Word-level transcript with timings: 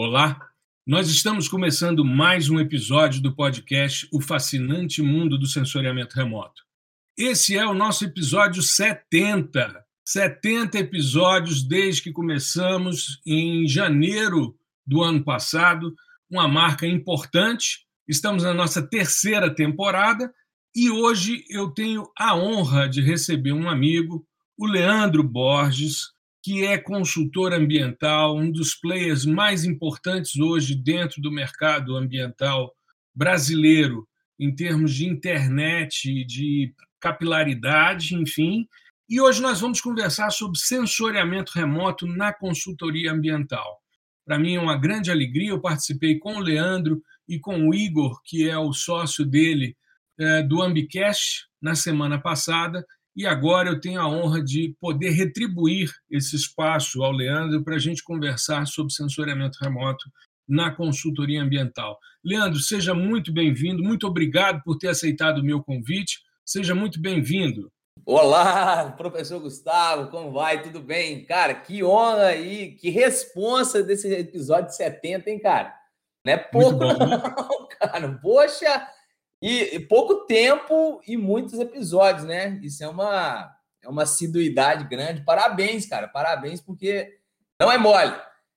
Olá, 0.00 0.48
nós 0.86 1.08
estamos 1.08 1.48
começando 1.48 2.04
mais 2.04 2.48
um 2.48 2.60
episódio 2.60 3.20
do 3.20 3.34
podcast 3.34 4.08
O 4.12 4.20
Fascinante 4.20 5.02
Mundo 5.02 5.36
do 5.36 5.48
Sensoriamento 5.48 6.14
Remoto. 6.14 6.62
Esse 7.18 7.58
é 7.58 7.66
o 7.66 7.74
nosso 7.74 8.04
episódio 8.04 8.62
70. 8.62 9.84
70 10.04 10.78
episódios 10.78 11.64
desde 11.64 12.02
que 12.02 12.12
começamos 12.12 13.20
em 13.26 13.66
janeiro 13.66 14.56
do 14.86 15.02
ano 15.02 15.24
passado, 15.24 15.92
uma 16.30 16.46
marca 16.46 16.86
importante. 16.86 17.84
Estamos 18.06 18.44
na 18.44 18.54
nossa 18.54 18.80
terceira 18.80 19.52
temporada 19.52 20.32
e 20.76 20.92
hoje 20.92 21.44
eu 21.50 21.72
tenho 21.72 22.08
a 22.16 22.36
honra 22.36 22.88
de 22.88 23.00
receber 23.02 23.50
um 23.50 23.68
amigo, 23.68 24.24
o 24.56 24.64
Leandro 24.64 25.24
Borges, 25.24 26.12
que 26.42 26.64
é 26.64 26.78
consultor 26.78 27.52
ambiental, 27.52 28.36
um 28.36 28.50
dos 28.50 28.74
players 28.74 29.24
mais 29.24 29.64
importantes 29.64 30.38
hoje 30.38 30.74
dentro 30.74 31.20
do 31.20 31.32
mercado 31.32 31.96
ambiental 31.96 32.72
brasileiro, 33.14 34.08
em 34.38 34.54
termos 34.54 34.94
de 34.94 35.06
internet, 35.06 36.24
de 36.24 36.72
capilaridade, 37.00 38.14
enfim. 38.14 38.68
E 39.08 39.20
hoje 39.20 39.42
nós 39.42 39.60
vamos 39.60 39.80
conversar 39.80 40.30
sobre 40.30 40.58
sensoriamento 40.58 41.52
remoto 41.54 42.06
na 42.06 42.32
consultoria 42.32 43.12
ambiental. 43.12 43.80
Para 44.24 44.38
mim 44.38 44.54
é 44.54 44.60
uma 44.60 44.76
grande 44.76 45.10
alegria, 45.10 45.50
eu 45.50 45.60
participei 45.60 46.18
com 46.18 46.36
o 46.36 46.40
Leandro 46.40 47.02
e 47.26 47.38
com 47.38 47.68
o 47.68 47.74
Igor, 47.74 48.20
que 48.22 48.48
é 48.48 48.56
o 48.56 48.72
sócio 48.72 49.24
dele 49.24 49.76
eh, 50.18 50.42
do 50.42 50.62
Ambicast, 50.62 51.46
na 51.60 51.74
semana 51.74 52.20
passada, 52.20 52.86
e 53.18 53.26
agora 53.26 53.70
eu 53.70 53.80
tenho 53.80 54.00
a 54.00 54.08
honra 54.08 54.40
de 54.40 54.76
poder 54.80 55.10
retribuir 55.10 55.90
esse 56.08 56.36
espaço 56.36 57.02
ao 57.02 57.10
Leandro 57.10 57.64
para 57.64 57.74
a 57.74 57.78
gente 57.78 58.00
conversar 58.04 58.64
sobre 58.64 58.92
sensoriamento 58.92 59.58
remoto 59.60 60.08
na 60.48 60.70
consultoria 60.70 61.42
ambiental. 61.42 61.98
Leandro, 62.24 62.60
seja 62.60 62.94
muito 62.94 63.32
bem-vindo, 63.32 63.82
muito 63.82 64.06
obrigado 64.06 64.62
por 64.62 64.78
ter 64.78 64.86
aceitado 64.86 65.38
o 65.38 65.44
meu 65.44 65.60
convite, 65.60 66.20
seja 66.46 66.76
muito 66.76 67.02
bem-vindo. 67.02 67.72
Olá, 68.06 68.92
professor 68.96 69.40
Gustavo, 69.40 70.12
como 70.12 70.30
vai? 70.30 70.62
Tudo 70.62 70.78
bem? 70.78 71.24
Cara, 71.24 71.56
que 71.56 71.82
honra 71.82 72.26
aí, 72.26 72.76
que 72.76 72.88
responsa 72.88 73.82
desse 73.82 74.06
episódio 74.14 74.70
70, 74.70 75.28
hein, 75.28 75.40
cara? 75.40 75.74
Não 76.24 76.34
é 76.34 76.36
pouco, 76.36 76.78
não, 76.78 77.68
cara. 77.80 78.16
Poxa, 78.22 78.88
e, 79.40 79.76
e, 79.76 79.80
pouco 79.80 80.26
tempo 80.26 81.00
e 81.06 81.16
muitos 81.16 81.54
episódios, 81.54 82.24
né? 82.24 82.58
Isso 82.62 82.82
é 82.82 82.88
uma, 82.88 83.54
é 83.82 83.88
uma 83.88 84.02
assiduidade 84.02 84.84
grande. 84.88 85.24
Parabéns, 85.24 85.86
cara. 85.86 86.08
Parabéns, 86.08 86.60
porque 86.60 87.18
não 87.60 87.70
é 87.70 87.78
mole. 87.78 88.14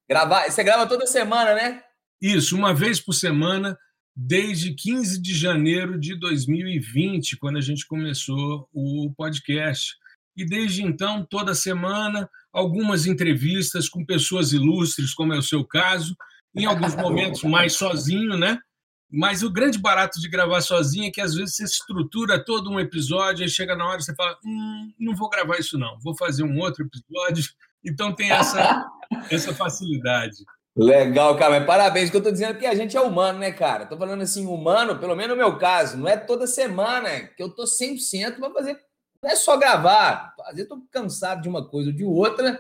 Gravar, 0.09 0.49
você 0.49 0.63
grava 0.63 0.87
toda 0.87 1.05
semana, 1.05 1.53
né? 1.53 1.83
Isso, 2.21 2.55
uma 2.55 2.73
vez 2.73 2.99
por 2.99 3.13
semana, 3.13 3.77
desde 4.15 4.73
15 4.73 5.21
de 5.21 5.33
janeiro 5.33 5.99
de 5.99 6.19
2020, 6.19 7.37
quando 7.37 7.57
a 7.57 7.61
gente 7.61 7.85
começou 7.87 8.67
o 8.73 9.11
podcast. 9.15 9.95
E 10.35 10.45
desde 10.45 10.83
então, 10.83 11.25
toda 11.29 11.53
semana, 11.53 12.29
algumas 12.51 13.05
entrevistas 13.05 13.87
com 13.87 14.05
pessoas 14.05 14.51
ilustres, 14.51 15.13
como 15.13 15.33
é 15.33 15.37
o 15.37 15.43
seu 15.43 15.65
caso, 15.65 16.15
em 16.55 16.65
alguns 16.65 16.95
momentos 16.95 17.43
mais 17.45 17.73
sozinho, 17.73 18.37
né? 18.37 18.59
Mas 19.11 19.43
o 19.43 19.51
grande 19.51 19.77
barato 19.77 20.21
de 20.21 20.29
gravar 20.29 20.61
sozinho 20.61 21.07
é 21.07 21.11
que 21.11 21.19
às 21.19 21.35
vezes 21.35 21.55
você 21.55 21.63
estrutura 21.65 22.43
todo 22.43 22.71
um 22.71 22.79
episódio 22.79 23.45
e 23.45 23.49
chega 23.49 23.75
na 23.75 23.85
hora 23.85 23.99
e 23.99 24.03
você 24.03 24.15
fala: 24.15 24.37
hum, 24.45 24.93
não 24.97 25.13
vou 25.13 25.29
gravar 25.29 25.57
isso, 25.59 25.77
não, 25.77 25.99
vou 25.99 26.15
fazer 26.15 26.43
um 26.43 26.57
outro 26.59 26.85
episódio. 26.85 27.43
Então 27.83 28.15
tem 28.15 28.31
essa, 28.31 28.85
essa 29.29 29.53
facilidade. 29.53 30.37
Legal, 30.73 31.35
cara, 31.35 31.59
mas 31.59 31.65
parabéns, 31.65 32.09
que 32.09 32.15
eu 32.15 32.23
tô 32.23 32.31
dizendo 32.31 32.57
que 32.57 32.65
a 32.65 32.73
gente 32.73 32.95
é 32.95 33.01
humano, 33.01 33.39
né, 33.39 33.51
cara? 33.51 33.85
Tô 33.85 33.97
falando 33.97 34.21
assim, 34.21 34.45
humano, 34.45 34.97
pelo 34.97 35.15
menos 35.15 35.31
no 35.31 35.43
meu 35.43 35.57
caso, 35.57 35.97
não 35.97 36.07
é 36.07 36.15
toda 36.15 36.47
semana 36.47 37.27
que 37.35 37.43
eu 37.43 37.49
tô 37.53 37.63
100% 37.63 38.37
para 38.39 38.53
fazer, 38.53 38.79
não 39.21 39.29
é 39.29 39.35
só 39.35 39.57
gravar, 39.57 40.33
às 40.45 40.55
vezes 40.55 40.71
eu 40.71 40.77
tô 40.77 40.81
cansado 40.89 41.41
de 41.41 41.49
uma 41.49 41.67
coisa 41.67 41.89
ou 41.89 41.95
de 41.95 42.05
outra, 42.05 42.57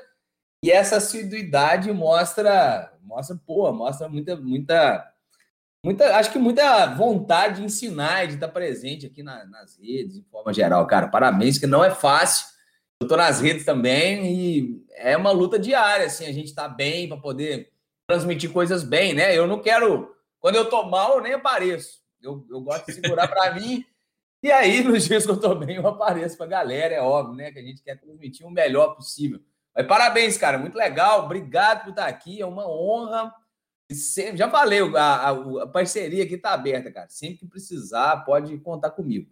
e 0.61 0.69
essa 0.69 0.97
assiduidade 0.97 1.89
mostra, 1.93 2.91
mostra, 3.01 3.39
pô, 3.47 3.71
mostra 3.71 4.09
muita, 4.09 4.35
muita 4.35 5.11
muita, 5.83 6.15
acho 6.17 6.31
que 6.31 6.39
muita 6.39 6.93
vontade 6.95 7.57
de 7.57 7.65
ensinar 7.65 8.23
e 8.23 8.27
de 8.27 8.33
estar 8.35 8.47
presente 8.49 9.05
aqui 9.05 9.23
na, 9.23 9.45
nas 9.45 9.77
redes, 9.77 10.15
de 10.15 10.23
forma 10.29 10.53
geral, 10.53 10.85
cara. 10.87 11.07
Parabéns, 11.07 11.57
que 11.57 11.67
não 11.67 11.83
é 11.83 11.91
fácil. 11.91 12.47
Eu 12.99 13.05
estou 13.05 13.17
nas 13.17 13.41
redes 13.41 13.65
também 13.65 14.25
e 14.31 14.85
é 14.91 15.17
uma 15.17 15.31
luta 15.31 15.57
diária, 15.57 16.05
assim, 16.05 16.25
a 16.25 16.31
gente 16.31 16.47
está 16.47 16.67
bem 16.67 17.07
para 17.07 17.17
poder 17.17 17.71
transmitir 18.07 18.51
coisas 18.51 18.83
bem, 18.83 19.13
né? 19.13 19.35
Eu 19.35 19.47
não 19.47 19.59
quero, 19.59 20.15
quando 20.39 20.55
eu 20.55 20.69
tô 20.69 20.83
mal, 20.83 21.15
eu 21.15 21.23
nem 21.23 21.33
apareço. 21.33 21.99
Eu, 22.21 22.45
eu 22.49 22.61
gosto 22.61 22.85
de 22.85 22.93
segurar 22.93 23.27
para 23.27 23.53
mim. 23.59 23.83
E 24.43 24.51
aí, 24.51 24.83
nos 24.85 25.05
dias 25.05 25.25
que 25.25 25.31
eu 25.31 25.39
tô 25.39 25.55
bem, 25.55 25.77
eu 25.77 25.87
apareço 25.87 26.37
para 26.37 26.45
a 26.45 26.49
galera, 26.49 26.93
é 26.93 27.01
óbvio, 27.01 27.35
né? 27.35 27.51
Que 27.51 27.59
a 27.59 27.63
gente 27.63 27.81
quer 27.81 27.99
transmitir 27.99 28.45
o 28.45 28.51
melhor 28.51 28.95
possível. 28.95 29.39
Mas 29.75 29.87
parabéns, 29.87 30.37
cara, 30.37 30.59
muito 30.59 30.77
legal. 30.77 31.25
Obrigado 31.25 31.85
por 31.85 31.89
estar 31.91 32.05
aqui, 32.05 32.39
é 32.39 32.45
uma 32.45 32.69
honra 32.69 33.33
Sempre, 33.93 34.37
já 34.37 34.49
falei, 34.49 34.79
a, 34.95 35.29
a, 35.29 35.67
parceria 35.67 36.23
aqui 36.23 36.35
está 36.35 36.53
aberta, 36.53 36.91
cara. 36.91 37.09
Sempre 37.09 37.39
que 37.39 37.47
precisar, 37.47 38.17
pode 38.25 38.57
contar 38.59 38.91
comigo. 38.91 39.29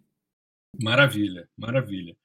Maravilha, 0.80 1.48
maravilha. 1.56 2.16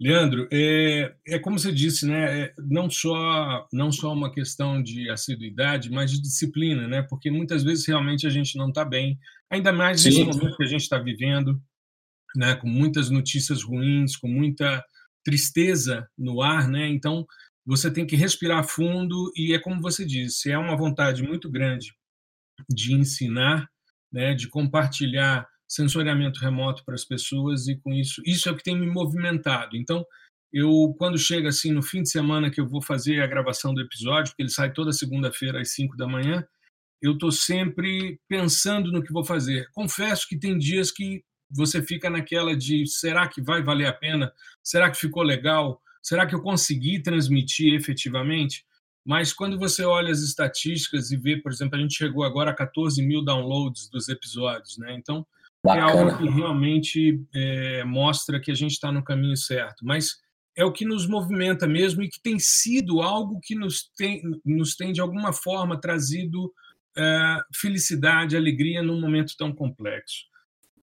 Leandro, 0.00 0.48
é, 0.52 1.14
é 1.24 1.38
como 1.38 1.58
você 1.58 1.70
disse, 1.70 2.06
né? 2.06 2.40
É 2.40 2.54
não 2.58 2.90
só 2.90 3.68
não 3.72 3.92
só 3.92 4.12
uma 4.12 4.32
questão 4.32 4.82
de 4.82 5.08
assiduidade, 5.08 5.90
mas 5.90 6.10
de 6.10 6.20
disciplina, 6.20 6.88
né? 6.88 7.02
Porque 7.02 7.30
muitas 7.30 7.62
vezes 7.62 7.86
realmente 7.86 8.26
a 8.26 8.30
gente 8.30 8.58
não 8.58 8.68
está 8.68 8.84
bem, 8.84 9.16
ainda 9.48 9.72
mais 9.72 10.04
nesse 10.04 10.24
momento 10.24 10.56
que 10.56 10.64
a 10.64 10.66
gente 10.66 10.80
está 10.80 10.98
vivendo, 10.98 11.62
né? 12.34 12.56
Com 12.56 12.66
muitas 12.66 13.10
notícias 13.10 13.62
ruins, 13.62 14.16
com 14.16 14.26
muita 14.26 14.84
tristeza 15.24 16.08
no 16.18 16.42
ar, 16.42 16.68
né? 16.68 16.88
Então 16.88 17.24
você 17.64 17.90
tem 17.90 18.06
que 18.06 18.16
respirar 18.16 18.64
fundo 18.64 19.32
e 19.36 19.54
é 19.54 19.58
como 19.58 19.80
você 19.80 20.04
disse, 20.04 20.50
é 20.50 20.58
uma 20.58 20.76
vontade 20.76 21.22
muito 21.22 21.50
grande 21.50 21.94
de 22.68 22.92
ensinar, 22.92 23.68
né, 24.12 24.34
de 24.34 24.48
compartilhar 24.48 25.48
sensoriamento 25.68 26.40
remoto 26.40 26.84
para 26.84 26.94
as 26.94 27.04
pessoas 27.04 27.66
e 27.66 27.76
com 27.76 27.92
isso, 27.92 28.20
isso 28.26 28.48
é 28.48 28.52
o 28.52 28.56
que 28.56 28.62
tem 28.62 28.78
me 28.78 28.86
movimentado. 28.86 29.76
Então, 29.76 30.04
eu 30.52 30.94
quando 30.98 31.16
chega 31.16 31.48
assim 31.48 31.72
no 31.72 31.82
fim 31.82 32.02
de 32.02 32.10
semana 32.10 32.50
que 32.50 32.60
eu 32.60 32.68
vou 32.68 32.82
fazer 32.82 33.22
a 33.22 33.26
gravação 33.26 33.72
do 33.72 33.80
episódio, 33.80 34.32
porque 34.32 34.42
ele 34.42 34.50
sai 34.50 34.72
toda 34.72 34.92
segunda-feira 34.92 35.60
às 35.60 35.72
5 35.72 35.96
da 35.96 36.06
manhã, 36.06 36.46
eu 37.00 37.14
estou 37.14 37.32
sempre 37.32 38.20
pensando 38.28 38.92
no 38.92 39.02
que 39.02 39.12
vou 39.12 39.24
fazer. 39.24 39.68
Confesso 39.72 40.28
que 40.28 40.38
tem 40.38 40.56
dias 40.56 40.92
que 40.92 41.24
você 41.50 41.82
fica 41.82 42.08
naquela 42.08 42.56
de 42.56 42.86
será 42.86 43.28
que 43.28 43.42
vai 43.42 43.62
valer 43.62 43.86
a 43.86 43.92
pena? 43.92 44.32
Será 44.62 44.90
que 44.90 44.98
ficou 44.98 45.22
legal? 45.22 45.81
Será 46.02 46.26
que 46.26 46.34
eu 46.34 46.42
consegui 46.42 47.00
transmitir 47.00 47.74
efetivamente? 47.74 48.64
Mas 49.04 49.32
quando 49.32 49.58
você 49.58 49.84
olha 49.84 50.10
as 50.10 50.20
estatísticas 50.20 51.10
e 51.10 51.16
vê, 51.16 51.36
por 51.36 51.52
exemplo, 51.52 51.76
a 51.76 51.80
gente 51.80 51.94
chegou 51.94 52.24
agora 52.24 52.50
a 52.50 52.54
14 52.54 53.02
mil 53.02 53.24
downloads 53.24 53.88
dos 53.88 54.08
episódios, 54.08 54.78
né? 54.78 54.94
Então, 54.94 55.26
Bacana. 55.64 55.86
é 55.86 55.92
algo 55.92 56.18
que 56.18 56.28
realmente 56.28 57.24
é, 57.34 57.84
mostra 57.84 58.40
que 58.40 58.50
a 58.50 58.54
gente 58.54 58.72
está 58.72 58.92
no 58.92 59.02
caminho 59.02 59.36
certo. 59.36 59.84
Mas 59.84 60.20
é 60.56 60.64
o 60.64 60.72
que 60.72 60.84
nos 60.84 61.06
movimenta 61.06 61.66
mesmo 61.66 62.02
e 62.02 62.08
que 62.08 62.20
tem 62.20 62.38
sido 62.38 63.00
algo 63.00 63.40
que 63.40 63.54
nos 63.54 63.90
tem, 63.96 64.22
nos 64.44 64.76
tem 64.76 64.92
de 64.92 65.00
alguma 65.00 65.32
forma 65.32 65.80
trazido 65.80 66.52
é, 66.96 67.38
felicidade, 67.54 68.36
alegria 68.36 68.82
num 68.82 69.00
momento 69.00 69.34
tão 69.36 69.52
complexo. 69.52 70.26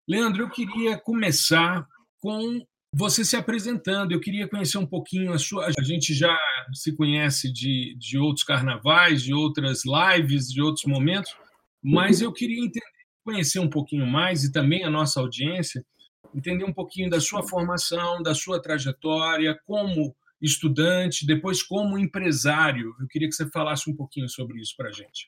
Leandro, 0.08 0.44
eu 0.44 0.50
queria 0.50 0.98
começar 0.98 1.86
com 2.20 2.66
você 2.98 3.26
se 3.26 3.36
apresentando. 3.36 4.14
Eu 4.14 4.22
queria 4.22 4.48
conhecer 4.48 4.78
um 4.78 4.86
pouquinho 4.86 5.34
a 5.34 5.38
sua. 5.38 5.68
A 5.78 5.84
gente 5.84 6.14
já 6.14 6.38
se 6.74 6.96
conhece 6.96 7.52
de, 7.52 7.94
de 8.00 8.18
outros 8.18 8.46
carnavais, 8.46 9.22
de 9.22 9.34
outras 9.34 9.82
lives, 9.86 10.48
de 10.48 10.62
outros 10.62 10.86
momentos, 10.86 11.36
mas 11.84 12.22
eu 12.22 12.32
queria 12.32 12.60
entender, 12.64 12.86
conhecer 13.24 13.60
um 13.60 13.70
pouquinho 13.70 14.08
mais 14.08 14.46
e 14.46 14.52
também 14.52 14.86
a 14.86 14.90
nossa 14.90 15.20
audiência, 15.20 15.86
entender 16.34 16.64
um 16.64 16.74
pouquinho 16.74 17.10
da 17.10 17.20
sua 17.20 17.44
formação, 17.44 18.24
da 18.24 18.34
sua 18.34 18.62
trajetória 18.62 19.60
como 19.66 20.16
estudante, 20.42 21.26
depois 21.26 21.62
como 21.62 21.98
empresário. 21.98 22.94
Eu 23.00 23.08
queria 23.10 23.28
que 23.28 23.36
você 23.36 23.50
falasse 23.50 23.90
um 23.90 23.96
pouquinho 23.96 24.30
sobre 24.30 24.60
isso 24.62 24.74
para 24.78 24.90
a 24.90 24.92
gente. 24.92 25.28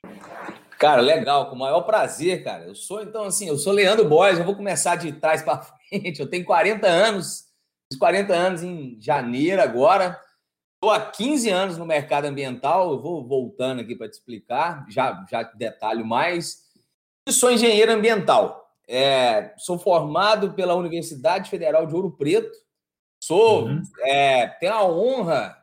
Cara, 0.80 1.02
legal, 1.02 1.50
com 1.50 1.56
o 1.56 1.60
maior 1.60 1.82
prazer, 1.82 2.44
cara. 2.44 2.66
Eu 2.66 2.76
sou, 2.76 3.02
então, 3.02 3.24
assim, 3.24 3.48
eu 3.48 3.58
sou 3.58 3.74
Leandro 3.74 4.08
Boys, 4.08 4.38
eu 4.38 4.46
vou 4.46 4.56
começar 4.56 4.96
de 4.96 5.12
trás 5.12 5.42
para 5.42 5.64
frente. 5.90 6.20
Eu 6.20 6.30
tenho 6.30 6.46
40 6.46 6.88
anos, 6.88 7.47
Fiz 7.92 7.98
40 7.98 8.34
anos 8.34 8.64
em 8.64 9.00
janeiro 9.00 9.62
agora. 9.62 10.20
Estou 10.76 10.92
há 10.92 11.10
15 11.10 11.50
anos 11.50 11.78
no 11.78 11.86
mercado 11.86 12.26
ambiental. 12.26 12.92
Eu 12.92 13.02
vou 13.02 13.26
voltando 13.26 13.82
aqui 13.82 13.96
para 13.96 14.10
te 14.10 14.14
explicar, 14.14 14.86
já, 14.90 15.26
já 15.30 15.44
detalho 15.44 16.06
mais. 16.06 16.68
Eu 17.26 17.34
sou 17.34 17.52
engenheiro 17.52 17.92
ambiental. 17.92 18.68
É, 18.88 19.54
sou 19.58 19.80
formado 19.80 20.54
pela 20.54 20.76
Universidade 20.76 21.50
Federal 21.50 21.86
de 21.86 21.96
Ouro 21.96 22.12
Preto. 22.12 22.58
Sou, 23.22 23.66
uhum. 23.66 23.82
é, 24.02 24.48
tenho 24.48 24.74
a 24.74 24.86
honra 24.86 25.58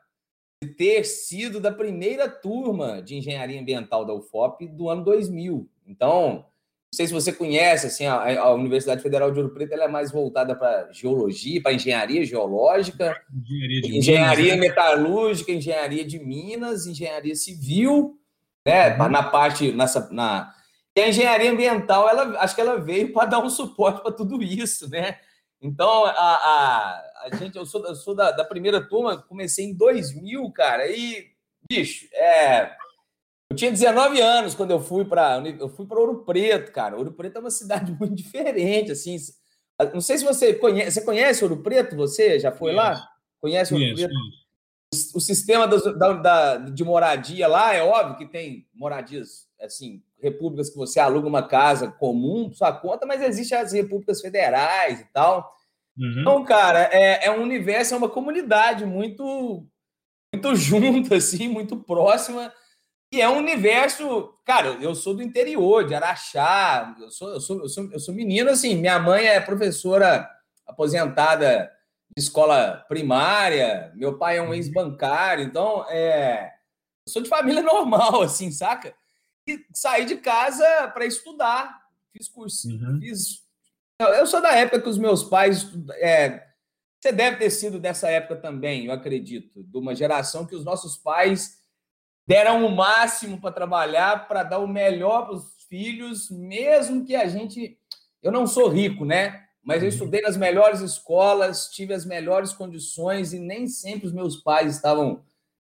de 0.63 0.71
ter 0.71 1.05
sido 1.05 1.61
da 1.61 1.71
primeira 1.71 2.29
turma 2.29 3.01
de 3.03 3.17
engenharia 3.17 3.61
ambiental 3.61 4.05
da 4.05 4.15
UFOP 4.15 4.67
do 4.69 4.89
ano 4.89 5.05
2000. 5.05 5.69
Então, 5.87 6.47
sei 6.95 7.07
se 7.07 7.13
você 7.13 7.33
conhece, 7.33 7.87
assim, 7.87 8.07
a, 8.07 8.41
a 8.41 8.55
Universidade 8.55 9.03
Federal 9.03 9.31
de 9.31 9.39
Ouro 9.39 9.53
Preto 9.53 9.73
ela 9.73 9.85
é 9.85 9.89
mais 9.89 10.11
voltada 10.11 10.55
para 10.55 10.89
geologia, 10.93 11.63
para 11.63 11.73
engenharia 11.73 12.25
geológica, 12.25 13.21
engenharia, 13.33 13.99
engenharia 13.99 14.45
Minas, 14.45 14.61
né? 14.61 14.69
metalúrgica, 14.69 15.53
engenharia 15.53 16.05
de 16.05 16.19
Minas, 16.19 16.87
engenharia 16.87 17.35
civil, 17.35 18.19
né? 18.67 18.97
Uhum. 18.97 19.09
Na 19.09 19.23
parte, 19.23 19.73
nessa, 19.73 20.09
na, 20.11 20.53
e 20.97 21.01
a 21.01 21.09
engenharia 21.09 21.51
ambiental, 21.51 22.09
ela, 22.09 22.39
acho 22.41 22.55
que 22.55 22.61
ela 22.61 22.79
veio 22.79 23.13
para 23.13 23.27
dar 23.27 23.41
um 23.41 23.51
suporte 23.51 24.01
para 24.01 24.13
tudo 24.13 24.41
isso, 24.41 24.89
né? 24.89 25.19
Então, 25.61 26.05
a, 26.05 26.11
a, 26.11 27.03
a 27.25 27.37
gente, 27.37 27.57
eu 27.57 27.67
sou, 27.67 27.85
eu 27.87 27.97
sou 27.97 28.15
da, 28.15 28.31
da, 28.31 28.45
primeira 28.45 28.87
turma, 28.87 29.21
comecei 29.21 29.65
em 29.65 29.75
2000, 29.75 30.53
cara, 30.53 30.87
e, 30.89 31.33
bicho, 31.69 32.07
é, 32.13 32.71
eu 33.55 33.57
tinha 33.57 33.71
19 33.71 34.21
anos 34.21 34.55
quando 34.55 34.73
eu 34.73 34.81
fui 34.81 35.05
para 35.05 35.41
eu 35.59 35.69
fui 35.69 35.87
para 35.87 36.01
Ouro 36.01 36.25
Preto, 36.25 36.73
cara. 36.73 36.97
Ouro 36.97 37.13
Preto 37.13 37.37
é 37.37 37.41
uma 37.41 37.51
cidade 37.51 37.93
muito 37.99 38.15
diferente, 38.15 38.91
assim. 38.91 39.17
Não 39.93 40.01
sei 40.01 40.19
se 40.19 40.25
você 40.25 40.55
conhece, 40.55 40.93
você 40.93 41.05
conhece 41.05 41.45
Ouro 41.45 41.63
Preto, 41.63 41.97
você 41.97 42.39
já 42.39 42.51
foi 42.51 42.73
lá? 42.73 43.09
Conhece 43.41 43.73
Ouro 43.73 43.95
Preto? 43.95 44.13
O, 44.13 45.19
o 45.19 45.21
sistema 45.21 45.67
da, 45.69 46.13
da, 46.15 46.57
de 46.57 46.85
moradia 46.85 47.47
lá 47.47 47.75
é 47.75 47.83
óbvio 47.83 48.17
que 48.17 48.27
tem 48.27 48.67
moradias, 48.75 49.49
assim, 49.61 50.03
repúblicas 50.21 50.71
que 50.71 50.77
você 50.77 50.99
aluga 50.99 51.29
uma 51.29 51.47
casa 51.47 51.89
comum 51.89 52.49
por 52.49 52.57
sua 52.57 52.73
conta, 52.73 53.07
mas 53.07 53.23
existem 53.23 53.59
as 53.59 53.73
repúblicas 53.73 54.21
federais 54.21 55.01
e 55.01 55.05
tal. 55.13 55.55
Uhum. 55.97 56.21
Então, 56.21 56.45
cara, 56.45 56.89
é, 56.93 57.27
é 57.27 57.31
um 57.31 57.43
universo, 57.43 57.95
é 57.95 57.97
uma 57.97 58.09
comunidade 58.09 58.85
muito, 58.85 59.65
muito 60.33 60.55
junta, 60.57 61.17
assim, 61.17 61.47
muito 61.47 61.77
próxima. 61.77 62.53
E 63.15 63.21
é 63.21 63.29
um 63.29 63.39
universo, 63.39 64.35
cara, 64.45 64.71
eu 64.83 64.93
sou 64.93 65.15
do 65.15 65.23
interior, 65.23 65.87
de 65.87 65.95
Araxá, 65.95 66.97
eu 67.01 67.13
sou, 67.13 67.29
eu 67.29 67.41
sou, 67.41 67.61
eu 67.61 67.69
sou, 67.69 67.93
eu 67.93 68.01
sou 68.01 68.13
menino, 68.13 68.51
assim, 68.51 68.75
minha 68.75 68.99
mãe 68.99 69.27
é 69.27 69.41
professora 69.41 70.29
aposentada 70.67 71.71
de 72.11 72.21
escola 72.21 72.85
primária, 72.89 73.93
meu 73.95 74.19
pai 74.19 74.39
é 74.39 74.43
um 74.43 74.47
uhum. 74.47 74.55
ex-bancário, 74.55 75.45
então, 75.45 75.89
é, 75.89 76.55
eu 77.07 77.13
sou 77.13 77.23
de 77.23 77.29
família 77.29 77.63
normal, 77.63 78.23
assim, 78.23 78.51
saca? 78.51 78.93
E 79.47 79.65
saí 79.73 80.07
de 80.07 80.17
casa 80.17 80.67
para 80.89 81.07
estudar, 81.07 81.83
fiz 82.13 82.27
curso, 82.27 82.69
uhum. 82.69 82.99
fiz 82.99 83.45
eu 84.01 84.27
sou 84.27 84.43
da 84.43 84.57
época 84.57 84.81
que 84.81 84.89
os 84.89 84.99
meus 84.99 85.23
pais. 85.23 85.71
É, 86.01 86.45
você 87.01 87.13
deve 87.13 87.37
ter 87.37 87.51
sido 87.51 87.79
dessa 87.79 88.11
época 88.11 88.35
também, 88.35 88.87
eu 88.87 88.93
acredito, 88.93 89.63
de 89.63 89.79
uma 89.79 89.95
geração 89.95 90.45
que 90.45 90.57
os 90.57 90.65
nossos 90.65 90.97
pais 90.97 91.63
deram 92.27 92.65
o 92.65 92.75
máximo 92.75 93.41
para 93.41 93.53
trabalhar, 93.53 94.27
para 94.27 94.43
dar 94.43 94.59
o 94.59 94.69
melhor 94.69 95.27
para 95.27 95.35
os 95.35 95.55
filhos, 95.69 96.31
mesmo 96.31 97.05
que 97.05 97.15
a 97.15 97.27
gente. 97.27 97.79
Eu 98.23 98.33
não 98.33 98.47
sou 98.47 98.69
rico, 98.69 99.05
né? 99.05 99.45
Mas 99.63 99.83
eu 99.83 99.89
uhum. 99.89 99.95
estudei 99.95 100.21
nas 100.21 100.37
melhores 100.37 100.81
escolas, 100.81 101.69
tive 101.69 101.95
as 101.95 102.05
melhores 102.05 102.53
condições 102.53 103.33
e 103.33 103.39
nem 103.39 103.67
sempre 103.67 104.07
os 104.07 104.13
meus 104.13 104.37
pais 104.37 104.75
estavam 104.75 105.23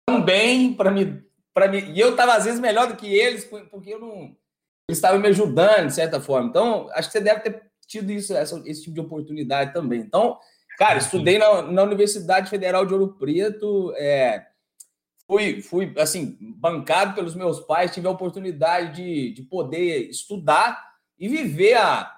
tão 0.06 0.21
bem 0.21 0.74
para 0.74 0.89
me, 0.89 1.24
para 1.53 1.68
me. 1.68 1.92
E 1.92 2.00
eu 2.00 2.12
estava 2.12 2.33
às 2.33 2.45
vezes 2.45 2.59
melhor 2.59 2.88
do 2.88 2.95
que 2.95 3.07
eles, 3.07 3.45
porque 3.45 3.94
eu 3.94 4.00
não. 4.00 4.36
Eles 4.88 4.97
estavam 4.97 5.19
me 5.19 5.27
ajudando, 5.27 5.88
de 5.88 5.95
certa 5.95 6.19
forma. 6.19 6.50
Então, 6.50 6.89
acho 6.94 7.09
que 7.09 7.13
você 7.13 7.21
deve 7.21 7.39
ter 7.42 7.62
tido 7.88 8.12
isso, 8.12 8.36
essa, 8.36 8.62
esse 8.65 8.83
tipo 8.83 8.95
de 8.95 9.01
oportunidade 9.01 9.74
também. 9.74 10.00
Então, 10.00 10.38
cara, 10.77 10.97
estudei 10.97 11.38
na, 11.38 11.63
na 11.63 11.83
Universidade 11.83 12.50
Federal 12.50 12.86
de 12.86 12.94
Ouro 12.94 13.15
Preto, 13.18 13.94
é, 13.97 14.45
fui, 15.27 15.62
fui, 15.62 15.94
assim, 15.98 16.38
bancado 16.57 17.13
pelos 17.13 17.36
meus 17.36 17.60
pais, 17.62 17.94
tive 17.94 18.07
a 18.07 18.12
oportunidade 18.12 18.95
de, 18.95 19.33
de 19.33 19.44
poder 19.44 20.10
estudar 20.10 20.94
e 21.18 21.27
viver 21.27 21.74
a, 21.75 22.16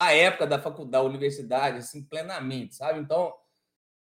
a 0.00 0.12
época 0.12 0.46
da 0.46 0.58
faculdade, 0.60 0.90
da 0.90 1.02
universidade, 1.02 1.78
assim, 1.78 2.02
plenamente, 2.02 2.74
sabe? 2.74 3.00
Então, 3.00 3.32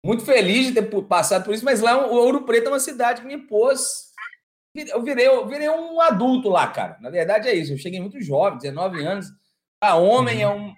muito 0.03 0.25
feliz 0.25 0.67
de 0.67 0.81
ter 0.81 1.03
passado 1.03 1.43
por 1.43 1.53
isso, 1.53 1.63
mas 1.63 1.79
lá 1.79 2.07
o 2.07 2.15
Ouro 2.15 2.43
Preto 2.43 2.67
é 2.67 2.69
uma 2.69 2.79
cidade 2.79 3.21
que 3.21 3.27
me 3.27 3.37
pôs. 3.37 4.11
Eu 4.73 5.03
virei, 5.03 5.27
eu 5.27 5.47
virei 5.47 5.69
um 5.69 5.99
adulto 6.01 6.49
lá, 6.49 6.67
cara. 6.67 6.97
Na 7.01 7.09
verdade 7.09 7.47
é 7.47 7.53
isso. 7.53 7.73
Eu 7.73 7.77
cheguei 7.77 7.99
muito 7.99 8.21
jovem, 8.21 8.57
19 8.57 9.05
anos. 9.05 9.27
Para 9.79 9.95
homem 9.95 10.43
uhum. 10.45 10.51
é 10.51 10.55
um, 10.55 10.75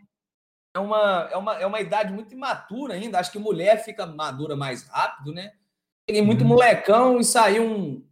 é 0.76 0.80
uma, 0.80 1.30
é, 1.32 1.38
uma, 1.38 1.56
é 1.60 1.66
uma 1.66 1.80
idade 1.80 2.12
muito 2.12 2.34
imatura 2.34 2.96
ainda. 2.96 3.20
Acho 3.20 3.32
que 3.32 3.40
mulher 3.40 3.84
fica 3.84 4.06
madura 4.06 4.56
mais 4.56 4.84
rápido, 4.88 5.32
né? 5.32 5.54
Peguei 6.06 6.22
muito 6.22 6.42
uhum. 6.42 6.48
molecão 6.48 7.20
e 7.20 7.24
saí 7.24 7.60
um 7.60 8.06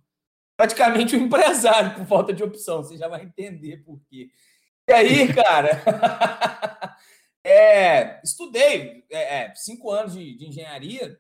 praticamente 0.58 1.16
um 1.16 1.26
empresário 1.26 1.96
por 1.96 2.06
falta 2.06 2.34
de 2.34 2.44
opção. 2.44 2.84
Você 2.84 2.98
já 2.98 3.08
vai 3.08 3.24
entender 3.24 3.84
por 3.84 4.00
quê. 4.10 4.30
E 4.88 4.94
aí, 4.94 5.28
cara, 5.34 5.82
é, 7.44 8.22
estudei 8.24 9.04
é, 9.10 9.40
é, 9.40 9.56
cinco 9.56 9.92
anos 9.92 10.14
de, 10.14 10.36
de, 10.38 10.48
engenharia. 10.48 11.20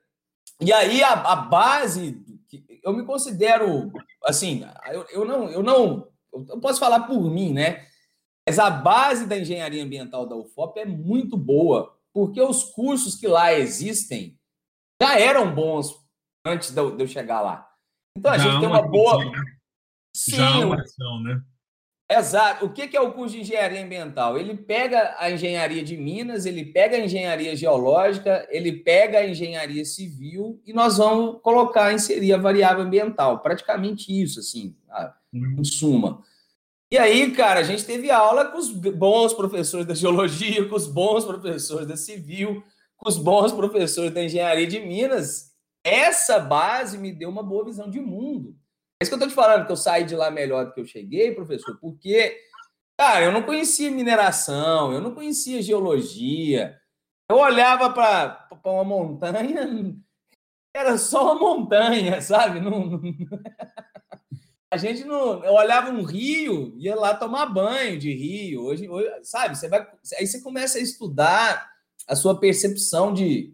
E 0.60 0.72
aí 0.72 1.02
a, 1.04 1.14
a, 1.14 1.36
base, 1.36 2.24
eu 2.84 2.94
me 2.94 3.04
considero 3.04 3.92
assim, 4.26 4.64
eu, 4.92 5.06
eu 5.10 5.26
não, 5.26 5.50
eu 5.50 5.64
não, 5.64 6.08
eu 6.32 6.60
posso 6.60 6.80
falar 6.80 7.02
por 7.02 7.32
mim, 7.32 7.52
né? 7.52 7.88
Mas 8.48 8.60
a 8.60 8.70
base 8.70 9.26
da 9.26 9.38
engenharia 9.38 9.84
ambiental 9.84 10.28
da 10.28 10.36
UFOP 10.36 10.80
é 10.80 10.86
muito 10.86 11.36
boa, 11.36 11.98
porque 12.14 12.42
os 12.42 12.64
cursos 12.64 13.16
que 13.16 13.28
lá 13.28 13.54
existem 13.54 14.38
já 15.02 15.18
eram 15.20 15.54
bons 15.54 16.01
antes 16.46 16.72
de 16.72 16.80
eu 16.80 17.08
chegar 17.08 17.42
lá. 17.42 17.68
Então 18.18 18.32
a 18.32 18.38
já 18.38 18.50
gente 18.50 18.60
tem 18.60 18.70
uma, 18.70 18.82
boa. 18.82 19.32
Sim, 20.16 20.36
já 20.36 20.62
é 20.62 20.66
uma 20.66 20.82
ação, 20.82 21.24
né? 21.24 21.42
Exato. 22.12 22.66
O 22.66 22.74
que 22.74 22.96
é 22.96 23.00
o 23.00 23.14
curso 23.14 23.36
de 23.36 23.42
engenharia 23.42 23.82
ambiental? 23.82 24.38
Ele 24.38 24.54
pega 24.56 25.16
a 25.18 25.32
engenharia 25.32 25.82
de 25.82 25.96
Minas, 25.96 26.46
ele 26.46 26.66
pega 26.66 26.98
a 26.98 27.00
engenharia 27.00 27.56
geológica, 27.56 28.46
ele 28.50 28.74
pega 28.74 29.20
a 29.20 29.28
engenharia 29.28 29.86
civil 29.86 30.62
e 30.66 30.74
nós 30.74 30.98
vamos 30.98 31.42
colocar, 31.42 31.94
inserir 31.94 32.34
a 32.34 32.38
variável 32.38 32.84
ambiental. 32.84 33.40
Praticamente 33.40 34.12
isso, 34.12 34.42
assim, 34.42 34.76
uhum. 35.32 35.56
em 35.60 35.64
suma. 35.64 36.22
E 36.92 36.98
aí, 36.98 37.32
cara, 37.32 37.62
a 37.62 37.64
gente 37.64 37.86
teve 37.86 38.12
aula 38.12 38.44
com 38.44 38.58
os 38.58 38.70
bons 38.70 39.34
professores 39.34 39.86
da 39.86 39.94
geologia, 39.94 40.68
com 40.68 40.76
os 40.76 40.88
bons 40.88 41.24
professores 41.24 41.88
da 41.88 41.96
civil, 41.96 42.62
com 42.98 43.08
os 43.08 43.18
bons 43.18 43.54
professores 43.54 44.14
da 44.14 44.22
engenharia 44.22 44.68
de 44.68 44.82
Minas. 44.82 45.51
Essa 45.84 46.40
base 46.40 46.98
me 46.98 47.12
deu 47.12 47.30
uma 47.30 47.44
boa 47.44 47.66
visão 47.66 47.90
de 47.90 48.00
mundo. 48.00 48.56
É 49.00 49.04
isso 49.04 49.12
que 49.12 49.16
eu 49.16 49.20
tô 49.20 49.28
te 49.28 49.34
falando, 49.34 49.66
que 49.66 49.72
eu 49.72 49.78
saí 49.78 50.04
de 50.04 50.16
lá 50.16 50.30
melhor 50.30 50.66
do 50.66 50.74
que 50.74 50.80
eu 50.80 50.86
cheguei, 50.86 51.34
professor, 51.34 51.78
porque, 51.80 52.38
cara, 52.98 53.26
eu 53.26 53.32
não 53.32 53.42
conhecia 53.44 53.90
mineração, 53.90 54.94
eu 54.94 55.02
não 55.02 55.16
conhecia 55.16 55.62
geologia. 55.62 56.80
Eu 57.30 57.38
olhava 57.38 57.92
para 57.92 58.48
uma 58.66 58.84
montanha, 58.84 59.96
era 60.76 60.98
só 60.98 61.34
uma 61.34 61.36
montanha, 61.40 62.22
sabe? 62.22 62.60
Não, 62.60 63.02
a 64.72 64.78
gente 64.78 65.04
não 65.04 65.44
eu 65.44 65.54
olhava 65.54 65.92
um 65.92 66.04
rio, 66.04 66.74
ia 66.78 66.96
lá 66.96 67.14
tomar 67.14 67.46
banho 67.48 68.00
de 68.00 68.14
rio. 68.14 68.64
Hoje, 68.64 68.88
hoje, 68.88 69.10
sabe, 69.24 69.58
você 69.58 69.68
vai 69.68 69.86
aí 70.18 70.26
você 70.26 70.42
começa 70.42 70.78
a 70.78 70.82
estudar 70.82 71.70
a 72.08 72.16
sua 72.16 72.40
percepção 72.40 73.14
de, 73.14 73.54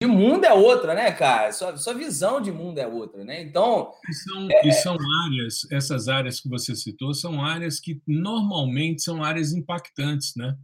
de 0.00 0.06
mundo 0.06 0.44
é 0.44 0.52
outra, 0.52 0.94
né, 0.94 1.12
cara? 1.12 1.52
Sua, 1.52 1.76
sua 1.76 1.94
visão 1.94 2.40
de 2.40 2.50
mundo 2.50 2.78
é 2.78 2.86
outra, 2.86 3.24
né? 3.24 3.42
Então, 3.42 3.92
e 4.08 4.14
são, 4.14 4.48
é... 4.50 4.68
e 4.68 4.72
são 4.72 4.96
áreas, 5.26 5.66
essas 5.70 6.08
áreas 6.08 6.40
que 6.40 6.48
você 6.48 6.74
citou, 6.74 7.12
são 7.12 7.44
áreas 7.44 7.78
que 7.78 8.00
normalmente 8.06 9.02
são 9.02 9.22
áreas 9.22 9.52
impactantes, 9.52 10.32
né? 10.36 10.56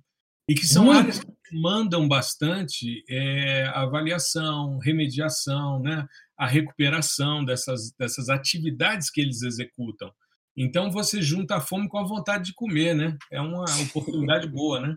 E 0.49 0.55
que 0.55 0.67
são 0.67 0.85
Muito. 0.85 0.99
áreas 0.99 1.19
que 1.21 1.61
mandam 1.61 2.07
bastante 2.07 3.05
é, 3.11 3.67
avaliação, 3.75 4.79
remediação, 4.79 5.81
né? 5.81 6.07
a 6.37 6.47
recuperação 6.47 7.45
dessas, 7.45 7.93
dessas 7.99 8.29
atividades 8.29 9.11
que 9.11 9.21
eles 9.21 9.43
executam. 9.43 10.13
Então 10.57 10.91
você 10.91 11.23
junta 11.23 11.57
a 11.57 11.61
fome 11.61 11.89
com 11.89 11.99
a 11.99 12.07
vontade 12.07 12.45
de 12.45 12.55
comer, 12.55 12.95
né? 12.95 13.17
É 13.33 13.41
uma 13.41 13.65
oportunidade 13.91 14.49
boa, 14.49 14.81
né? 14.81 14.97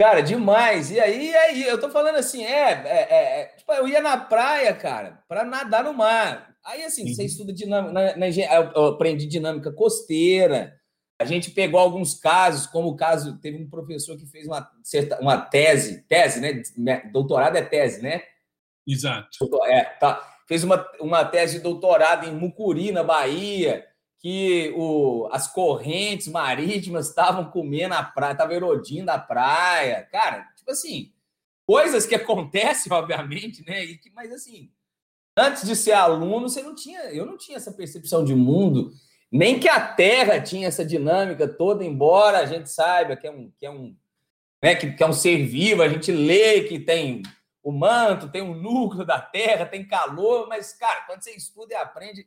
Cara, 0.00 0.20
demais. 0.22 0.90
E 0.90 1.00
aí, 1.00 1.34
aí 1.34 1.62
eu 1.62 1.80
tô 1.80 1.90
falando 1.90 2.16
assim, 2.16 2.44
é, 2.44 2.70
é, 2.70 3.08
é, 3.10 3.40
é 3.40 3.44
tipo, 3.56 3.72
eu 3.72 3.88
ia 3.88 4.00
na 4.00 4.16
praia, 4.16 4.72
cara, 4.72 5.22
para 5.28 5.44
nadar 5.44 5.82
no 5.82 5.92
mar. 5.92 6.54
Aí 6.64 6.84
assim, 6.84 7.02
uhum. 7.02 7.14
você 7.14 7.24
estuda 7.24 7.52
dinâmica, 7.52 7.92
na, 7.92 8.16
na, 8.16 8.26
eu 8.28 8.86
aprendi 8.86 9.26
dinâmica 9.26 9.72
costeira. 9.72 10.78
A 11.20 11.24
gente 11.24 11.50
pegou 11.50 11.80
alguns 11.80 12.14
casos, 12.14 12.66
como 12.66 12.88
o 12.88 12.96
caso 12.96 13.38
teve 13.38 13.60
um 13.60 13.68
professor 13.68 14.16
que 14.16 14.26
fez 14.26 14.46
uma, 14.46 14.70
uma 15.20 15.40
tese, 15.40 16.02
tese, 16.08 16.40
né? 16.76 17.10
Doutorado 17.12 17.56
é 17.56 17.62
tese, 17.62 18.00
né? 18.00 18.22
Exato. 18.86 19.28
É, 19.66 19.82
tá 19.82 20.38
fez 20.48 20.64
uma, 20.64 20.88
uma 20.98 21.24
tese 21.26 21.58
de 21.58 21.62
doutorado 21.62 22.26
em 22.26 22.32
Mucuri, 22.32 22.90
na 22.90 23.04
Bahia, 23.04 23.84
que 24.18 24.72
o, 24.76 25.28
as 25.32 25.52
correntes 25.52 26.28
marítimas 26.28 27.08
estavam 27.08 27.50
comendo 27.50 27.94
a 27.94 28.02
praia, 28.02 28.32
estavam 28.32 28.54
erodindo 28.54 29.10
a 29.10 29.18
praia. 29.18 30.02
Cara, 30.10 30.48
tipo 30.56 30.70
assim, 30.70 31.12
coisas 31.66 32.04
que 32.04 32.14
acontecem, 32.16 32.92
obviamente, 32.92 33.64
né? 33.64 33.84
E 33.84 33.98
que, 33.98 34.10
mas 34.10 34.32
assim, 34.32 34.70
antes 35.36 35.64
de 35.64 35.76
ser 35.76 35.92
aluno, 35.92 36.48
você 36.48 36.62
não 36.62 36.74
tinha, 36.74 37.00
eu 37.12 37.24
não 37.24 37.36
tinha 37.36 37.56
essa 37.56 37.72
percepção 37.72 38.24
de 38.24 38.34
mundo, 38.34 38.90
nem 39.30 39.60
que 39.60 39.68
a 39.68 39.80
Terra 39.80 40.40
tinha 40.40 40.66
essa 40.66 40.84
dinâmica 40.84 41.46
toda, 41.46 41.84
embora 41.84 42.38
a 42.38 42.46
gente 42.46 42.70
saiba 42.70 43.16
que 43.16 43.26
é 43.26 43.30
um, 43.30 43.52
que 43.56 43.66
é 43.66 43.70
um, 43.70 43.94
né, 44.62 44.74
que, 44.74 44.92
que 44.92 45.02
é 45.02 45.06
um 45.06 45.12
ser 45.12 45.44
vivo, 45.44 45.82
a 45.82 45.88
gente 45.88 46.10
lê 46.10 46.64
que 46.64 46.80
tem 46.80 47.22
o 47.62 47.70
manto, 47.70 48.30
tem 48.30 48.42
o 48.42 48.54
núcleo 48.54 49.04
da 49.04 49.20
Terra, 49.20 49.66
tem 49.66 49.86
calor, 49.86 50.48
mas, 50.48 50.72
cara, 50.72 51.02
quando 51.02 51.22
você 51.22 51.32
estuda 51.32 51.74
e 51.74 51.76
aprende. 51.76 52.26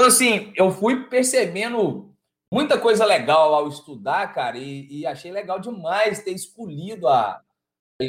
Então, 0.00 0.08
assim, 0.08 0.50
eu 0.56 0.70
fui 0.70 1.04
percebendo 1.10 2.10
muita 2.50 2.78
coisa 2.78 3.04
legal 3.04 3.52
ao 3.52 3.68
estudar, 3.68 4.32
cara, 4.32 4.56
e, 4.56 4.86
e 4.90 5.06
achei 5.06 5.30
legal 5.30 5.60
demais 5.60 6.22
ter 6.22 6.30
escolhido 6.30 7.06
a, 7.06 7.38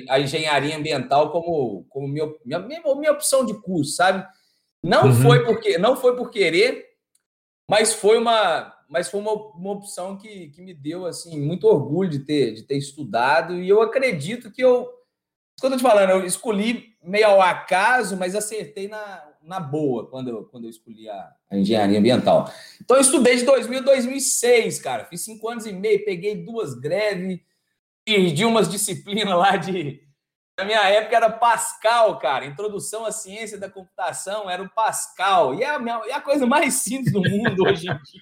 a 0.07 0.17
engenharia 0.17 0.77
ambiental 0.77 1.33
como, 1.33 1.86
como 1.89 2.07
minha, 2.07 2.33
minha, 2.45 2.95
minha 2.95 3.12
opção 3.12 3.45
de 3.45 3.53
curso, 3.55 3.91
sabe? 3.91 4.25
Não 4.81 5.07
uhum. 5.07 5.15
foi 5.15 5.43
porque 5.43 5.77
não 5.77 5.98
foi 5.98 6.15
por 6.15 6.29
querer, 6.29 6.81
mas 7.69 7.93
foi 7.93 8.17
uma 8.17 8.74
mas 8.88 9.10
foi 9.10 9.19
uma, 9.19 9.33
uma 9.33 9.71
opção 9.71 10.17
que, 10.17 10.48
que 10.51 10.62
me 10.62 10.74
deu 10.74 11.05
assim 11.05 11.41
muito 11.41 11.67
orgulho 11.67 12.10
de 12.10 12.19
ter 12.19 12.53
de 12.53 12.63
ter 12.63 12.77
estudado 12.77 13.60
e 13.60 13.67
eu 13.67 13.81
acredito 13.81 14.50
que 14.50 14.63
eu 14.63 14.89
quando 15.60 15.74
eu 15.74 15.77
te 15.77 15.83
falando, 15.83 16.12
eu 16.12 16.25
escolhi 16.25 16.95
meio 17.03 17.27
ao 17.27 17.41
acaso, 17.41 18.15
mas 18.15 18.33
acertei 18.33 18.88
na, 18.88 19.30
na 19.41 19.60
boa 19.60 20.07
quando 20.07 20.29
eu, 20.29 20.43
quando 20.45 20.65
eu 20.65 20.69
escolhi 20.69 21.10
a, 21.10 21.33
a 21.50 21.57
engenharia 21.57 22.00
ambiental. 22.00 22.51
Então 22.79 22.98
eu 22.98 23.01
estudei 23.01 23.38
de 23.38 23.43
2000 23.43 23.79
a 23.79 23.83
2006, 23.83 24.79
cara. 24.79 25.05
Fiz 25.05 25.21
cinco 25.21 25.50
anos 25.50 25.65
e 25.65 25.74
meio, 25.74 26.05
peguei 26.05 26.43
duas 26.43 26.74
greves, 26.74 27.39
perdi 28.05 28.45
umas 28.45 28.69
disciplinas 28.69 29.36
lá 29.36 29.57
de 29.57 30.01
na 30.57 30.65
minha 30.65 30.88
época 30.89 31.15
era 31.15 31.29
Pascal, 31.29 32.19
cara. 32.19 32.45
Introdução 32.45 33.03
à 33.03 33.12
ciência 33.12 33.57
da 33.57 33.67
computação 33.67 34.48
era 34.48 34.62
o 34.62 34.69
Pascal. 34.69 35.55
E 35.55 35.63
é 35.63 35.69
a, 35.69 35.79
minha, 35.79 36.00
é 36.05 36.13
a 36.13 36.21
coisa 36.21 36.45
mais 36.45 36.75
simples 36.75 37.12
do 37.12 37.21
mundo 37.21 37.63
hoje 37.63 37.89
em 37.89 37.98
dia. 38.03 38.21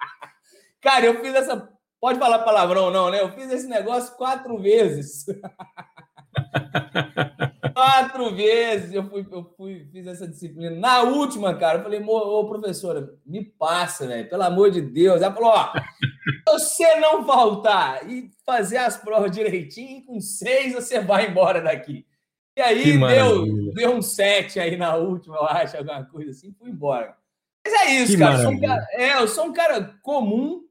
Cara, 0.82 1.06
eu 1.06 1.20
fiz 1.20 1.32
essa. 1.32 1.70
Pode 2.00 2.18
falar 2.18 2.40
palavrão, 2.40 2.90
não, 2.90 3.10
né? 3.10 3.20
Eu 3.20 3.30
fiz 3.32 3.52
esse 3.52 3.68
negócio 3.68 4.16
quatro 4.16 4.58
vezes. 4.58 5.26
quatro 7.80 8.34
vezes 8.34 8.92
eu 8.92 9.08
fui, 9.08 9.26
eu 9.30 9.54
fui, 9.56 9.88
fiz 9.90 10.06
essa 10.06 10.28
disciplina. 10.28 10.70
Na 10.70 11.00
última, 11.02 11.54
cara, 11.54 11.78
eu 11.78 11.82
falei, 11.82 12.02
ô 12.04 12.46
professora, 12.46 13.14
me 13.24 13.42
passa, 13.42 14.06
velho, 14.06 14.28
pelo 14.28 14.42
amor 14.42 14.70
de 14.70 14.82
Deus. 14.82 15.22
Ela 15.22 15.32
falou: 15.32 15.50
ó, 15.50 15.72
você 16.46 16.96
não 16.96 17.24
faltar 17.24 18.08
e 18.08 18.30
fazer 18.44 18.76
as 18.76 18.98
provas 18.98 19.30
direitinho, 19.30 20.04
com 20.04 20.20
seis 20.20 20.74
você 20.74 21.00
vai 21.00 21.30
embora 21.30 21.62
daqui. 21.62 22.06
E 22.54 22.60
aí 22.60 22.98
deu, 22.98 23.72
deu 23.72 23.94
um 23.94 24.02
sete 24.02 24.60
aí 24.60 24.76
na 24.76 24.96
última, 24.96 25.36
eu 25.36 25.46
acho, 25.46 25.78
alguma 25.78 26.04
coisa 26.04 26.32
assim, 26.32 26.54
fui 26.58 26.68
embora. 26.68 27.16
Mas 27.64 27.74
é 27.74 27.90
isso, 27.94 28.18
cara. 28.18 28.34
Eu 28.34 28.42
sou, 28.42 28.52
um 28.52 28.60
cara. 28.60 28.86
É, 28.92 29.14
eu 29.14 29.28
sou 29.28 29.44
um 29.46 29.52
cara 29.52 29.98
comum, 30.02 30.64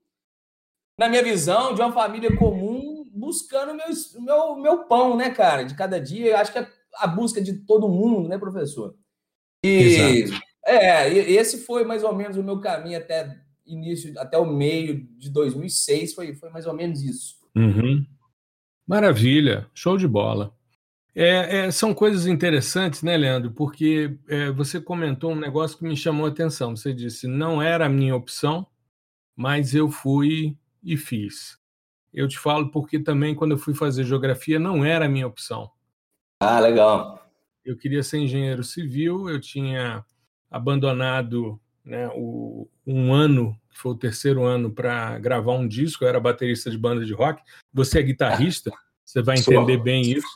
na 0.95 1.09
minha 1.09 1.23
visão, 1.23 1.73
de 1.73 1.81
uma 1.81 1.91
família 1.91 2.35
comum, 2.37 3.09
buscando 3.11 3.73
meu, 3.73 3.87
meu, 4.19 4.55
meu 4.57 4.83
pão, 4.83 5.17
né, 5.17 5.31
cara, 5.31 5.63
de 5.63 5.73
cada 5.75 5.99
dia. 5.99 6.31
Eu 6.31 6.37
acho 6.37 6.51
que 6.51 6.59
é 6.59 6.78
a 6.96 7.08
busca 7.08 7.41
de 7.41 7.53
todo 7.53 7.89
mundo, 7.89 8.27
né, 8.27 8.38
professor? 8.38 8.96
E, 9.63 10.24
Exato. 10.24 10.43
é, 10.65 11.10
esse 11.10 11.60
foi 11.60 11.84
mais 11.84 12.03
ou 12.03 12.13
menos 12.13 12.38
o 12.38 12.43
meu 12.43 12.60
caminho 12.60 12.98
até 12.98 13.39
início, 13.65 14.17
até 14.19 14.38
o 14.38 14.46
meio 14.46 15.08
de 15.17 15.29
2006, 15.29 16.13
foi, 16.13 16.36
foi 16.36 16.50
mais 16.50 16.65
ou 16.65 16.74
menos 16.74 17.01
isso. 17.01 17.36
Uhum. 17.55 18.05
Maravilha, 18.88 19.69
show 19.74 19.98
de 19.98 20.08
bola. 20.08 20.53
É, 21.15 21.65
é, 21.65 21.72
são 21.72 21.93
coisas 21.93 22.25
interessantes, 22.27 23.03
né, 23.03 23.17
Leandro? 23.17 23.51
Porque 23.51 24.17
é, 24.27 24.51
você 24.51 24.79
comentou 24.79 25.31
um 25.31 25.39
negócio 25.39 25.77
que 25.77 25.84
me 25.84 25.98
chamou 25.98 26.25
a 26.25 26.29
atenção. 26.29 26.75
Você 26.75 26.93
disse, 26.93 27.27
não 27.27 27.62
era 27.62 27.86
a 27.86 27.89
minha 27.89 28.15
opção, 28.15 28.65
mas 29.36 29.75
eu 29.75 29.89
fui 29.89 30.58
e 30.84 30.96
fiz. 30.96 31.58
Eu 32.13 32.27
te 32.27 32.39
falo 32.39 32.72
porque 32.72 33.00
também, 33.00 33.36
quando 33.36 33.51
eu 33.51 33.58
fui 33.58 33.74
fazer 33.74 34.03
geografia, 34.03 34.60
não 34.60 34.84
era 34.84 35.05
a 35.05 35.10
minha 35.10 35.27
opção. 35.27 35.69
Ah, 36.39 36.60
legal. 36.60 37.29
Eu 37.65 37.75
queria 37.75 38.01
ser 38.01 38.19
engenheiro 38.19 38.63
civil, 38.63 39.29
eu 39.29 39.41
tinha 39.41 40.05
abandonado 40.50 41.60
né, 41.84 42.10
o, 42.15 42.67
um 42.88 43.13
ano, 43.13 43.60
que 43.69 43.77
foi 43.77 43.91
o 43.91 43.98
terceiro 43.98 44.43
ano, 44.43 44.72
para 44.72 45.19
gravar 45.19 45.53
um 45.53 45.67
disco. 45.67 46.03
Eu 46.03 46.08
era 46.08 46.19
baterista 46.19 46.72
de 46.72 46.77
banda 46.77 47.05
de 47.05 47.13
rock. 47.13 47.43
Você 47.74 48.00
é 48.00 48.03
guitarrista, 48.03 48.72
você 49.03 49.22
vai 49.22 49.38
entender 49.38 49.75
Sou. 49.75 49.84
bem 49.84 50.01
isso. 50.01 50.27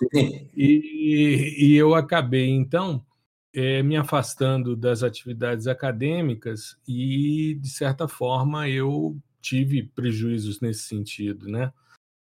E, 0.55 1.55
e, 1.57 1.75
eu 1.75 1.95
acabei, 1.95 2.49
então, 2.49 3.05
é, 3.55 3.81
me 3.81 3.95
afastando 3.95 4.75
das 4.75 5.03
atividades 5.03 5.67
acadêmicas 5.67 6.77
e, 6.85 7.55
de 7.61 7.69
certa 7.69 8.07
forma, 8.07 8.67
eu 8.67 9.17
tive 9.41 9.83
prejuízos 9.83 10.59
nesse 10.59 10.83
sentido, 10.83 11.47
né? 11.47 11.71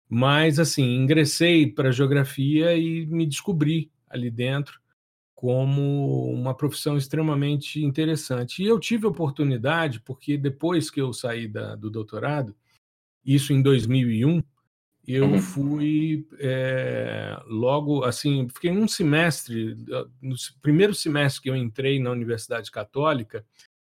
Mas, 0.08 0.58
assim, 0.58 0.96
ingressei 0.96 1.66
para 1.66 1.90
a 1.90 1.92
geografia 1.92 2.74
e 2.74 3.04
me 3.06 3.26
descobri 3.26 3.90
ali 4.08 4.30
dentro 4.30 4.80
como 5.34 6.32
uma 6.32 6.52
profissão 6.52 6.96
extremamente 6.96 7.84
interessante. 7.84 8.62
E 8.62 8.66
eu 8.66 8.80
tive 8.80 9.06
oportunidade, 9.06 10.00
porque 10.00 10.36
depois 10.36 10.90
que 10.90 11.00
eu 11.00 11.12
saí 11.12 11.46
da, 11.46 11.76
do 11.76 11.88
doutorado, 11.88 12.56
isso 13.24 13.52
em 13.52 13.62
2001, 13.62 14.42
eu 15.06 15.26
uhum. 15.26 15.38
fui 15.38 16.26
é, 16.38 17.40
logo, 17.46 18.02
assim, 18.02 18.48
fiquei 18.48 18.70
um 18.70 18.88
semestre, 18.88 19.76
no 20.20 20.34
primeiro 20.60 20.94
semestre 20.94 21.42
que 21.42 21.50
eu 21.50 21.56
entrei 21.56 22.00
na 22.00 22.10
Universidade 22.10 22.70
Católica, 22.70 23.44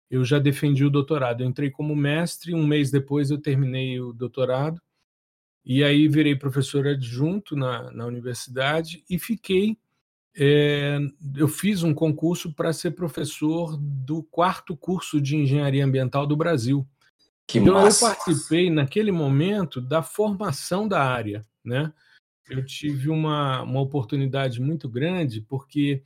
eu 0.09 0.25
já 0.25 0.39
defendi 0.39 0.83
o 0.83 0.89
doutorado. 0.89 1.41
Eu 1.41 1.47
entrei 1.47 1.69
como 1.69 1.95
mestre, 1.95 2.53
um 2.53 2.65
mês 2.65 2.91
depois 2.91 3.31
eu 3.31 3.37
terminei 3.37 3.99
o 3.99 4.11
doutorado, 4.11 4.81
e 5.65 5.83
aí 5.83 6.07
virei 6.07 6.35
professor 6.35 6.87
adjunto 6.87 7.55
na, 7.55 7.91
na 7.91 8.05
universidade 8.05 9.03
e 9.09 9.17
fiquei 9.17 9.77
é, 10.35 10.97
eu 11.35 11.47
fiz 11.47 11.83
um 11.83 11.93
concurso 11.93 12.51
para 12.53 12.73
ser 12.73 12.91
professor 12.91 13.77
do 13.77 14.23
quarto 14.23 14.75
curso 14.75 15.21
de 15.21 15.35
engenharia 15.35 15.85
ambiental 15.85 16.25
do 16.25 16.35
Brasil. 16.35 16.87
Que 17.47 17.59
então 17.59 17.75
massa. 17.75 18.05
eu 18.05 18.09
participei 18.09 18.69
naquele 18.69 19.11
momento 19.11 19.79
da 19.79 20.01
formação 20.01 20.87
da 20.87 21.03
área, 21.03 21.45
né? 21.63 21.93
Eu 22.49 22.65
tive 22.65 23.09
uma, 23.09 23.61
uma 23.61 23.79
oportunidade 23.79 24.59
muito 24.59 24.89
grande 24.89 25.41
porque 25.41 26.03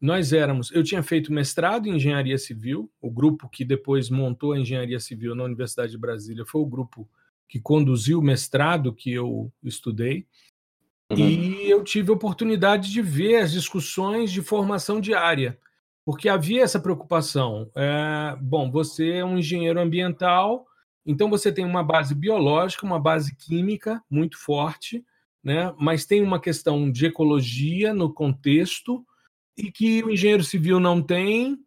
nós 0.00 0.32
éramos, 0.32 0.70
eu 0.70 0.82
tinha 0.82 1.02
feito 1.02 1.32
mestrado 1.32 1.86
em 1.86 1.96
engenharia 1.96 2.38
civil, 2.38 2.90
o 3.00 3.10
grupo 3.10 3.48
que 3.48 3.64
depois 3.64 4.10
montou 4.10 4.52
a 4.52 4.58
engenharia 4.58 5.00
civil 5.00 5.34
na 5.34 5.44
Universidade 5.44 5.92
de 5.92 5.98
Brasília 5.98 6.44
foi 6.46 6.60
o 6.60 6.66
grupo 6.66 7.08
que 7.48 7.60
conduziu 7.60 8.18
o 8.18 8.22
mestrado 8.22 8.94
que 8.94 9.12
eu 9.12 9.52
estudei. 9.62 10.26
Uhum. 11.10 11.18
E 11.18 11.70
eu 11.70 11.84
tive 11.84 12.10
a 12.10 12.14
oportunidade 12.14 12.90
de 12.90 13.02
ver 13.02 13.36
as 13.36 13.52
discussões 13.52 14.32
de 14.32 14.42
formação 14.42 15.00
diária, 15.00 15.58
porque 16.04 16.28
havia 16.28 16.62
essa 16.62 16.80
preocupação. 16.80 17.70
É, 17.74 18.36
bom, 18.40 18.70
você 18.70 19.14
é 19.14 19.24
um 19.24 19.38
engenheiro 19.38 19.80
ambiental, 19.80 20.66
então 21.06 21.28
você 21.28 21.52
tem 21.52 21.64
uma 21.64 21.82
base 21.82 22.14
biológica, 22.14 22.86
uma 22.86 22.98
base 22.98 23.36
química 23.36 24.02
muito 24.10 24.38
forte, 24.38 25.04
né? 25.42 25.74
mas 25.78 26.06
tem 26.06 26.22
uma 26.22 26.40
questão 26.40 26.90
de 26.90 27.06
ecologia 27.06 27.92
no 27.92 28.12
contexto 28.12 29.04
e 29.56 29.70
que 29.70 30.02
o 30.02 30.10
engenheiro 30.10 30.42
civil 30.42 30.80
não 30.80 31.02
tem. 31.02 31.58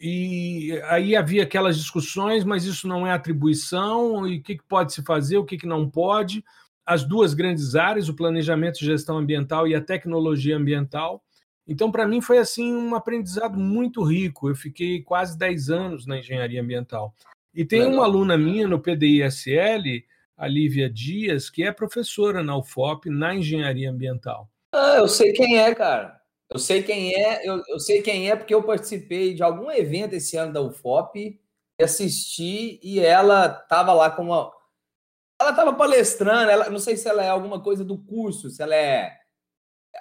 E 0.00 0.80
aí 0.86 1.14
havia 1.14 1.42
aquelas 1.42 1.76
discussões, 1.76 2.42
mas 2.42 2.64
isso 2.64 2.88
não 2.88 3.06
é 3.06 3.12
atribuição, 3.12 4.26
e 4.26 4.38
o 4.38 4.42
que 4.42 4.58
pode 4.66 4.94
se 4.94 5.02
fazer, 5.02 5.36
o 5.36 5.44
que 5.44 5.66
não 5.66 5.88
pode 5.88 6.42
as 6.90 7.04
duas 7.04 7.34
grandes 7.34 7.76
áreas, 7.76 8.08
o 8.08 8.14
planejamento 8.14 8.82
e 8.82 8.84
gestão 8.84 9.16
ambiental 9.16 9.68
e 9.68 9.76
a 9.76 9.80
tecnologia 9.80 10.56
ambiental. 10.56 11.22
Então, 11.64 11.88
para 11.88 12.04
mim, 12.04 12.20
foi 12.20 12.38
assim 12.38 12.74
um 12.74 12.96
aprendizado 12.96 13.56
muito 13.56 14.02
rico. 14.02 14.48
Eu 14.48 14.56
fiquei 14.56 15.00
quase 15.00 15.38
10 15.38 15.70
anos 15.70 16.06
na 16.06 16.18
engenharia 16.18 16.60
ambiental. 16.60 17.14
E 17.54 17.64
tem 17.64 17.82
Legal. 17.82 17.94
uma 17.94 18.04
aluna 18.04 18.36
minha 18.36 18.66
no 18.66 18.80
PDISL, 18.80 20.02
a 20.36 20.48
Lívia 20.48 20.90
Dias, 20.90 21.48
que 21.48 21.62
é 21.62 21.70
professora 21.70 22.42
na 22.42 22.56
UFOP 22.56 23.08
na 23.08 23.36
engenharia 23.36 23.88
ambiental. 23.88 24.48
Ah, 24.74 24.96
eu 24.98 25.06
sei 25.06 25.32
quem 25.32 25.58
é, 25.58 25.72
cara. 25.72 26.19
Eu 26.52 26.58
sei 26.58 26.82
quem 26.82 27.14
é, 27.14 27.48
eu, 27.48 27.62
eu 27.68 27.78
sei 27.78 28.02
quem 28.02 28.28
é 28.28 28.34
porque 28.34 28.54
eu 28.54 28.62
participei 28.62 29.34
de 29.34 29.42
algum 29.42 29.70
evento 29.70 30.14
esse 30.14 30.36
ano 30.36 30.52
da 30.52 30.60
UFOP, 30.60 31.40
assisti 31.80 32.80
e 32.82 33.00
ela 33.00 33.46
estava 33.46 33.92
lá 33.92 34.10
como 34.10 34.32
uma, 34.32 34.52
ela 35.40 35.50
estava 35.50 35.72
palestrando, 35.72 36.50
ela, 36.50 36.68
não 36.68 36.78
sei 36.78 36.96
se 36.96 37.08
ela 37.08 37.24
é 37.24 37.28
alguma 37.28 37.60
coisa 37.60 37.82
do 37.84 37.96
curso, 37.96 38.50
se 38.50 38.62
ela 38.62 38.74
é 38.74 39.16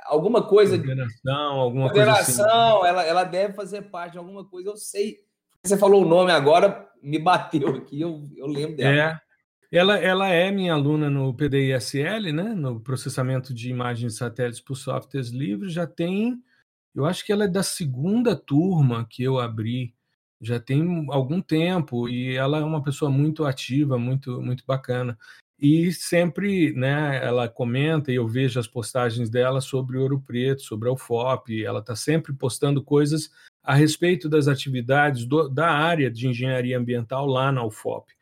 alguma 0.05 0.45
coisa 0.45 0.77
de. 0.77 0.83
Coordenação, 0.83 1.59
alguma 1.59 1.89
coordenação, 1.89 2.45
coisa 2.45 2.77
assim. 2.79 2.87
ela, 2.87 3.03
ela 3.03 3.23
deve 3.23 3.53
fazer 3.53 3.83
parte 3.83 4.13
de 4.13 4.17
alguma 4.17 4.43
coisa, 4.43 4.69
eu 4.69 4.77
sei. 4.77 5.17
Você 5.63 5.77
falou 5.77 6.03
o 6.03 6.07
nome 6.07 6.31
agora, 6.31 6.89
me 7.01 7.19
bateu 7.19 7.69
aqui, 7.75 8.01
eu, 8.01 8.27
eu 8.35 8.47
lembro 8.47 8.75
dela. 8.75 9.13
É. 9.13 9.28
Ela, 9.71 9.97
ela 9.99 10.29
é 10.29 10.51
minha 10.51 10.73
aluna 10.73 11.11
no 11.11 11.31
PDISL, 11.33 12.33
né, 12.33 12.55
no 12.55 12.79
processamento 12.79 13.53
de 13.53 13.69
imagens 13.69 14.13
de 14.13 14.17
satélites 14.17 14.59
por 14.59 14.75
softwares 14.75 15.29
livres, 15.29 15.73
já 15.73 15.85
tem 15.85 16.41
Eu 16.95 17.05
acho 17.05 17.23
que 17.25 17.31
ela 17.31 17.45
é 17.45 17.47
da 17.47 17.63
segunda 17.63 18.35
turma 18.35 19.05
que 19.09 19.23
eu 19.23 19.39
abri, 19.39 19.93
já 20.41 20.59
tem 20.59 21.05
algum 21.11 21.41
tempo, 21.41 22.09
e 22.09 22.35
ela 22.35 22.59
é 22.59 22.63
uma 22.63 22.83
pessoa 22.83 23.11
muito 23.11 23.45
ativa, 23.45 23.97
muito, 23.97 24.41
muito 24.41 24.63
bacana. 24.65 25.17
E 25.59 25.91
sempre 25.93 26.73
né, 26.73 27.23
ela 27.23 27.47
comenta, 27.49 28.11
e 28.11 28.15
eu 28.15 28.27
vejo 28.27 28.59
as 28.59 28.67
postagens 28.67 29.29
dela 29.29 29.61
sobre 29.61 29.97
Ouro 29.97 30.21
Preto, 30.21 30.61
sobre 30.63 30.89
a 30.89 30.93
UFOP, 30.93 31.63
ela 31.63 31.79
está 31.79 31.95
sempre 31.95 32.33
postando 32.33 32.83
coisas 32.83 33.29
a 33.63 33.75
respeito 33.75 34.29
das 34.29 34.47
atividades 34.47 35.25
do, 35.25 35.47
da 35.49 35.69
área 35.69 36.09
de 36.09 36.27
engenharia 36.27 36.77
ambiental 36.77 37.27
lá 37.27 37.51
na 37.51 37.63
UFOP. 37.63 38.18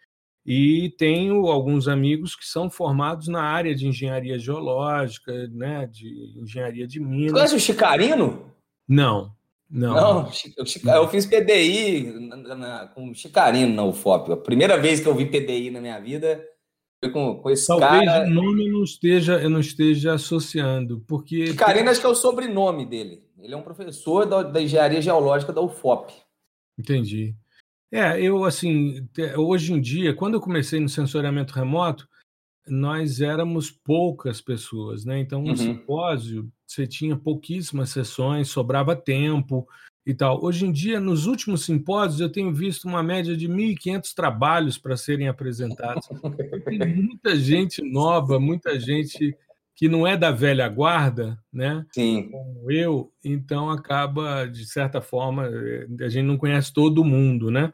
E 0.47 0.91
tenho 0.97 1.47
alguns 1.47 1.89
amigos 1.89 2.33
que 2.33 2.45
são 2.45 2.69
formados 2.69 3.27
na 3.27 3.41
área 3.41 3.75
de 3.75 3.85
engenharia 3.85 4.39
geológica, 4.39 5.33
né, 5.49 5.85
de 5.91 6.39
engenharia 6.41 6.87
de 6.87 7.01
minas. 7.01 7.33
Conhece 7.33 7.55
o 7.55 7.59
Chicarino? 7.59 8.49
Não, 8.87 9.35
não. 9.69 9.93
Não, 9.93 10.31
eu, 10.55 10.93
eu 10.95 11.07
fiz 11.09 11.25
PDI 11.25 12.03
na, 12.29 12.55
na, 12.55 12.87
com 12.87 13.13
Chicarino 13.13 13.75
na 13.75 13.83
UFOP. 13.83 14.31
A 14.31 14.37
primeira 14.37 14.77
vez 14.77 15.01
que 15.01 15.07
eu 15.07 15.13
vi 15.13 15.25
PDI 15.25 15.69
na 15.69 15.81
minha 15.81 15.99
vida 15.99 16.41
foi 17.03 17.11
com, 17.11 17.35
com 17.35 17.49
esse 17.49 17.67
Talvez 17.67 18.05
cara. 18.05 18.25
o 18.25 18.29
nome 18.29 18.67
eu 18.67 18.73
não 18.73 18.83
esteja, 18.85 19.41
eu 19.41 19.49
não 19.49 19.59
esteja 19.59 20.13
associando, 20.13 21.03
porque. 21.05 21.47
Chicarino 21.47 21.89
acho 21.89 21.99
que 21.99 22.05
é 22.05 22.09
o 22.09 22.15
sobrenome 22.15 22.85
dele. 22.85 23.21
Ele 23.37 23.53
é 23.53 23.57
um 23.57 23.61
professor 23.61 24.25
da, 24.25 24.43
da 24.43 24.61
engenharia 24.61 25.01
geológica 25.01 25.51
da 25.51 25.61
UFOP. 25.61 26.13
Entendi. 26.79 27.35
É, 27.91 28.21
eu 28.21 28.43
assim, 28.43 29.07
hoje 29.37 29.73
em 29.73 29.79
dia, 29.79 30.13
quando 30.13 30.33
eu 30.33 30.41
comecei 30.41 30.79
no 30.79 30.89
sensoriamento 30.89 31.53
remoto, 31.53 32.07
nós 32.67 33.21
éramos 33.21 33.71
poucas 33.71 34.41
pessoas, 34.41 35.05
né? 35.05 35.19
Então, 35.19 35.41
um 35.41 35.49
uhum. 35.49 35.55
simpósio, 35.55 36.51
você 36.65 36.85
tinha 36.85 37.15
pouquíssimas 37.15 37.89
sessões, 37.89 38.49
sobrava 38.49 38.95
tempo 38.95 39.67
e 40.05 40.13
tal. 40.13 40.43
Hoje 40.43 40.65
em 40.65 40.71
dia, 40.71 40.99
nos 40.99 41.25
últimos 41.25 41.63
simpósios, 41.63 42.19
eu 42.19 42.31
tenho 42.31 42.53
visto 42.53 42.85
uma 42.85 43.01
média 43.01 43.35
de 43.37 43.47
1.500 43.47 44.13
trabalhos 44.13 44.77
para 44.77 44.97
serem 44.97 45.27
apresentados. 45.27 46.07
Tem 46.65 46.95
muita 46.95 47.35
gente 47.39 47.81
nova, 47.81 48.39
muita 48.39 48.79
gente 48.79 49.35
que 49.77 49.87
não 49.87 50.07
é 50.07 50.17
da 50.17 50.31
velha 50.31 50.67
guarda, 50.67 51.37
né? 51.53 51.85
Sim. 51.93 52.31
Como 52.31 52.71
eu, 52.71 53.13
então 53.23 53.69
acaba, 53.69 54.47
de 54.47 54.65
certa 54.65 54.99
forma, 54.99 55.45
eh, 55.45 55.87
a 56.01 56.09
gente 56.09 56.25
não 56.25 56.35
conhece 56.35 56.73
todo 56.73 57.05
mundo, 57.05 57.51
né? 57.51 57.71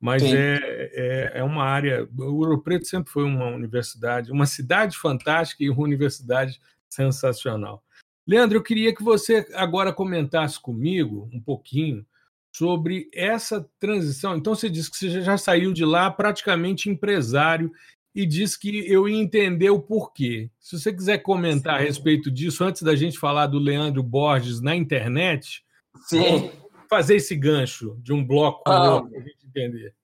Mas 0.00 0.24
é, 0.24 0.58
é, 0.92 1.32
é, 1.36 1.44
uma 1.44 1.62
área. 1.62 2.08
O 2.18 2.38
Ouro 2.38 2.60
Preto 2.60 2.86
sempre 2.86 3.12
foi 3.12 3.22
uma 3.22 3.46
universidade, 3.46 4.32
uma 4.32 4.46
cidade 4.46 4.98
fantástica 4.98 5.62
e 5.62 5.70
uma 5.70 5.84
universidade 5.84 6.60
sensacional. 6.90 7.84
Leandro, 8.26 8.58
eu 8.58 8.62
queria 8.62 8.92
que 8.92 9.04
você 9.04 9.46
agora 9.54 9.92
comentasse 9.92 10.60
comigo 10.60 11.30
um 11.32 11.40
pouquinho 11.40 12.04
sobre 12.52 13.08
essa 13.14 13.64
transição. 13.78 14.36
Então, 14.36 14.56
você 14.56 14.68
disse 14.68 14.90
que 14.90 14.96
você 14.96 15.20
já 15.20 15.38
saiu 15.38 15.72
de 15.72 15.84
lá 15.84 16.10
praticamente 16.10 16.90
empresário 16.90 17.72
e 18.14 18.24
disse 18.24 18.58
que 18.58 18.90
eu 18.90 19.08
ia 19.08 19.20
entender 19.20 19.70
o 19.70 19.82
porquê. 19.82 20.48
Se 20.60 20.78
você 20.78 20.92
quiser 20.92 21.18
comentar 21.18 21.78
Sim. 21.78 21.82
a 21.82 21.86
respeito 21.86 22.30
disso, 22.30 22.62
antes 22.62 22.82
da 22.82 22.94
gente 22.94 23.18
falar 23.18 23.48
do 23.48 23.58
Leandro 23.58 24.02
Borges 24.02 24.60
na 24.60 24.76
internet, 24.76 25.64
Sim. 26.06 26.50
fazer 26.88 27.16
esse 27.16 27.34
gancho 27.34 27.96
de 28.00 28.12
um 28.12 28.24
bloco 28.24 28.62
ah, 28.66 29.02
para 29.02 29.18
a 29.18 29.22
gente 29.22 29.46
entender. 29.46 29.94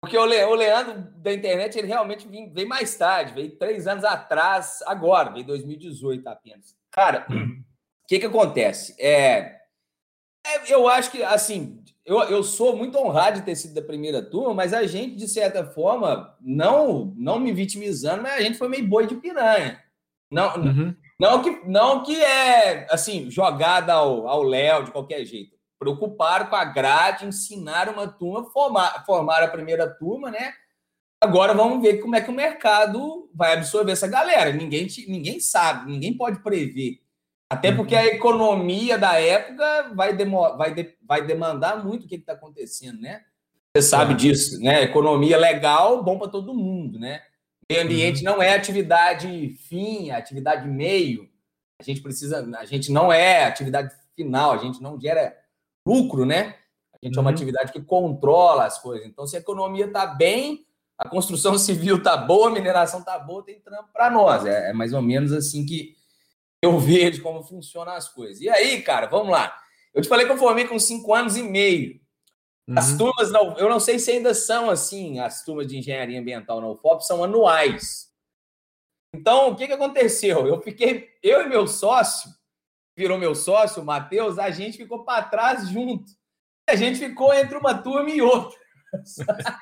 Porque 0.00 0.16
o, 0.16 0.24
Le, 0.24 0.44
o 0.44 0.54
Leandro 0.54 1.12
da 1.16 1.32
internet, 1.32 1.76
ele 1.76 1.88
realmente 1.88 2.26
veio, 2.26 2.52
veio, 2.52 2.68
mais 2.68 2.94
tarde, 2.96 3.34
veio 3.34 3.50
três 3.58 3.86
anos 3.86 4.04
atrás, 4.04 4.78
agora, 4.86 5.30
veio 5.30 5.46
2018 5.46 6.26
apenas. 6.28 6.74
Cara, 6.90 7.26
o 7.28 8.06
que 8.08 8.18
que 8.18 8.26
acontece? 8.26 8.94
É, 8.98 9.60
é, 10.46 10.72
eu 10.72 10.88
acho 10.88 11.10
que, 11.10 11.22
assim, 11.22 11.82
eu, 12.04 12.18
eu 12.24 12.42
sou 12.42 12.76
muito 12.76 12.98
honrado 12.98 13.38
de 13.38 13.44
ter 13.44 13.54
sido 13.54 13.74
da 13.74 13.82
primeira 13.82 14.22
turma, 14.22 14.54
mas 14.54 14.72
a 14.72 14.86
gente, 14.86 15.16
de 15.16 15.28
certa 15.28 15.64
forma, 15.64 16.36
não 16.40 17.12
não 17.16 17.38
me 17.38 17.52
vitimizando, 17.52 18.22
mas 18.22 18.34
a 18.34 18.40
gente 18.40 18.58
foi 18.58 18.68
meio 18.68 18.86
boi 18.86 19.06
de 19.06 19.14
piranha. 19.16 19.82
Não, 20.30 20.56
uhum. 20.56 20.94
não, 21.18 21.42
que, 21.42 21.50
não 21.68 22.02
que 22.02 22.20
é, 22.22 22.86
assim, 22.90 23.30
jogada 23.30 23.92
ao 23.92 24.42
Léo 24.42 24.84
de 24.84 24.92
qualquer 24.92 25.24
jeito. 25.24 25.58
Preocuparam 25.78 26.46
com 26.46 26.56
a 26.56 26.64
grade, 26.64 27.26
ensinaram 27.26 27.94
uma 27.94 28.06
turma, 28.06 28.50
formar, 28.50 29.04
formaram 29.04 29.46
a 29.46 29.50
primeira 29.50 29.88
turma, 29.88 30.30
né? 30.30 30.52
Agora 31.20 31.52
vamos 31.52 31.82
ver 31.82 32.00
como 32.00 32.16
é 32.16 32.20
que 32.20 32.30
o 32.30 32.34
mercado 32.34 33.28
vai 33.34 33.54
absorver 33.54 33.92
essa 33.92 34.06
galera. 34.06 34.52
Ninguém, 34.52 34.86
ninguém 35.06 35.40
sabe, 35.40 35.90
ninguém 35.90 36.16
pode 36.16 36.42
prever 36.42 37.00
até 37.50 37.72
porque 37.72 37.96
a 37.96 38.06
economia 38.06 38.96
da 38.96 39.20
época 39.20 39.92
vai, 39.92 40.16
demor 40.16 40.56
vai, 40.56 40.72
de 40.72 40.94
vai 41.02 41.26
demandar 41.26 41.84
muito 41.84 42.04
o 42.04 42.08
que 42.08 42.14
está 42.14 42.34
acontecendo, 42.34 43.00
né? 43.00 43.24
Você 43.74 43.82
sabe 43.82 44.14
disso, 44.14 44.60
né? 44.60 44.84
Economia 44.84 45.36
legal, 45.36 46.02
bom 46.02 46.16
para 46.16 46.28
todo 46.28 46.54
mundo, 46.54 46.96
né? 46.98 47.20
Meio 47.68 47.82
ambiente 47.82 48.18
uhum. 48.18 48.34
não 48.34 48.42
é 48.42 48.54
atividade 48.54 49.56
fim, 49.68 50.10
é 50.10 50.14
atividade 50.14 50.68
meio. 50.68 51.28
A 51.80 51.82
gente 51.82 52.00
precisa, 52.00 52.48
a 52.56 52.64
gente 52.64 52.92
não 52.92 53.12
é 53.12 53.44
atividade 53.44 53.92
final, 54.14 54.52
a 54.52 54.58
gente 54.58 54.80
não 54.80 55.00
gera 55.00 55.36
lucro, 55.84 56.24
né? 56.24 56.54
A 56.94 57.04
gente 57.04 57.16
uhum. 57.16 57.18
é 57.18 57.20
uma 57.20 57.30
uhum. 57.30 57.34
atividade 57.34 57.72
que 57.72 57.80
controla 57.80 58.64
as 58.64 58.78
coisas. 58.78 59.06
Então, 59.06 59.26
se 59.26 59.36
a 59.36 59.40
economia 59.40 59.86
está 59.86 60.06
bem, 60.06 60.64
a 60.96 61.08
construção 61.08 61.56
civil 61.58 61.96
está 61.96 62.16
boa, 62.16 62.48
a 62.48 62.52
mineração 62.52 63.00
está 63.00 63.18
boa, 63.18 63.42
tem 63.42 63.58
trampo 63.58 63.88
para 63.92 64.08
nós. 64.08 64.46
É, 64.46 64.70
é 64.70 64.72
mais 64.72 64.92
ou 64.92 65.02
menos 65.02 65.32
assim 65.32 65.66
que, 65.66 65.96
eu 66.62 66.78
vejo 66.78 67.22
como 67.22 67.42
funcionam 67.42 67.92
as 67.92 68.08
coisas. 68.08 68.40
E 68.40 68.48
aí, 68.48 68.82
cara, 68.82 69.06
vamos 69.06 69.30
lá. 69.30 69.56
Eu 69.94 70.02
te 70.02 70.08
falei 70.08 70.26
que 70.26 70.32
eu 70.32 70.38
formei 70.38 70.66
com 70.66 70.78
cinco 70.78 71.14
anos 71.14 71.36
e 71.36 71.42
meio. 71.42 72.00
As 72.76 72.90
uhum. 72.90 72.98
turmas, 72.98 73.32
não, 73.32 73.58
eu 73.58 73.68
não 73.68 73.80
sei 73.80 73.98
se 73.98 74.12
ainda 74.12 74.32
são 74.32 74.70
assim, 74.70 75.18
as 75.18 75.44
turmas 75.44 75.66
de 75.66 75.76
engenharia 75.76 76.20
ambiental 76.20 76.60
na 76.60 76.68
UFOP 76.68 77.04
são 77.04 77.24
anuais. 77.24 78.08
Então, 79.12 79.50
o 79.50 79.56
que, 79.56 79.66
que 79.66 79.72
aconteceu? 79.72 80.46
Eu 80.46 80.60
fiquei, 80.60 81.08
eu 81.20 81.42
e 81.42 81.48
meu 81.48 81.66
sócio, 81.66 82.30
virou 82.96 83.18
meu 83.18 83.34
sócio, 83.34 83.82
o 83.82 83.84
Matheus, 83.84 84.38
a 84.38 84.50
gente 84.50 84.76
ficou 84.76 85.04
para 85.04 85.24
trás 85.24 85.68
junto. 85.68 86.12
A 86.68 86.76
gente 86.76 87.00
ficou 87.00 87.34
entre 87.34 87.56
uma 87.56 87.74
turma 87.74 88.10
e 88.10 88.22
outra. 88.22 88.56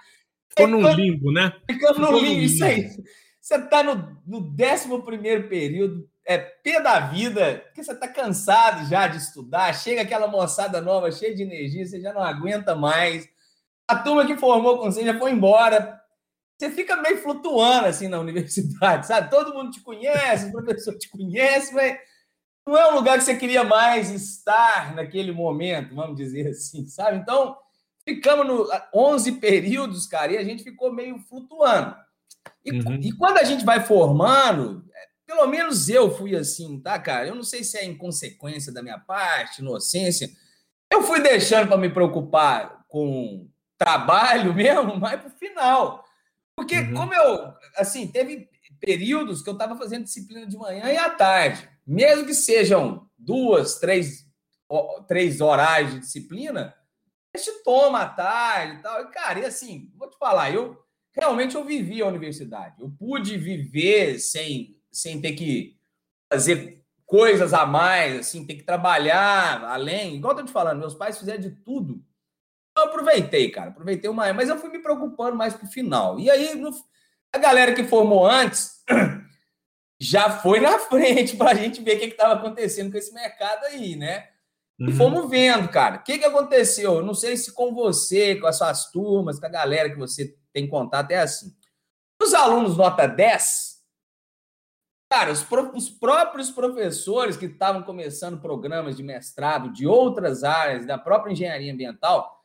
Ficou 0.51 0.67
no 0.67 0.91
limbo, 0.91 1.31
né? 1.31 1.53
Ficando 1.71 2.01
no 2.01 2.19
limbo, 2.19 2.41
isso 2.41 2.65
aí. 2.65 2.91
Você 3.41 3.55
está 3.55 3.83
no, 3.83 4.21
no 4.27 4.39
11 4.39 5.49
período, 5.49 6.11
é 6.29 6.37
pé 6.37 6.79
da 6.79 7.01
vida, 7.01 7.63
porque 7.65 7.83
você 7.83 7.93
está 7.93 8.07
cansado 8.07 8.87
já 8.87 9.09
de 9.09 9.17
estudar, 9.17 9.75
chega 9.75 10.03
aquela 10.03 10.29
moçada 10.29 10.79
nova, 10.79 11.11
cheia 11.11 11.35
de 11.35 11.43
energia, 11.43 11.87
você 11.87 11.99
já 12.03 12.13
não 12.13 12.23
aguenta 12.23 12.77
mais. 12.77 13.27
A 13.89 13.97
turma 13.97 14.27
que 14.27 14.37
formou 14.37 14.77
com 14.77 14.93
você 14.93 15.03
já 15.03 15.19
foi 15.19 15.33
embora. 15.33 15.99
Você 16.59 16.71
fica 16.71 16.97
meio 16.97 17.17
flutuando 17.23 17.87
assim 17.87 18.09
na 18.09 18.21
universidade, 18.21 19.07
sabe? 19.07 19.31
Todo 19.31 19.55
mundo 19.55 19.71
te 19.71 19.81
conhece, 19.81 20.49
o 20.49 20.53
professor 20.53 20.99
te 20.99 21.09
conhece, 21.09 21.73
mas 21.75 21.97
não 22.67 22.77
é 22.77 22.93
um 22.93 22.97
lugar 22.97 23.17
que 23.17 23.25
você 23.25 23.35
queria 23.35 23.65
mais 23.65 24.11
estar 24.11 24.95
naquele 24.95 25.33
momento, 25.33 25.95
vamos 25.95 26.15
dizer 26.15 26.49
assim, 26.49 26.87
sabe? 26.89 27.17
Então, 27.17 27.57
ficamos 28.05 28.47
no 28.47 28.69
11 28.95 29.33
períodos, 29.33 30.07
cara, 30.07 30.33
e 30.33 30.37
a 30.37 30.45
gente 30.45 30.63
ficou 30.63 30.93
meio 30.93 31.19
flutuando. 31.21 31.97
E, 32.63 32.71
uhum. 32.71 33.01
e 33.01 33.13
quando 33.13 33.39
a 33.39 33.45
gente 33.45 33.65
vai 33.65 33.81
formando, 33.81 34.85
pelo 35.29 35.47
menos 35.47 35.91
eu 35.91 36.11
fui 36.11 36.35
assim, 36.35 36.81
tá, 36.81 36.99
cara? 36.99 37.29
Eu 37.29 37.35
não 37.35 37.43
sei 37.43 37.63
se 37.63 37.77
é 37.77 37.85
inconsequência 37.85 38.73
da 38.73 38.83
minha 38.83 38.99
parte, 38.99 39.61
inocência. 39.61 40.31
Eu 40.91 41.03
fui 41.03 41.21
deixando 41.21 41.69
para 41.69 41.77
me 41.77 41.91
preocupar 41.91 42.87
com 42.89 43.47
trabalho 43.77 44.55
mesmo, 44.57 44.99
mas 44.99 45.21
pro 45.21 45.29
final. 45.29 46.03
Porque 46.57 46.79
uhum. 46.79 46.95
como 46.95 47.13
eu, 47.13 47.53
assim, 47.77 48.09
teve 48.09 48.49
períodos 48.81 49.43
que 49.43 49.51
eu 49.51 49.53
estava 49.53 49.77
fazendo 49.77 50.05
disciplina 50.05 50.47
de 50.47 50.57
manhã 50.57 50.91
e 50.91 50.97
à 50.97 51.11
tarde. 51.11 51.69
Mesmo 51.87 52.25
que 52.25 52.33
sejam 52.33 53.07
duas, 53.19 53.79
três, 53.79 54.27
três 55.07 55.43
horários 55.43 55.93
de 55.93 56.01
disciplina, 56.01 56.75
a 57.35 57.39
gente 57.39 57.63
toma 57.65 58.01
à 58.01 58.09
tarde 58.09 58.77
e 58.77 58.83
tal. 58.83 59.03
E, 59.03 59.11
cara, 59.11 59.41
e 59.41 59.45
assim, 59.45 59.93
vou 59.95 60.09
te 60.09 60.17
falar, 60.17 60.55
eu 60.55 60.83
realmente 61.13 61.55
eu 61.55 61.65
vivi 61.65 62.01
a 62.01 62.07
universidade. 62.07 62.81
Eu 62.81 62.91
pude 62.99 63.37
viver 63.37 64.19
sem 64.19 64.78
sem 64.93 65.21
ter 65.21 65.33
que 65.33 65.77
fazer 66.33 66.85
coisas 67.07 67.55
a 67.55 67.65
mais, 67.65 68.19
assim, 68.19 68.47
ter 68.47 68.55
que 68.55 68.63
trabalhar 68.63 69.65
além. 69.65 70.17
Igual 70.17 70.33
eu 70.33 70.39
tô 70.39 70.45
te 70.45 70.53
falando, 70.53 70.81
meus 70.81 70.95
pais 70.95 71.19
fizeram 71.19 71.41
de 71.41 71.51
tudo. 71.51 72.03
Eu 72.77 72.85
aproveitei, 72.85 73.51
cara, 73.51 73.71
aproveitei 73.71 74.09
uma, 74.09 74.33
mas 74.33 74.49
eu 74.49 74.59
fui 74.59 74.71
me 74.71 74.79
preocupando 74.79 75.37
mais 75.37 75.55
pro 75.55 75.67
final. 75.67 76.21
E 76.21 76.31
aí, 76.31 76.55
no, 76.55 76.71
a 77.33 77.39
galera 77.39 77.75
que 77.75 77.85
formou 77.85 78.27
antes 78.27 78.85
já 79.99 80.31
foi 80.31 80.61
na 80.61 80.79
frente 80.87 81.37
para 81.37 81.51
a 81.51 81.55
gente 81.55 81.83
ver 81.83 81.97
o 81.97 82.01
que 82.01 82.07
estava 82.07 82.35
acontecendo 82.35 82.93
com 82.93 82.99
esse 82.99 83.13
mercado 83.13 83.65
aí, 83.65 83.97
né? 83.97 84.29
E 84.79 84.85
uhum. 84.85 84.93
fomos 84.93 85.29
vendo, 85.29 85.69
cara. 85.69 85.97
O 85.97 86.03
que, 86.05 86.19
que 86.19 86.25
aconteceu? 86.25 86.97
Eu 86.97 87.05
não 87.05 87.15
sei 87.15 87.37
se 87.37 87.53
com 87.53 87.75
você, 87.75 88.37
com 88.37 88.47
as 88.47 88.59
suas 88.59 88.91
turmas, 88.93 89.41
com 89.41 89.47
a 89.47 89.51
galera 89.51 89.91
que 89.91 89.99
você 89.99 90.37
tem 90.53 90.69
contato, 90.69 91.11
é 91.11 91.19
assim. 91.19 91.53
Os 92.23 92.33
alunos 92.33 92.77
nota 92.77 93.07
10, 93.07 93.68
Cara, 95.11 95.33
os, 95.33 95.43
pro, 95.43 95.75
os 95.75 95.89
próprios 95.89 96.51
professores 96.51 97.37
que 97.37 97.47
estavam 97.47 97.83
começando 97.83 98.41
programas 98.41 98.97
de 98.97 99.03
mestrado 99.03 99.73
de 99.73 99.87
outras 99.87 100.45
áreas 100.45 100.85
da 100.85 100.99
própria 100.99 101.33
engenharia 101.33 101.73
ambiental, 101.73 102.45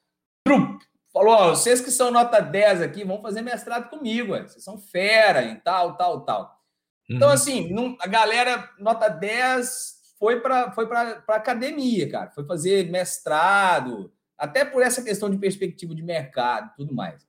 falou: 1.11 1.33
ó, 1.33 1.49
vocês 1.49 1.81
que 1.81 1.91
são 1.91 2.09
nota 2.09 2.39
10 2.39 2.81
aqui 2.81 3.03
vão 3.03 3.21
fazer 3.21 3.41
mestrado 3.41 3.89
comigo, 3.89 4.31
ué. 4.31 4.43
vocês 4.43 4.63
são 4.63 4.77
fera 4.77 5.43
em 5.43 5.55
tal, 5.57 5.97
tal, 5.97 6.21
tal. 6.21 6.63
Então, 7.09 7.27
uhum. 7.27 7.33
assim, 7.33 7.73
não, 7.73 7.97
a 7.99 8.07
galera 8.07 8.69
nota 8.79 9.09
10 9.09 10.15
foi 10.17 10.39
para 10.39 10.71
foi 10.71 10.87
para 10.87 11.21
academia, 11.27 12.09
cara, 12.09 12.31
foi 12.31 12.45
fazer 12.45 12.89
mestrado, 12.89 14.09
até 14.37 14.63
por 14.63 14.81
essa 14.81 15.03
questão 15.03 15.29
de 15.29 15.37
perspectiva 15.37 15.93
de 15.93 16.01
mercado 16.01 16.71
e 16.71 16.75
tudo 16.77 16.95
mais. 16.95 17.21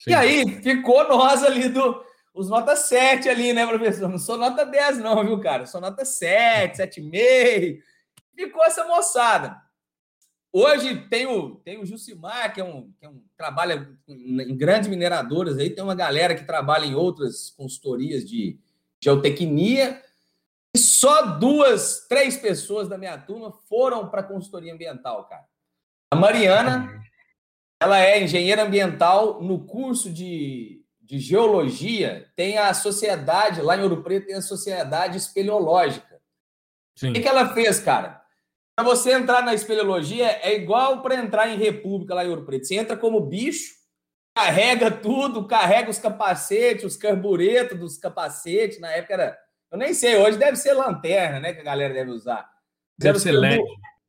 Sim. 0.00 0.10
E 0.10 0.14
aí 0.14 0.60
ficou 0.60 1.08
nós 1.08 1.44
ali 1.44 1.68
do 1.68 2.04
os 2.34 2.48
nota 2.48 2.74
7 2.74 3.28
ali, 3.28 3.52
né, 3.52 3.66
professor? 3.66 4.08
Não 4.08 4.18
sou 4.18 4.36
nota 4.36 4.64
10, 4.64 4.98
não, 4.98 5.22
viu, 5.24 5.40
cara? 5.40 5.66
sou 5.66 5.80
nota 5.80 6.04
7, 6.04 6.78
7,5. 6.78 7.82
Ficou 8.34 8.64
essa 8.64 8.84
moçada. 8.84 9.60
Hoje 10.54 11.06
tem 11.08 11.26
o, 11.26 11.56
tem 11.56 11.80
o 11.80 11.86
Jucimar, 11.86 12.52
que 12.52 12.60
é 12.60 12.64
um, 12.64 12.92
que 12.98 13.06
é 13.06 13.08
um 13.08 13.22
trabalha 13.36 13.88
em 14.06 14.54
grandes 14.54 14.88
mineradoras 14.88 15.56
aí, 15.56 15.70
tem 15.70 15.82
uma 15.82 15.94
galera 15.94 16.34
que 16.34 16.44
trabalha 16.44 16.84
em 16.84 16.94
outras 16.94 17.50
consultorias 17.50 18.28
de 18.28 18.58
geotecnia. 19.02 20.02
E 20.74 20.78
só 20.78 21.22
duas, 21.38 22.06
três 22.06 22.36
pessoas 22.36 22.88
da 22.88 22.98
minha 22.98 23.16
turma 23.18 23.52
foram 23.68 24.08
para 24.08 24.20
a 24.20 24.24
consultoria 24.24 24.72
ambiental, 24.72 25.24
cara. 25.24 25.44
A 26.10 26.16
Mariana, 26.16 27.02
ela 27.80 27.98
é 28.00 28.22
engenheira 28.22 28.62
ambiental 28.62 29.42
no 29.42 29.64
curso 29.64 30.10
de 30.10 30.81
de 31.02 31.18
geologia, 31.18 32.30
tem 32.36 32.58
a 32.58 32.72
sociedade, 32.72 33.60
lá 33.60 33.76
em 33.76 33.82
Ouro 33.82 34.02
Preto, 34.02 34.26
tem 34.26 34.36
a 34.36 34.42
sociedade 34.42 35.18
espeleológica. 35.18 36.20
Sim. 36.96 37.10
O 37.10 37.12
que, 37.12 37.20
que 37.20 37.28
ela 37.28 37.52
fez, 37.52 37.80
cara? 37.80 38.22
Para 38.76 38.84
você 38.84 39.12
entrar 39.12 39.42
na 39.42 39.52
espeleologia, 39.52 40.26
é 40.42 40.54
igual 40.54 41.02
para 41.02 41.16
entrar 41.16 41.48
em 41.48 41.58
República 41.58 42.14
lá 42.14 42.24
em 42.24 42.28
Ouro 42.28 42.44
Preto. 42.44 42.66
Você 42.66 42.76
entra 42.76 42.96
como 42.96 43.20
bicho, 43.20 43.74
carrega 44.34 44.90
tudo, 44.90 45.46
carrega 45.46 45.90
os 45.90 45.98
capacetes, 45.98 46.84
os 46.84 46.96
carburetos 46.96 47.78
dos 47.78 47.98
capacetes. 47.98 48.80
Na 48.80 48.90
época 48.90 49.14
era. 49.14 49.38
Eu 49.70 49.78
nem 49.78 49.92
sei, 49.92 50.16
hoje 50.16 50.38
deve 50.38 50.56
ser 50.56 50.74
lanterna, 50.74 51.40
né? 51.40 51.52
Que 51.52 51.60
a 51.60 51.64
galera 51.64 51.92
deve 51.92 52.10
usar. 52.10 52.48
Deve, 52.98 53.14
deve 53.14 53.18
ser 53.18 53.32
LED. 53.32 53.64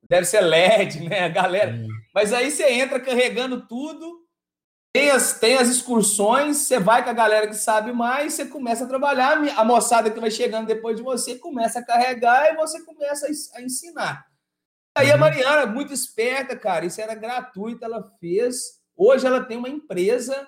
Deve 0.09 0.25
ser 0.25 0.41
LED, 0.41 1.09
né? 1.09 1.19
A 1.21 1.29
galera. 1.29 1.71
É. 1.71 1.87
Mas 2.13 2.31
aí 2.31 2.51
você 2.51 2.69
entra 2.69 2.99
carregando 2.99 3.65
tudo 3.67 4.22
tem 4.93 5.09
as, 5.09 5.39
tem 5.39 5.57
as 5.57 5.67
excursões, 5.69 6.57
você 6.57 6.79
vai 6.79 7.03
com 7.03 7.09
a 7.09 7.13
galera 7.13 7.47
que 7.47 7.55
sabe 7.55 7.91
mais, 7.91 8.33
você 8.33 8.45
começa 8.45 8.85
a 8.85 8.87
trabalhar, 8.87 9.37
a 9.57 9.65
moçada 9.65 10.11
que 10.11 10.19
vai 10.19 10.29
chegando 10.29 10.67
depois 10.67 10.95
de 10.95 11.01
você 11.01 11.35
começa 11.35 11.79
a 11.79 11.85
carregar 11.85 12.53
e 12.53 12.55
você 12.55 12.79
começa 12.85 13.27
a, 13.55 13.61
ensinar. 13.61 14.27
Aí 14.95 15.09
a 15.09 15.15
uhum. 15.15 15.19
Mariana, 15.19 15.65
muito 15.65 15.91
esperta, 15.91 16.55
cara, 16.55 16.85
isso 16.85 17.01
era 17.01 17.15
gratuito, 17.15 17.83
ela 17.83 18.07
fez. 18.19 18.79
Hoje 18.95 19.25
ela 19.25 19.43
tem 19.43 19.57
uma 19.57 19.67
empresa 19.67 20.47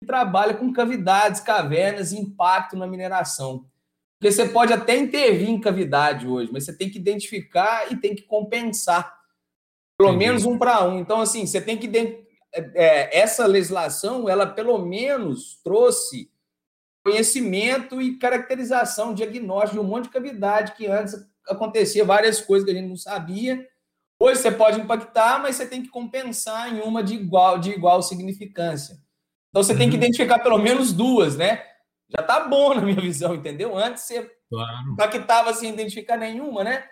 que 0.00 0.06
trabalha 0.06 0.54
com 0.54 0.72
cavidades, 0.72 1.40
cavernas 1.40 2.12
e 2.12 2.18
impacto 2.18 2.76
na 2.76 2.86
mineração. 2.86 3.66
Porque 4.20 4.30
você 4.30 4.48
pode 4.48 4.72
até 4.72 4.96
intervir 4.96 5.48
em 5.48 5.60
cavidade 5.60 6.28
hoje, 6.28 6.52
mas 6.52 6.64
você 6.64 6.76
tem 6.76 6.88
que 6.88 6.98
identificar 6.98 7.90
e 7.90 7.96
tem 7.96 8.14
que 8.14 8.22
compensar. 8.22 9.18
Pelo 9.98 10.10
Entendi. 10.10 10.26
menos 10.26 10.44
um 10.44 10.56
para 10.56 10.84
um. 10.84 11.00
Então, 11.00 11.20
assim, 11.20 11.44
você 11.44 11.60
tem 11.60 11.76
que 11.76 11.86
é, 12.52 13.18
essa 13.18 13.46
legislação, 13.46 14.28
ela 14.28 14.46
pelo 14.46 14.78
menos 14.78 15.60
trouxe 15.62 16.30
conhecimento 17.04 18.00
e 18.00 18.18
caracterização, 18.18 19.14
diagnóstico 19.14 19.74
de 19.74 19.80
um 19.80 19.88
monte 19.88 20.04
de 20.04 20.10
cavidade 20.10 20.72
que 20.72 20.86
antes 20.86 21.14
acontecia 21.48 22.04
várias 22.04 22.40
coisas 22.40 22.64
que 22.64 22.70
a 22.70 22.74
gente 22.74 22.88
não 22.88 22.96
sabia. 22.96 23.66
Hoje 24.20 24.40
você 24.40 24.50
pode 24.50 24.78
impactar, 24.78 25.40
mas 25.40 25.56
você 25.56 25.66
tem 25.66 25.82
que 25.82 25.88
compensar 25.88 26.72
em 26.72 26.80
uma 26.80 27.02
de 27.02 27.14
igual, 27.14 27.58
de 27.58 27.70
igual 27.70 28.02
significância. 28.02 28.98
Então 29.48 29.62
você 29.62 29.72
uhum. 29.72 29.78
tem 29.78 29.88
que 29.88 29.96
uhum. 29.96 30.02
identificar 30.02 30.38
pelo 30.40 30.58
menos 30.58 30.92
duas, 30.92 31.36
né? 31.36 31.64
Já 32.10 32.22
tá 32.22 32.46
bom 32.46 32.74
na 32.74 32.82
minha 32.82 33.00
visão, 33.00 33.34
entendeu? 33.34 33.76
Antes 33.76 34.02
você 34.02 34.30
claro. 34.50 34.92
impactava 34.92 35.54
sem 35.54 35.72
identificar 35.72 36.16
nenhuma, 36.16 36.62
né? 36.62 36.84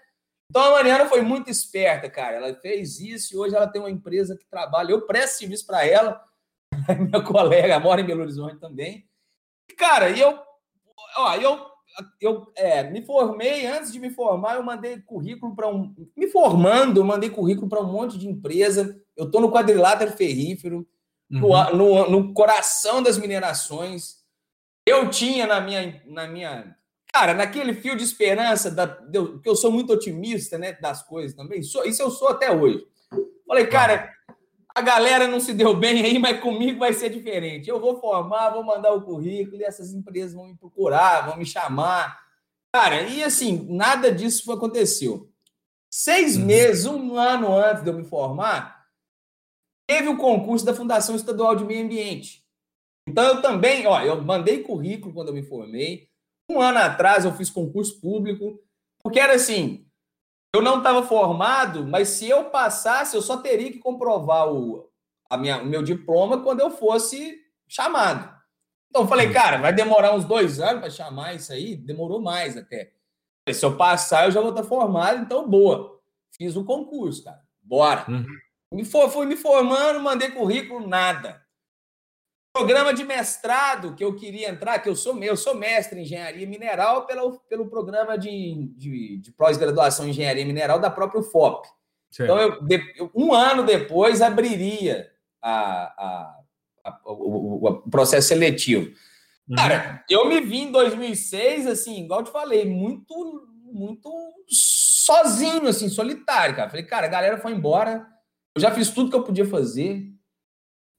Então 0.51 0.63
a 0.63 0.71
Mariana 0.71 1.07
foi 1.07 1.21
muito 1.21 1.51
esperta, 1.51 2.09
cara. 2.09 2.37
Ela 2.37 2.55
fez 2.55 3.01
isso 3.01 3.35
e 3.35 3.39
hoje 3.39 3.55
ela 3.55 3.67
tem 3.67 3.81
uma 3.81 3.91
empresa 3.91 4.37
que 4.37 4.47
trabalha. 4.47 4.93
Eu 4.93 5.07
presto 5.07 5.39
serviço 5.39 5.67
para 5.67 5.87
ela, 5.87 6.25
minha 6.99 7.23
colega 7.23 7.79
mora 7.79 8.01
em 8.01 8.07
Belo 8.07 8.23
Horizonte 8.23 8.59
também. 8.59 9.07
E, 9.71 9.75
cara, 9.75 10.09
e 10.09 10.21
eu, 10.21 10.39
ó, 11.19 11.35
eu, 11.35 11.67
eu 12.19 12.53
é, 12.57 12.83
me 12.85 13.05
formei. 13.05 13.67
Antes 13.67 13.93
de 13.93 14.01
me 14.01 14.09
formar, 14.11 14.55
eu 14.55 14.63
mandei 14.63 14.99
currículo 15.01 15.55
para 15.55 15.69
um. 15.69 15.95
Me 16.17 16.29
formando, 16.29 17.01
eu 17.01 17.05
mandei 17.05 17.29
currículo 17.29 17.69
para 17.69 17.83
um 17.83 17.93
monte 17.93 18.17
de 18.17 18.27
empresa. 18.27 18.99
Eu 19.15 19.27
estou 19.27 19.43
no 19.43 19.53
quadrilátero 19.53 20.13
ferrífero, 20.13 20.89
uhum. 21.31 21.41
no, 21.41 21.73
no, 21.75 22.11
no 22.11 22.33
coração 22.33 23.03
das 23.03 23.19
minerações. 23.19 24.19
Eu 24.87 25.11
tinha 25.11 25.47
na 25.47 25.61
minha, 25.61 26.03
na 26.07 26.27
minha 26.27 26.78
Cara, 27.13 27.35
naquele 27.35 27.75
fio 27.75 27.97
de 27.97 28.05
esperança, 28.05 28.71
da, 28.71 28.87
que 28.87 29.49
eu 29.49 29.57
sou 29.57 29.73
muito 29.73 29.93
otimista 29.93 30.59
né, 30.59 30.73
das 30.75 31.03
coisas 31.03 31.35
também, 31.35 31.63
sou, 31.63 31.85
isso 31.85 32.03
eu 32.03 32.11
sou 32.11 32.29
até 32.29 32.51
hoje. 32.51 32.87
Falei, 33.47 33.67
cara, 33.67 34.13
a 34.75 34.81
galera 34.81 35.27
não 35.27 35.41
se 35.41 35.53
deu 35.53 35.75
bem 35.75 36.05
aí, 36.05 36.19
mas 36.19 36.41
comigo 36.41 36.79
vai 36.79 36.93
ser 36.93 37.11
diferente. 37.11 37.69
Eu 37.69 37.81
vou 37.81 37.99
formar, 37.99 38.51
vou 38.51 38.63
mandar 38.63 38.93
o 38.93 39.03
currículo 39.03 39.57
e 39.57 39.65
essas 39.65 39.93
empresas 39.93 40.35
vão 40.35 40.47
me 40.47 40.57
procurar, 40.57 41.27
vão 41.27 41.37
me 41.37 41.47
chamar. 41.47 42.21
Cara, 42.73 43.03
e 43.03 43.25
assim, 43.25 43.67
nada 43.71 44.13
disso 44.13 44.53
aconteceu. 44.53 45.29
Seis 45.91 46.37
uhum. 46.37 46.45
meses, 46.45 46.87
um 46.87 47.17
ano 47.17 47.57
antes 47.57 47.83
de 47.83 47.91
eu 47.91 47.95
me 47.95 48.05
formar, 48.05 48.85
teve 49.89 50.09
o 50.09 50.19
concurso 50.19 50.65
da 50.65 50.75
Fundação 50.75 51.17
Estadual 51.17 51.57
de 51.57 51.65
Meio 51.65 51.85
Ambiente. 51.85 52.45
Então 53.09 53.25
eu 53.25 53.43
também, 53.43 53.87
ó, 53.87 54.03
eu 54.03 54.23
mandei 54.23 54.63
currículo 54.63 55.15
quando 55.15 55.29
eu 55.29 55.35
me 55.35 55.43
formei, 55.43 56.09
um 56.49 56.61
ano 56.61 56.79
atrás 56.79 57.25
eu 57.25 57.33
fiz 57.33 57.51
concurso 57.51 58.01
público, 58.01 58.59
porque 59.03 59.21
era 59.21 59.35
assim, 59.35 59.87
eu 60.55 60.63
não 60.63 60.79
estava 60.79 61.03
formado, 61.03 61.87
mas 61.87 62.09
se 62.09 62.29
eu 62.29 62.45
passasse, 62.51 63.15
eu 63.15 63.23
só 63.23 63.37
teria 63.37 63.71
que 63.71 63.79
comprovar 63.79 64.53
o, 64.53 64.91
a 65.29 65.37
minha, 65.37 65.63
o 65.63 65.67
meu 65.67 65.83
diploma 65.83 66.43
quando 66.43 66.61
eu 66.61 66.71
fosse 66.71 67.39
chamado. 67.67 68.37
Então 68.89 69.03
eu 69.03 69.09
falei, 69.09 69.31
cara, 69.31 69.59
vai 69.59 69.73
demorar 69.73 70.15
uns 70.15 70.25
dois 70.25 70.59
anos 70.61 70.81
para 70.81 70.91
chamar 70.91 71.35
isso 71.35 71.53
aí? 71.53 71.77
Demorou 71.77 72.21
mais 72.21 72.57
até. 72.57 72.93
Se 73.53 73.65
eu 73.65 73.77
passar, 73.77 74.25
eu 74.25 74.31
já 74.31 74.41
vou 74.41 74.51
estar 74.51 74.65
formado, 74.65 75.21
então 75.21 75.49
boa. 75.49 76.01
Fiz 76.37 76.57
o 76.57 76.65
concurso, 76.65 77.25
cara. 77.25 77.43
Bora. 77.63 78.07
Uhum. 78.09 78.27
Me 78.73 78.85
for, 78.85 79.11
fui 79.11 79.27
me 79.27 79.37
formando, 79.37 80.01
mandei 80.01 80.31
currículo, 80.31 80.87
nada 80.87 81.48
programa 82.59 82.93
de 82.93 83.05
mestrado 83.05 83.95
que 83.95 84.05
eu 84.05 84.15
queria 84.17 84.51
entrar, 84.51 84.81
que 84.81 84.89
eu 84.89 84.97
sou 84.97 85.17
eu 85.23 85.37
sou 85.37 85.55
mestre 85.55 85.99
em 85.99 86.03
engenharia 86.03 86.47
mineral 86.47 87.07
pelo, 87.07 87.39
pelo 87.49 87.69
programa 87.69 88.19
de, 88.19 88.69
de, 88.77 89.19
de 89.19 89.33
pós-graduação 89.33 90.07
em 90.07 90.11
engenharia 90.11 90.45
mineral 90.45 90.81
da 90.81 90.91
própria 90.91 91.21
UFOP. 91.21 91.69
Então, 92.13 92.39
eu, 92.39 93.11
um 93.15 93.33
ano 93.33 93.65
depois 93.65 94.21
abriria 94.21 95.09
a, 95.41 95.53
a, 95.53 96.37
a, 96.85 97.01
o, 97.05 97.67
o, 97.67 97.91
processo 97.91 98.29
seletivo. 98.29 98.91
Uhum. 99.49 99.57
Cara, 99.57 100.05
eu 100.11 100.27
me 100.27 100.41
vi 100.41 100.63
em 100.63 100.73
2006, 100.73 101.67
assim, 101.67 102.03
igual 102.03 102.21
eu 102.21 102.27
te 102.27 102.33
falei, 102.33 102.65
muito, 102.65 103.49
muito 103.73 104.11
sozinho, 104.49 105.69
assim, 105.69 105.89
solitário, 105.89 106.57
cara. 106.57 106.71
Falei, 106.71 106.85
cara, 106.85 107.07
a 107.07 107.11
galera 107.11 107.39
foi 107.39 107.53
embora, 107.53 108.07
eu 108.55 108.61
já 108.61 108.71
fiz 108.73 108.91
tudo 108.91 109.11
que 109.11 109.17
eu 109.17 109.25
podia 109.25 109.47
fazer, 109.47 110.18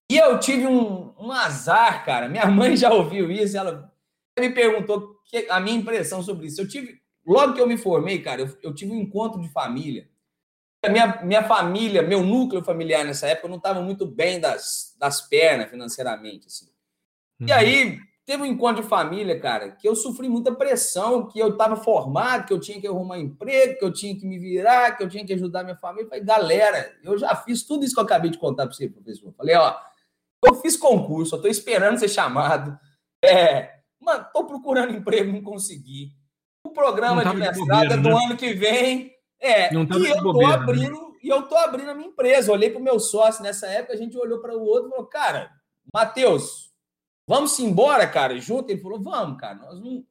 e 0.10 0.18
eu 0.18 0.40
tive 0.40 0.66
um, 0.66 1.14
um 1.20 1.32
azar, 1.32 2.04
cara. 2.04 2.28
Minha 2.28 2.48
mãe 2.50 2.76
já 2.76 2.92
ouviu 2.92 3.32
isso, 3.32 3.58
ela 3.58 3.94
me 4.38 4.50
perguntou 4.50 5.20
que, 5.26 5.48
a 5.50 5.60
minha 5.60 5.78
impressão 5.78 6.24
sobre 6.24 6.48
isso. 6.48 6.62
Eu 6.62 6.68
tive, 6.68 7.00
logo 7.26 7.54
que 7.54 7.62
eu 7.62 7.68
me 7.68 7.78
formei, 7.78 8.20
cara, 8.22 8.42
eu, 8.42 8.58
eu 8.64 8.74
tive 8.74 8.92
um 8.92 9.00
encontro 9.00 9.40
de 9.40 9.50
família. 9.50 10.10
Minha, 10.90 11.22
minha 11.24 11.44
família, 11.44 12.02
meu 12.02 12.24
núcleo 12.24 12.64
familiar 12.64 13.04
nessa 13.04 13.28
época 13.28 13.50
não 13.50 13.58
estava 13.58 13.82
muito 13.82 14.06
bem 14.06 14.40
das, 14.40 14.96
das 14.98 15.22
pernas 15.22 15.70
financeiramente, 15.70 16.48
assim. 16.48 16.70
Uhum. 17.42 17.48
E 17.48 17.52
aí 17.52 18.00
teve 18.26 18.44
um 18.44 18.46
encontro 18.46 18.82
de 18.82 18.88
família, 18.88 19.38
cara, 19.40 19.72
que 19.72 19.88
eu 19.88 19.96
sofri 19.96 20.30
muita 20.30 20.56
pressão, 20.56 21.28
que 21.28 21.38
eu 21.38 21.50
estava 21.50 21.76
formado, 21.76 22.46
que 22.46 22.54
eu 22.54 22.60
tinha 22.60 22.80
que 22.80 22.88
arrumar 22.88 23.20
emprego, 23.20 23.78
que 23.78 23.84
eu 23.84 23.92
tinha 23.92 24.16
que 24.16 24.26
me 24.26 24.40
virar, 24.40 24.96
que 24.96 25.04
eu 25.04 25.10
tinha 25.10 25.26
que 25.26 25.34
ajudar 25.34 25.64
minha 25.64 25.76
família. 25.76 26.06
Eu 26.06 26.10
falei, 26.10 26.24
galera, 26.24 26.96
eu 27.04 27.18
já 27.18 27.36
fiz 27.36 27.64
tudo 27.64 27.84
isso 27.84 27.94
que 27.94 28.00
eu 28.00 28.06
acabei 28.06 28.32
de 28.32 28.38
contar 28.38 28.68
para 28.68 28.74
você, 28.74 28.88
professor. 28.88 29.34
falei, 29.36 29.56
ó, 29.56 29.76
eu 30.46 30.56
fiz 30.56 30.78
concurso, 30.78 31.36
eu 31.36 31.42
tô 31.42 31.48
esperando 31.48 32.00
ser 32.00 32.10
chamado. 32.10 32.78
É, 33.24 33.80
mano, 34.00 34.26
tô 34.34 34.46
procurando 34.46 34.94
emprego, 34.94 35.32
não 35.32 35.42
consegui. 35.42 36.12
O 36.66 36.72
programa 36.72 37.24
de 37.24 37.36
mestrado 37.36 37.94
é 37.94 37.98
do 37.98 38.10
né? 38.10 38.26
ano 38.26 38.38
que 38.38 38.54
vem. 38.54 39.12
É, 39.40 39.74
não 39.74 39.84
e 39.84 40.10
eu 40.10 40.22
bobeira, 40.22 40.22
tô 40.22 40.40
né? 40.40 40.54
abrindo, 40.54 41.02
né? 41.02 41.18
e 41.24 41.30
eu 41.30 41.44
tô 41.44 41.56
abrindo 41.56 41.90
a 41.90 41.94
minha 41.94 42.10
empresa. 42.10 42.52
olhei 42.52 42.70
pro 42.70 42.82
meu 42.82 43.00
sócio 43.00 43.42
nessa 43.42 43.68
época, 43.68 43.94
a 43.94 43.98
gente 43.98 44.18
olhou 44.18 44.40
para 44.40 44.56
o 44.58 44.62
outro 44.62 44.88
e 44.88 44.92
falou: 44.92 45.06
"Cara, 45.06 45.52
Matheus, 45.94 46.72
vamos 47.28 47.58
embora, 47.60 48.06
cara, 48.08 48.38
junto?" 48.40 48.70
Ele 48.70 48.82
falou: 48.82 49.02
"Vamos, 49.02 49.40
cara. 49.40 49.56
Nós 49.56 49.80
não, 49.80 50.04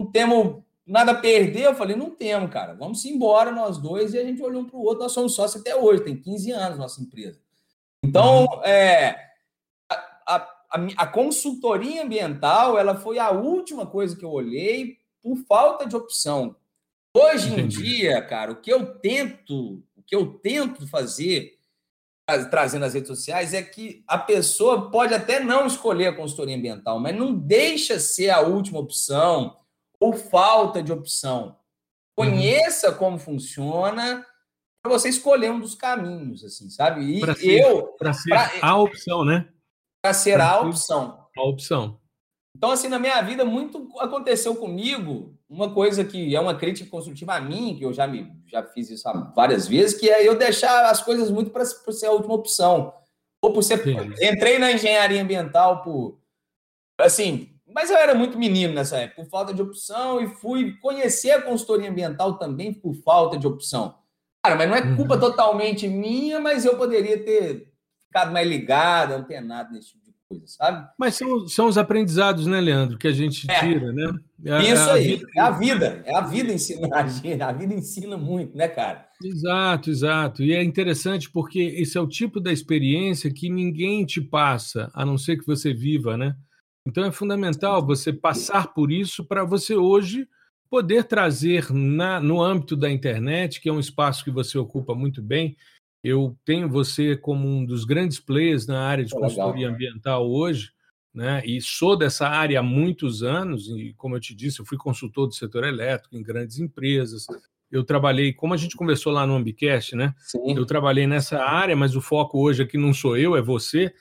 não 0.00 0.10
temos 0.10 0.62
nada 0.86 1.12
a 1.12 1.16
perder, 1.16 1.64
eu 1.64 1.74
falei, 1.74 1.96
não 1.96 2.10
temos, 2.10 2.50
cara. 2.50 2.74
Vamos 2.74 3.04
embora 3.04 3.50
nós 3.50 3.78
dois. 3.78 4.14
E 4.14 4.18
a 4.18 4.24
gente 4.24 4.42
olhou 4.42 4.62
um 4.62 4.66
para 4.66 4.76
o 4.76 4.82
outro. 4.82 5.02
Nós 5.02 5.12
somos 5.12 5.34
sócios 5.34 5.60
até 5.60 5.74
hoje, 5.74 6.04
tem 6.04 6.16
15 6.16 6.50
anos 6.52 6.78
nossa 6.78 7.00
empresa. 7.00 7.40
Então, 8.04 8.44
uhum. 8.44 8.64
é, 8.64 9.31
a, 10.26 10.36
a, 10.70 10.86
a, 10.96 11.06
consultoria 11.06 12.02
ambiental 12.04 12.78
ela 12.78 12.94
foi 12.94 13.18
a 13.18 13.30
última 13.30 13.86
coisa 13.86 14.16
que 14.16 14.24
eu 14.24 14.30
olhei 14.30 14.98
por 15.20 15.36
falta 15.46 15.86
de 15.86 15.96
opção. 15.96 16.56
Hoje 17.14 17.52
em 17.52 17.68
dia, 17.68 18.22
cara, 18.22 18.52
o 18.52 18.60
que 18.60 18.72
eu 18.72 18.98
tento, 18.98 19.82
o 19.96 20.02
que 20.02 20.16
eu 20.16 20.34
tento 20.38 20.86
fazer 20.88 21.58
trazendo 22.50 22.84
as 22.84 22.94
redes 22.94 23.08
sociais 23.08 23.52
é 23.52 23.62
que 23.62 24.02
a 24.06 24.16
pessoa 24.16 24.90
pode 24.90 25.12
até 25.12 25.40
não 25.40 25.66
escolher 25.66 26.06
a 26.06 26.16
consultoria 26.16 26.56
ambiental, 26.56 26.98
mas 26.98 27.14
não 27.14 27.34
deixa 27.34 27.98
ser 27.98 28.30
a 28.30 28.40
última 28.40 28.78
opção 28.78 29.56
ou 30.00 30.12
falta 30.12 30.82
de 30.82 30.92
opção. 30.92 31.56
Conheça 32.16 32.90
uhum. 32.90 32.96
como 32.96 33.18
funciona 33.18 34.24
para 34.82 34.92
você 34.92 35.08
escolher 35.08 35.50
um 35.50 35.60
dos 35.60 35.74
caminhos, 35.74 36.44
assim, 36.44 36.68
sabe? 36.68 37.02
E 37.02 37.20
pra 37.20 37.34
ser, 37.34 37.60
eu 37.60 37.86
para 37.98 38.12
ser 38.12 38.30
pra, 38.30 38.50
a 38.60 38.76
opção, 38.76 39.24
né? 39.24 39.48
Para 40.02 40.12
ser 40.12 40.34
pra 40.34 40.50
a 40.50 40.60
opção. 40.60 41.26
A 41.36 41.42
opção. 41.42 42.00
Então, 42.56 42.70
assim, 42.70 42.88
na 42.88 42.98
minha 42.98 43.20
vida, 43.22 43.44
muito 43.44 43.88
aconteceu 43.98 44.54
comigo. 44.56 45.34
Uma 45.48 45.72
coisa 45.72 46.04
que 46.04 46.34
é 46.34 46.40
uma 46.40 46.54
crítica 46.54 46.90
construtiva 46.90 47.34
a 47.34 47.40
mim, 47.40 47.76
que 47.76 47.84
eu 47.84 47.92
já 47.92 48.06
me 48.06 48.30
já 48.46 48.62
fiz 48.62 48.90
isso 48.90 49.04
várias 49.34 49.66
vezes, 49.66 49.98
que 49.98 50.10
é 50.10 50.26
eu 50.26 50.36
deixar 50.36 50.90
as 50.90 51.02
coisas 51.02 51.30
muito 51.30 51.50
para 51.50 51.64
ser 51.64 52.06
a 52.06 52.12
última 52.12 52.34
opção. 52.34 52.92
Ou 53.42 53.52
por 53.52 53.62
ser. 53.62 53.82
Sim. 53.82 53.96
Entrei 54.20 54.58
na 54.58 54.72
engenharia 54.72 55.22
ambiental 55.22 55.82
por. 55.82 56.18
Assim, 57.00 57.52
mas 57.66 57.90
eu 57.90 57.96
era 57.96 58.14
muito 58.14 58.38
menino 58.38 58.74
nessa 58.74 58.98
época, 58.98 59.22
por 59.22 59.30
falta 59.30 59.54
de 59.54 59.62
opção, 59.62 60.20
e 60.20 60.28
fui 60.28 60.76
conhecer 60.78 61.32
a 61.32 61.42
consultoria 61.42 61.90
ambiental 61.90 62.38
também 62.38 62.72
por 62.72 62.94
falta 62.94 63.36
de 63.36 63.46
opção. 63.46 63.96
Cara, 64.44 64.56
mas 64.56 64.68
não 64.68 64.76
é 64.76 64.96
culpa 64.96 65.14
uhum. 65.14 65.20
totalmente 65.20 65.88
minha, 65.88 66.38
mas 66.38 66.64
eu 66.64 66.76
poderia 66.76 67.22
ter 67.24 67.71
ficado 68.12 68.30
mais 68.30 68.46
ligado, 68.46 69.14
antenado 69.14 69.72
nesse 69.72 69.88
tipo 69.88 70.04
de 70.04 70.12
coisa, 70.28 70.44
sabe? 70.46 70.86
Mas 70.98 71.14
são, 71.14 71.48
são 71.48 71.66
os 71.66 71.78
aprendizados, 71.78 72.46
né, 72.46 72.60
Leandro, 72.60 72.98
que 72.98 73.08
a 73.08 73.12
gente 73.12 73.50
é. 73.50 73.60
tira, 73.60 73.88
é. 73.88 73.92
né? 73.92 74.12
É, 74.44 74.72
Isso 74.72 74.90
é 74.90 74.92
aí, 74.92 75.16
vida... 75.16 75.26
é 75.34 75.40
a 75.40 75.50
vida, 75.50 76.02
é 76.04 76.14
a 76.14 76.20
vida 76.20 76.52
ensina 76.52 76.88
a 76.94 77.06
gente, 77.06 77.42
a 77.42 77.52
vida 77.52 77.74
ensina 77.74 78.16
muito, 78.18 78.54
né, 78.54 78.68
cara? 78.68 79.06
Exato, 79.24 79.88
exato. 79.88 80.42
E 80.42 80.52
é 80.52 80.62
interessante 80.62 81.30
porque 81.30 81.60
esse 81.60 81.96
é 81.96 82.00
o 82.00 82.08
tipo 82.08 82.38
da 82.38 82.52
experiência 82.52 83.32
que 83.32 83.48
ninguém 83.48 84.04
te 84.04 84.20
passa, 84.20 84.90
a 84.92 85.06
não 85.06 85.16
ser 85.16 85.38
que 85.38 85.46
você 85.46 85.72
viva, 85.72 86.16
né? 86.16 86.36
Então 86.86 87.04
é 87.04 87.12
fundamental 87.12 87.84
você 87.84 88.12
passar 88.12 88.74
por 88.74 88.90
isso 88.90 89.24
para 89.24 89.44
você 89.44 89.74
hoje 89.74 90.28
poder 90.68 91.04
trazer 91.04 91.70
na, 91.70 92.18
no 92.18 92.42
âmbito 92.42 92.74
da 92.74 92.90
internet, 92.90 93.60
que 93.60 93.68
é 93.68 93.72
um 93.72 93.78
espaço 93.78 94.24
que 94.24 94.30
você 94.30 94.58
ocupa 94.58 94.94
muito 94.94 95.22
bem. 95.22 95.56
Eu 96.02 96.36
tenho 96.44 96.68
você 96.68 97.16
como 97.16 97.46
um 97.46 97.64
dos 97.64 97.84
grandes 97.84 98.18
players 98.18 98.66
na 98.66 98.80
área 98.80 99.04
de 99.04 99.12
consultoria 99.12 99.68
ambiental 99.68 100.28
hoje, 100.28 100.72
né? 101.14 101.42
E 101.44 101.60
sou 101.60 101.96
dessa 101.96 102.26
área 102.26 102.58
há 102.58 102.62
muitos 102.62 103.22
anos, 103.22 103.68
e 103.68 103.94
como 103.96 104.16
eu 104.16 104.20
te 104.20 104.34
disse, 104.34 104.60
eu 104.60 104.66
fui 104.66 104.76
consultor 104.76 105.28
do 105.28 105.34
setor 105.34 105.64
elétrico 105.64 106.16
em 106.16 106.22
grandes 106.22 106.58
empresas. 106.58 107.26
Eu 107.70 107.84
trabalhei, 107.84 108.32
como 108.32 108.52
a 108.52 108.56
gente 108.56 108.76
conversou 108.76 109.12
lá 109.12 109.26
no 109.26 109.34
Ambicast, 109.34 109.94
né? 109.94 110.14
Sim. 110.18 110.56
Eu 110.56 110.66
trabalhei 110.66 111.06
nessa 111.06 111.42
área, 111.42 111.76
mas 111.76 111.94
o 111.94 112.00
foco 112.00 112.38
hoje 112.38 112.62
aqui 112.62 112.76
não 112.76 112.92
sou 112.92 113.16
eu, 113.16 113.36
é 113.36 113.42
você. 113.42 113.94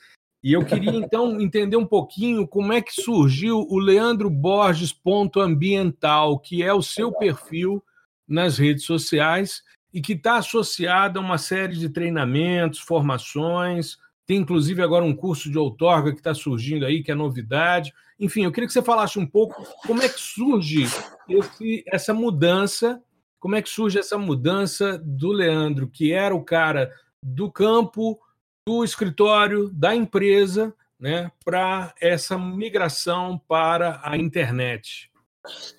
E 0.43 0.53
eu 0.53 0.65
queria 0.65 0.95
então 0.95 1.39
entender 1.39 1.77
um 1.77 1.85
pouquinho 1.85 2.47
como 2.47 2.73
é 2.73 2.81
que 2.81 2.99
surgiu 2.99 3.59
o 3.69 3.77
Leandro 3.77 4.29
Borges 4.29 4.91
ponto 4.91 5.39
ambiental, 5.39 6.39
que 6.39 6.63
é 6.63 6.73
o 6.73 6.81
seu 6.81 7.11
perfil 7.11 7.83
nas 8.27 8.57
redes 8.57 8.85
sociais 8.85 9.61
e 9.93 10.01
que 10.01 10.13
está 10.13 10.37
associado 10.37 11.19
a 11.19 11.21
uma 11.21 11.37
série 11.37 11.75
de 11.75 11.89
treinamentos, 11.89 12.79
formações. 12.79 13.97
Tem 14.25 14.37
inclusive 14.37 14.81
agora 14.81 15.03
um 15.03 15.15
curso 15.15 15.49
de 15.51 15.57
outorga 15.57 16.11
que 16.11 16.19
está 16.19 16.33
surgindo 16.33 16.85
aí, 16.85 17.03
que 17.03 17.11
é 17.11 17.15
novidade. 17.15 17.93
Enfim, 18.19 18.45
eu 18.45 18.51
queria 18.51 18.67
que 18.67 18.73
você 18.73 18.81
falasse 18.81 19.19
um 19.19 19.25
pouco 19.25 19.65
como 19.85 20.01
é 20.01 20.07
que 20.07 20.19
surge 20.19 20.85
esse, 21.27 21.83
essa 21.87 22.13
mudança, 22.13 23.01
como 23.39 23.55
é 23.55 23.61
que 23.61 23.69
surge 23.69 23.97
essa 23.97 24.17
mudança 24.17 24.97
do 25.03 25.31
Leandro, 25.31 25.87
que 25.87 26.13
era 26.13 26.33
o 26.33 26.43
cara 26.43 26.93
do 27.23 27.51
campo 27.51 28.19
do 28.67 28.83
escritório, 28.83 29.69
da 29.69 29.95
empresa, 29.95 30.73
né, 30.99 31.31
para 31.43 31.93
essa 31.99 32.37
migração 32.37 33.41
para 33.47 33.99
a 34.03 34.15
internet? 34.15 35.11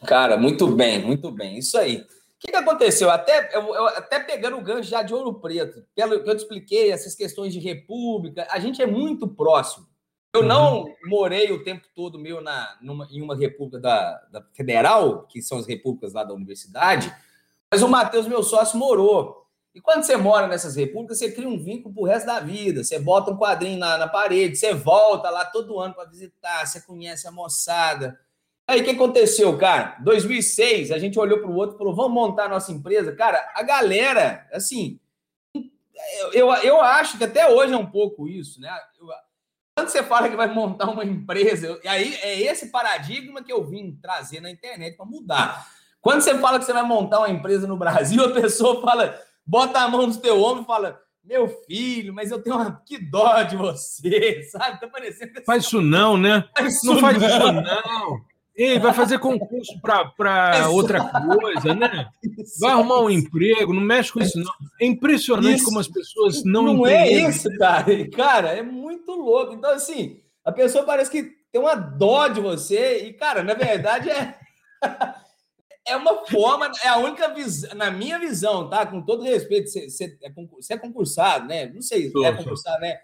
Cara, 0.04 0.36
muito 0.36 0.66
bem, 0.66 1.00
muito 1.00 1.30
bem. 1.30 1.58
Isso 1.58 1.78
aí. 1.78 2.04
O 2.42 2.44
que, 2.44 2.50
que 2.50 2.56
aconteceu? 2.56 3.08
Até, 3.08 3.56
eu, 3.56 3.72
eu, 3.72 3.86
até 3.86 4.18
pegando 4.18 4.56
o 4.56 4.62
gancho 4.62 4.90
já 4.90 5.00
de 5.02 5.14
Ouro 5.14 5.34
Preto, 5.34 5.86
pelo 5.94 6.24
que 6.24 6.28
eu 6.28 6.34
te 6.34 6.40
expliquei, 6.40 6.90
essas 6.90 7.14
questões 7.14 7.52
de 7.52 7.60
república, 7.60 8.48
a 8.50 8.58
gente 8.58 8.82
é 8.82 8.86
muito 8.86 9.28
próximo. 9.28 9.86
Eu 10.34 10.40
uhum. 10.40 10.48
não 10.48 10.94
morei 11.04 11.52
o 11.52 11.62
tempo 11.62 11.86
todo 11.94 12.18
meu 12.18 12.40
na, 12.40 12.76
numa, 12.82 13.06
em 13.12 13.22
uma 13.22 13.36
república 13.36 13.78
da, 13.78 14.14
da 14.32 14.42
federal, 14.54 15.24
que 15.28 15.40
são 15.40 15.58
as 15.58 15.68
repúblicas 15.68 16.12
lá 16.12 16.24
da 16.24 16.34
universidade, 16.34 17.14
mas 17.70 17.80
o 17.80 17.88
Matheus, 17.88 18.26
meu 18.26 18.42
sócio, 18.42 18.76
morou. 18.76 19.46
E 19.72 19.80
quando 19.80 20.02
você 20.02 20.16
mora 20.16 20.48
nessas 20.48 20.74
repúblicas, 20.74 21.18
você 21.18 21.30
cria 21.30 21.48
um 21.48 21.62
vínculo 21.62 21.94
pro 21.94 22.04
resto 22.04 22.26
da 22.26 22.40
vida. 22.40 22.82
Você 22.82 22.98
bota 22.98 23.30
um 23.30 23.38
quadrinho 23.38 23.78
na, 23.78 23.96
na 23.96 24.08
parede, 24.08 24.56
você 24.56 24.74
volta 24.74 25.30
lá 25.30 25.44
todo 25.44 25.78
ano 25.78 25.94
para 25.94 26.10
visitar, 26.10 26.66
você 26.66 26.80
conhece 26.80 27.28
a 27.28 27.30
moçada. 27.30 28.18
Aí 28.66 28.80
o 28.80 28.84
que 28.84 28.90
aconteceu, 28.90 29.56
cara? 29.58 29.96
2006, 30.00 30.92
a 30.92 30.98
gente 30.98 31.18
olhou 31.18 31.38
para 31.40 31.50
o 31.50 31.54
outro 31.54 31.76
e 31.76 31.78
falou: 31.78 31.94
vamos 31.94 32.12
montar 32.12 32.44
a 32.44 32.48
nossa 32.48 32.72
empresa. 32.72 33.14
Cara, 33.14 33.44
a 33.54 33.62
galera, 33.62 34.46
assim, 34.52 35.00
eu, 36.20 36.32
eu, 36.32 36.54
eu 36.62 36.80
acho 36.80 37.18
que 37.18 37.24
até 37.24 37.48
hoje 37.50 37.72
é 37.72 37.76
um 37.76 37.90
pouco 37.90 38.28
isso, 38.28 38.60
né? 38.60 38.70
Eu, 38.98 39.06
quando 39.74 39.88
você 39.88 40.02
fala 40.02 40.28
que 40.28 40.36
vai 40.36 40.52
montar 40.52 40.90
uma 40.90 41.04
empresa, 41.04 41.80
e 41.82 41.88
aí 41.88 42.14
é 42.16 42.42
esse 42.42 42.70
paradigma 42.70 43.42
que 43.42 43.52
eu 43.52 43.64
vim 43.64 43.98
trazer 44.02 44.40
na 44.40 44.50
internet 44.50 44.96
para 44.96 45.06
mudar. 45.06 45.66
Quando 46.00 46.20
você 46.20 46.38
fala 46.38 46.58
que 46.58 46.64
você 46.64 46.72
vai 46.72 46.82
montar 46.82 47.20
uma 47.20 47.30
empresa 47.30 47.66
no 47.66 47.76
Brasil, 47.76 48.22
a 48.24 48.32
pessoa 48.32 48.82
fala 48.82 49.18
bota 49.46 49.80
a 49.80 49.88
mão 49.88 50.06
no 50.06 50.16
teu 50.16 50.42
ombro 50.42 50.62
e 50.62 50.66
fala: 50.66 51.00
Meu 51.24 51.48
filho, 51.66 52.12
mas 52.12 52.30
eu 52.30 52.42
tenho 52.42 52.56
uma 52.56 52.82
que 52.84 52.98
dó 52.98 53.42
de 53.42 53.56
você, 53.56 54.42
sabe? 54.50 54.80
Tá 54.80 54.88
parecendo. 54.88 55.32
Faz 55.44 55.64
isso 55.64 55.80
não, 55.80 56.16
né? 56.16 56.44
Faz 56.56 56.82
não 56.84 56.98
faz 56.98 57.22
isso 57.22 57.52
não. 57.52 58.31
Ei, 58.54 58.78
vai 58.78 58.92
fazer 58.92 59.18
concurso 59.18 59.80
para 59.80 60.68
outra 60.68 61.02
coisa, 61.04 61.74
né? 61.74 62.08
Vai 62.60 62.72
arrumar 62.72 63.00
um 63.00 63.10
emprego, 63.10 63.72
não 63.72 63.80
mexe 63.80 64.12
com 64.12 64.20
isso, 64.20 64.38
não. 64.38 64.52
É 64.80 64.84
impressionante 64.84 65.56
isso. 65.56 65.64
como 65.64 65.78
as 65.78 65.88
pessoas 65.88 66.44
não, 66.44 66.74
não 66.74 66.86
é 66.86 67.06
entendem. 67.06 67.22
Não 67.22 67.26
é 67.26 67.30
isso, 67.30 67.58
cara. 67.58 68.10
Cara, 68.10 68.48
é 68.50 68.62
muito 68.62 69.10
louco. 69.12 69.54
Então, 69.54 69.70
assim, 69.70 70.20
a 70.44 70.52
pessoa 70.52 70.84
parece 70.84 71.10
que 71.10 71.22
tem 71.50 71.60
uma 71.60 71.74
dó 71.74 72.28
de 72.28 72.40
você, 72.40 73.06
e, 73.06 73.12
cara, 73.14 73.42
na 73.42 73.54
verdade 73.54 74.10
é 74.10 74.38
é 75.86 75.96
uma 75.96 76.24
forma, 76.26 76.70
é 76.82 76.88
a 76.88 76.98
única 76.98 77.28
visão, 77.28 77.74
na 77.74 77.90
minha 77.90 78.18
visão, 78.18 78.68
tá? 78.68 78.86
Com 78.86 79.02
todo 79.02 79.24
respeito, 79.24 79.68
você, 79.70 80.18
é, 80.22 80.30
você 80.30 80.74
é 80.74 80.78
concursado, 80.78 81.46
né? 81.46 81.66
Não 81.66 81.82
sei, 81.82 82.10
se 82.10 82.24
é 82.24 82.32
concursado, 82.32 82.80
né? 82.80 82.98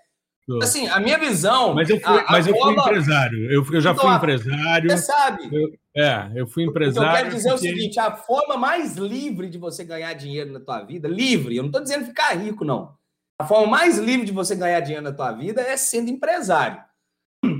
Assim, 0.62 0.88
a 0.88 0.98
minha 0.98 1.18
visão. 1.18 1.74
Mas 1.74 1.90
eu 1.90 2.00
fui, 2.00 2.18
a, 2.18 2.20
a 2.22 2.32
mas 2.32 2.46
eu 2.46 2.56
forma... 2.56 2.82
fui 2.82 2.90
empresário. 2.92 3.52
Eu, 3.52 3.66
eu 3.70 3.80
já 3.80 3.90
então, 3.90 4.04
fui 4.04 4.14
empresário. 4.14 4.90
Você 4.90 4.98
sabe. 4.98 5.48
Eu, 5.52 5.72
é, 5.94 6.32
eu 6.34 6.46
fui 6.46 6.64
empresário. 6.64 7.10
eu 7.10 7.16
quero 7.16 7.36
dizer 7.36 7.50
porque... 7.50 7.66
o 7.66 7.70
seguinte: 7.70 8.00
a 8.00 8.16
forma 8.16 8.56
mais 8.56 8.96
livre 8.96 9.48
de 9.48 9.58
você 9.58 9.84
ganhar 9.84 10.12
dinheiro 10.14 10.50
na 10.52 10.60
tua 10.60 10.82
vida, 10.82 11.06
livre, 11.06 11.56
eu 11.56 11.62
não 11.62 11.68
estou 11.68 11.82
dizendo 11.82 12.06
ficar 12.06 12.32
rico, 12.32 12.64
não. 12.64 12.96
A 13.40 13.46
forma 13.46 13.66
mais 13.66 13.98
livre 13.98 14.26
de 14.26 14.32
você 14.32 14.56
ganhar 14.56 14.80
dinheiro 14.80 15.04
na 15.04 15.12
tua 15.12 15.32
vida 15.32 15.60
é 15.60 15.76
sendo 15.76 16.10
empresário. 16.10 16.82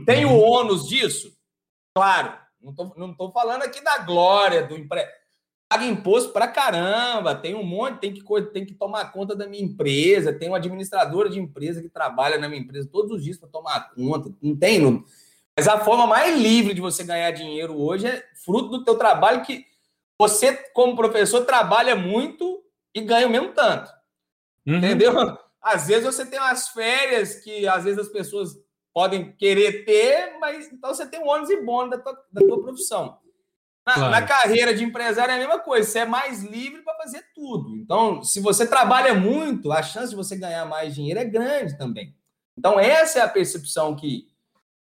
Tem 0.07 0.25
o 0.25 0.31
uhum. 0.31 0.41
ônus 0.41 0.89
disso? 0.89 1.33
Claro. 1.95 2.33
Não 2.61 2.71
estou 2.71 2.95
não 2.97 3.15
tô 3.15 3.31
falando 3.31 3.63
aqui 3.63 3.83
da 3.83 3.99
glória 3.99 4.67
do 4.67 4.77
emprego. 4.77 5.11
Paga 5.69 5.85
imposto 5.85 6.33
para 6.33 6.49
caramba, 6.49 7.35
tem 7.35 7.55
um 7.55 7.63
monte, 7.63 7.99
tem 7.99 8.15
que, 8.15 8.23
tem 8.53 8.65
que 8.65 8.73
tomar 8.73 9.13
conta 9.13 9.37
da 9.37 9.47
minha 9.47 9.63
empresa, 9.63 10.33
tem 10.33 10.49
uma 10.49 10.57
administradora 10.57 11.29
de 11.29 11.39
empresa 11.39 11.83
que 11.83 11.91
trabalha 11.91 12.39
na 12.39 12.49
minha 12.49 12.63
empresa 12.63 12.89
todos 12.91 13.13
os 13.13 13.23
dias 13.23 13.37
para 13.37 13.51
tomar 13.51 13.91
conta, 13.95 14.33
não 14.41 14.57
tem. 14.57 14.81
Não. 14.81 15.05
Mas 15.55 15.69
a 15.69 15.79
forma 15.79 16.07
mais 16.07 16.41
livre 16.41 16.73
de 16.73 16.81
você 16.81 17.05
ganhar 17.05 17.31
dinheiro 17.33 17.79
hoje 17.79 18.07
é 18.07 18.25
fruto 18.45 18.71
do 18.71 18.85
teu 18.85 18.97
trabalho 18.97 19.45
que 19.45 19.67
você, 20.19 20.55
como 20.73 20.97
professor, 20.97 21.45
trabalha 21.45 21.95
muito 21.95 22.63
e 22.95 23.01
ganha 23.03 23.27
o 23.27 23.31
mesmo 23.31 23.53
tanto. 23.53 23.91
Uhum. 24.67 24.77
Entendeu? 24.77 25.13
Às 25.61 25.89
vezes 25.89 26.05
você 26.05 26.25
tem 26.25 26.39
umas 26.39 26.69
férias 26.69 27.37
que 27.37 27.69
às 27.69 27.85
vezes 27.85 27.99
as 27.99 28.09
pessoas 28.09 28.57
podem 28.95 29.33
querer 29.33 29.85
ter, 29.85 30.39
mas 30.41 30.73
então 30.73 30.95
você 30.95 31.07
tem 31.07 31.21
um 31.21 31.29
ônus 31.29 31.51
e 31.51 31.61
bônus 31.61 31.91
da 31.91 31.99
tua, 31.99 32.25
da 32.33 32.41
tua 32.41 32.63
profissão. 32.63 33.19
Na, 33.89 33.95
claro. 33.95 34.11
na, 34.11 34.21
carreira 34.21 34.75
de 34.75 34.85
empresário 34.85 35.33
é 35.33 35.37
a 35.37 35.39
mesma 35.39 35.59
coisa, 35.59 35.89
você 35.89 36.01
é 36.01 36.05
mais 36.05 36.43
livre 36.43 36.83
para 36.83 36.95
fazer 36.97 37.25
tudo. 37.35 37.75
Então, 37.75 38.23
se 38.23 38.39
você 38.39 38.67
trabalha 38.67 39.15
muito, 39.15 39.73
a 39.73 39.83
chance 39.83 40.11
de 40.11 40.17
você 40.17 40.37
ganhar 40.37 40.67
mais 40.67 40.95
dinheiro 40.95 41.19
é 41.19 41.25
grande 41.25 41.79
também. 41.79 42.15
Então, 42.55 42.79
essa 42.79 43.21
é 43.21 43.23
a 43.23 43.29
percepção 43.29 43.97
que 43.97 44.29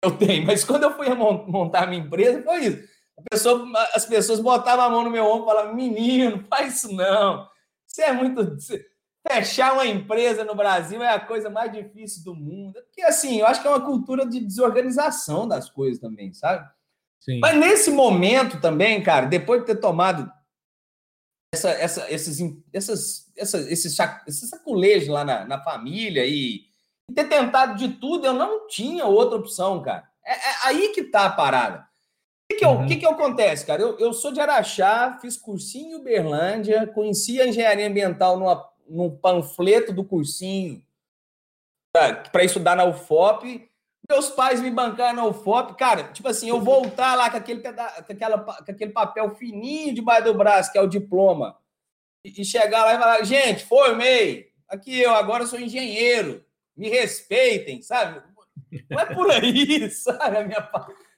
eu 0.01 0.17
tenho. 0.17 0.47
Mas 0.47 0.63
quando 0.63 0.83
eu 0.83 0.95
fui 0.95 1.09
montar 1.13 1.85
minha 1.85 2.01
empresa, 2.01 2.41
foi 2.43 2.59
isso. 2.59 2.87
pessoa, 3.29 3.69
as 3.93 4.05
pessoas 4.05 4.39
botavam 4.39 4.85
a 4.85 4.89
mão 4.89 5.03
no 5.03 5.11
meu 5.11 5.25
ombro 5.25 5.43
e 5.43 5.47
falavam: 5.47 5.75
menino, 5.75 6.45
faz 6.49 6.77
isso 6.77 6.95
não. 6.95 7.45
Isso 7.85 8.01
é 8.01 8.13
muito. 8.13 8.55
Fechar 9.29 9.73
uma 9.73 9.85
empresa 9.85 10.45
no 10.45 10.55
Brasil 10.55 11.03
é 11.03 11.13
a 11.13 11.19
coisa 11.19 11.49
mais 11.49 11.73
difícil 11.73 12.23
do 12.23 12.33
mundo. 12.33 12.81
Porque, 12.85 13.01
assim, 13.01 13.41
eu 13.41 13.47
acho 13.47 13.61
que 13.61 13.67
é 13.67 13.69
uma 13.69 13.85
cultura 13.85 14.25
de 14.25 14.39
desorganização 14.39 15.45
das 15.45 15.69
coisas 15.69 15.99
também, 15.99 16.33
sabe? 16.33 16.65
Sim. 17.23 17.39
Mas 17.39 17.57
nesse 17.57 17.89
momento 17.89 18.59
também, 18.59 19.01
cara, 19.01 19.25
depois 19.25 19.61
de 19.61 19.67
ter 19.67 19.77
tomado 19.77 20.29
essa, 21.53 21.69
essa, 21.69 22.11
esses, 22.11 22.39
essas, 22.73 23.31
essas, 23.37 23.67
esses, 23.67 23.97
esses 24.27 24.49
saculejos 24.49 25.07
lá 25.07 25.23
na, 25.23 25.45
na 25.45 25.63
família 25.63 26.25
e, 26.25 26.65
e 27.09 27.13
ter 27.13 27.29
tentado 27.29 27.77
de 27.77 27.93
tudo, 27.93 28.25
eu 28.25 28.33
não 28.33 28.67
tinha 28.67 29.05
outra 29.05 29.37
opção, 29.37 29.81
cara. 29.81 30.03
É, 30.25 30.33
é 30.33 30.55
aí 30.63 30.89
que 30.89 31.03
tá 31.03 31.27
a 31.27 31.31
parada. 31.31 31.79
O 31.79 32.53
que, 32.53 32.59
que, 32.59 32.65
uhum. 32.65 32.85
que, 32.87 32.95
que 32.97 33.05
acontece, 33.05 33.65
cara? 33.65 33.81
Eu, 33.81 33.97
eu 33.99 34.11
sou 34.11 34.33
de 34.33 34.41
Araxá, 34.41 35.17
fiz 35.21 35.37
cursinho 35.37 35.91
em 35.91 35.95
Uberlândia, 35.95 36.87
conheci 36.87 37.39
a 37.39 37.47
engenharia 37.47 37.87
ambiental 37.87 38.37
numa, 38.37 38.69
num 38.85 39.09
panfleto 39.09 39.93
do 39.93 40.03
cursinho 40.03 40.83
para 41.93 42.43
estudar 42.43 42.75
na 42.75 42.83
UFOP 42.83 43.71
meus 44.09 44.29
pais 44.29 44.61
me 44.61 44.69
bancaram 44.69 45.15
na 45.15 45.25
UFOP, 45.25 45.75
cara, 45.77 46.11
tipo 46.11 46.27
assim, 46.27 46.49
eu 46.49 46.59
voltar 46.61 47.15
lá 47.15 47.29
com 47.29 47.37
aquele, 47.37 47.61
com, 47.61 47.69
aquela, 47.69 48.37
com 48.39 48.71
aquele 48.71 48.91
papel 48.91 49.29
fininho 49.35 49.93
debaixo 49.93 50.25
do 50.25 50.33
braço, 50.33 50.71
que 50.71 50.77
é 50.77 50.81
o 50.81 50.87
diploma, 50.87 51.57
e, 52.25 52.41
e 52.41 52.45
chegar 52.45 52.83
lá 52.85 52.93
e 52.93 52.99
falar, 52.99 53.23
gente, 53.23 53.65
formei, 53.65 54.51
aqui 54.67 54.99
eu 54.99 55.13
agora 55.13 55.45
sou 55.45 55.59
engenheiro, 55.59 56.45
me 56.75 56.89
respeitem, 56.89 57.81
sabe? 57.81 58.21
Não 58.89 58.99
é 58.99 59.05
por 59.05 59.31
aí, 59.31 59.89
sabe, 59.91 60.37
a 60.37 60.43
minha 60.43 60.69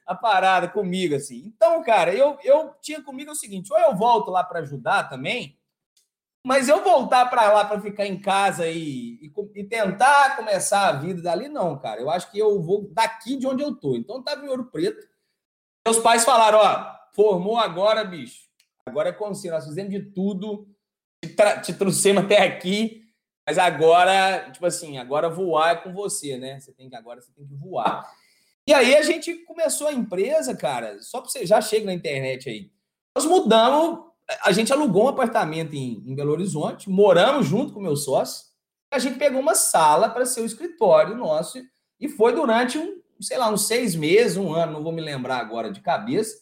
a 0.06 0.14
parada 0.14 0.68
comigo, 0.68 1.16
assim. 1.16 1.44
Então, 1.48 1.82
cara, 1.84 2.14
eu, 2.14 2.38
eu 2.44 2.76
tinha 2.82 3.02
comigo 3.02 3.32
o 3.32 3.36
seguinte, 3.36 3.74
ou 3.74 3.80
eu 3.80 3.96
volto 3.96 4.30
lá 4.30 4.44
para 4.44 4.60
ajudar 4.60 5.10
também, 5.10 5.58
mas 6.46 6.70
eu 6.70 6.84
voltar 6.84 7.26
para 7.26 7.52
lá 7.52 7.66
para 7.66 7.82
ficar 7.82 8.06
em 8.06 8.20
casa 8.22 8.68
e, 8.68 9.16
e, 9.20 9.34
e, 9.56 9.64
tentar 9.64 10.36
começar 10.36 10.88
a 10.88 10.92
vida 10.92 11.20
dali, 11.20 11.50
não, 11.50 11.76
cara. 11.80 12.00
Eu 12.00 12.08
acho 12.08 12.30
que 12.30 12.38
eu 12.38 12.62
vou 12.62 12.88
daqui 12.94 13.36
de 13.36 13.48
onde 13.48 13.64
eu 13.64 13.76
tô. 13.76 13.96
Então 13.96 14.22
tá 14.22 14.36
em 14.36 14.48
Ouro 14.48 14.66
Preto. 14.66 15.08
Meus 15.84 15.98
pais 15.98 16.24
falaram: 16.24 16.60
ó, 16.60 16.96
formou 17.16 17.58
agora, 17.58 18.04
bicho. 18.04 18.46
Agora 18.86 19.10
é 19.10 19.34
se 19.34 19.50
nós 19.50 19.66
fizemos 19.66 19.90
de 19.90 20.12
tudo, 20.12 20.68
te, 21.20 21.36
te 21.64 21.74
trouxemos 21.74 22.26
até 22.26 22.44
aqui, 22.44 23.04
mas 23.44 23.58
agora, 23.58 24.52
tipo 24.52 24.68
assim, 24.68 25.00
agora 25.00 25.28
voar 25.28 25.72
é 25.72 25.76
com 25.78 25.92
você, 25.92 26.38
né? 26.38 26.60
Você 26.60 26.72
tem 26.72 26.88
que 26.88 26.96
agora 26.96 27.22
você 27.22 27.32
tem 27.32 27.48
que 27.48 27.56
voar. 27.56 28.08
E 28.68 28.72
aí 28.72 28.96
a 28.96 29.02
gente 29.02 29.34
começou 29.46 29.88
a 29.88 29.94
empresa, 29.94 30.56
cara, 30.56 31.02
só 31.02 31.22
para 31.22 31.32
você 31.32 31.44
já 31.44 31.60
chega 31.60 31.88
na 31.88 31.94
internet 31.94 32.48
aí. 32.48 32.70
Nós 33.16 33.26
mudamos 33.26 34.12
a 34.44 34.52
gente 34.52 34.74
alugou 34.74 35.06
um 35.06 35.10
apartamento 35.10 35.76
em, 35.76 36.04
em 36.06 36.16
Belo 36.16 36.32
Horizonte, 36.32 36.90
moramos 36.90 37.46
junto 37.46 37.74
com 37.74 37.80
meu 37.80 37.96
sócio, 37.96 38.46
a 38.92 39.00
gente 39.00 39.18
pegou 39.18 39.40
uma 39.40 39.56
sala 39.56 40.10
para 40.10 40.26
ser 40.26 40.42
o 40.42 40.46
escritório 40.46 41.16
nosso 41.16 41.60
e 42.00 42.08
foi 42.08 42.34
durante 42.34 42.78
um, 42.78 43.02
sei 43.22 43.38
lá, 43.38 43.50
uns 43.50 43.68
seis 43.68 43.96
meses, 43.96 44.38
um 44.38 44.54
ano, 44.54 44.74
não 44.74 44.84
vou 44.84 44.92
me 44.92 45.02
lembrar 45.02 45.38
agora 45.38 45.72
de 45.72 45.82
cabeça. 45.82 46.38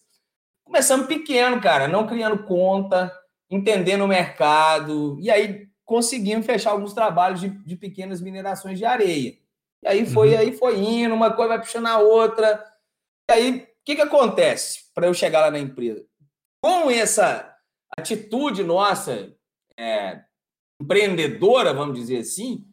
Começamos 0.64 1.08
pequeno, 1.08 1.60
cara, 1.60 1.88
não 1.88 2.08
criando 2.08 2.44
conta, 2.44 3.12
entendendo 3.50 4.04
o 4.04 4.08
mercado, 4.08 5.18
e 5.20 5.30
aí 5.30 5.68
conseguimos 5.86 6.46
fechar 6.46 6.72
alguns 6.72 6.94
trabalhos 6.94 7.42
de, 7.42 7.50
de 7.50 7.76
pequenas 7.76 8.22
minerações 8.22 8.78
de 8.78 8.86
areia. 8.86 9.38
E 9.84 9.88
aí 9.88 10.06
foi, 10.06 10.34
uhum. 10.34 10.40
aí 10.40 10.52
foi 10.54 10.80
indo, 10.80 11.14
uma 11.14 11.34
coisa 11.34 11.50
vai 11.50 11.60
puxando 11.60 11.88
a 11.88 12.00
outra. 12.00 12.64
E 13.30 13.34
aí, 13.34 13.58
o 13.58 13.68
que, 13.84 13.96
que 13.96 14.02
acontece 14.02 14.92
para 14.94 15.08
eu 15.08 15.14
chegar 15.14 15.42
lá 15.42 15.52
na 15.52 15.60
empresa? 15.60 16.06
Com 16.62 16.90
essa 16.90 17.53
atitude 17.98 18.64
nossa 18.64 19.34
é, 19.78 20.22
empreendedora, 20.82 21.74
vamos 21.74 21.98
dizer 21.98 22.20
assim, 22.20 22.66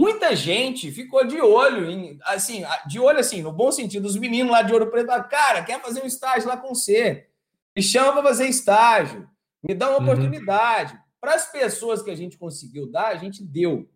muita 0.00 0.34
gente 0.36 0.90
ficou 0.92 1.26
de 1.26 1.40
olho, 1.40 1.90
em, 1.90 2.18
assim, 2.22 2.62
de 2.86 3.00
olho 3.00 3.18
assim, 3.18 3.42
no 3.42 3.52
bom 3.52 3.72
sentido, 3.72 4.06
os 4.06 4.16
meninos 4.16 4.52
lá 4.52 4.62
de 4.62 4.72
Ouro 4.72 4.90
Preto, 4.90 5.08
cara, 5.28 5.64
quer 5.64 5.80
fazer 5.80 6.02
um 6.02 6.06
estágio 6.06 6.48
lá 6.48 6.56
com 6.56 6.74
você, 6.74 7.28
me 7.76 7.82
chama 7.82 8.12
para 8.12 8.22
fazer 8.22 8.48
estágio, 8.48 9.28
me 9.62 9.74
dá 9.74 9.90
uma 9.90 9.98
uhum. 9.98 10.04
oportunidade. 10.04 10.98
Para 11.20 11.34
as 11.34 11.50
pessoas 11.50 12.02
que 12.02 12.10
a 12.10 12.14
gente 12.14 12.38
conseguiu 12.38 12.90
dar, 12.90 13.08
a 13.08 13.16
gente 13.16 13.42
deu. 13.42 13.90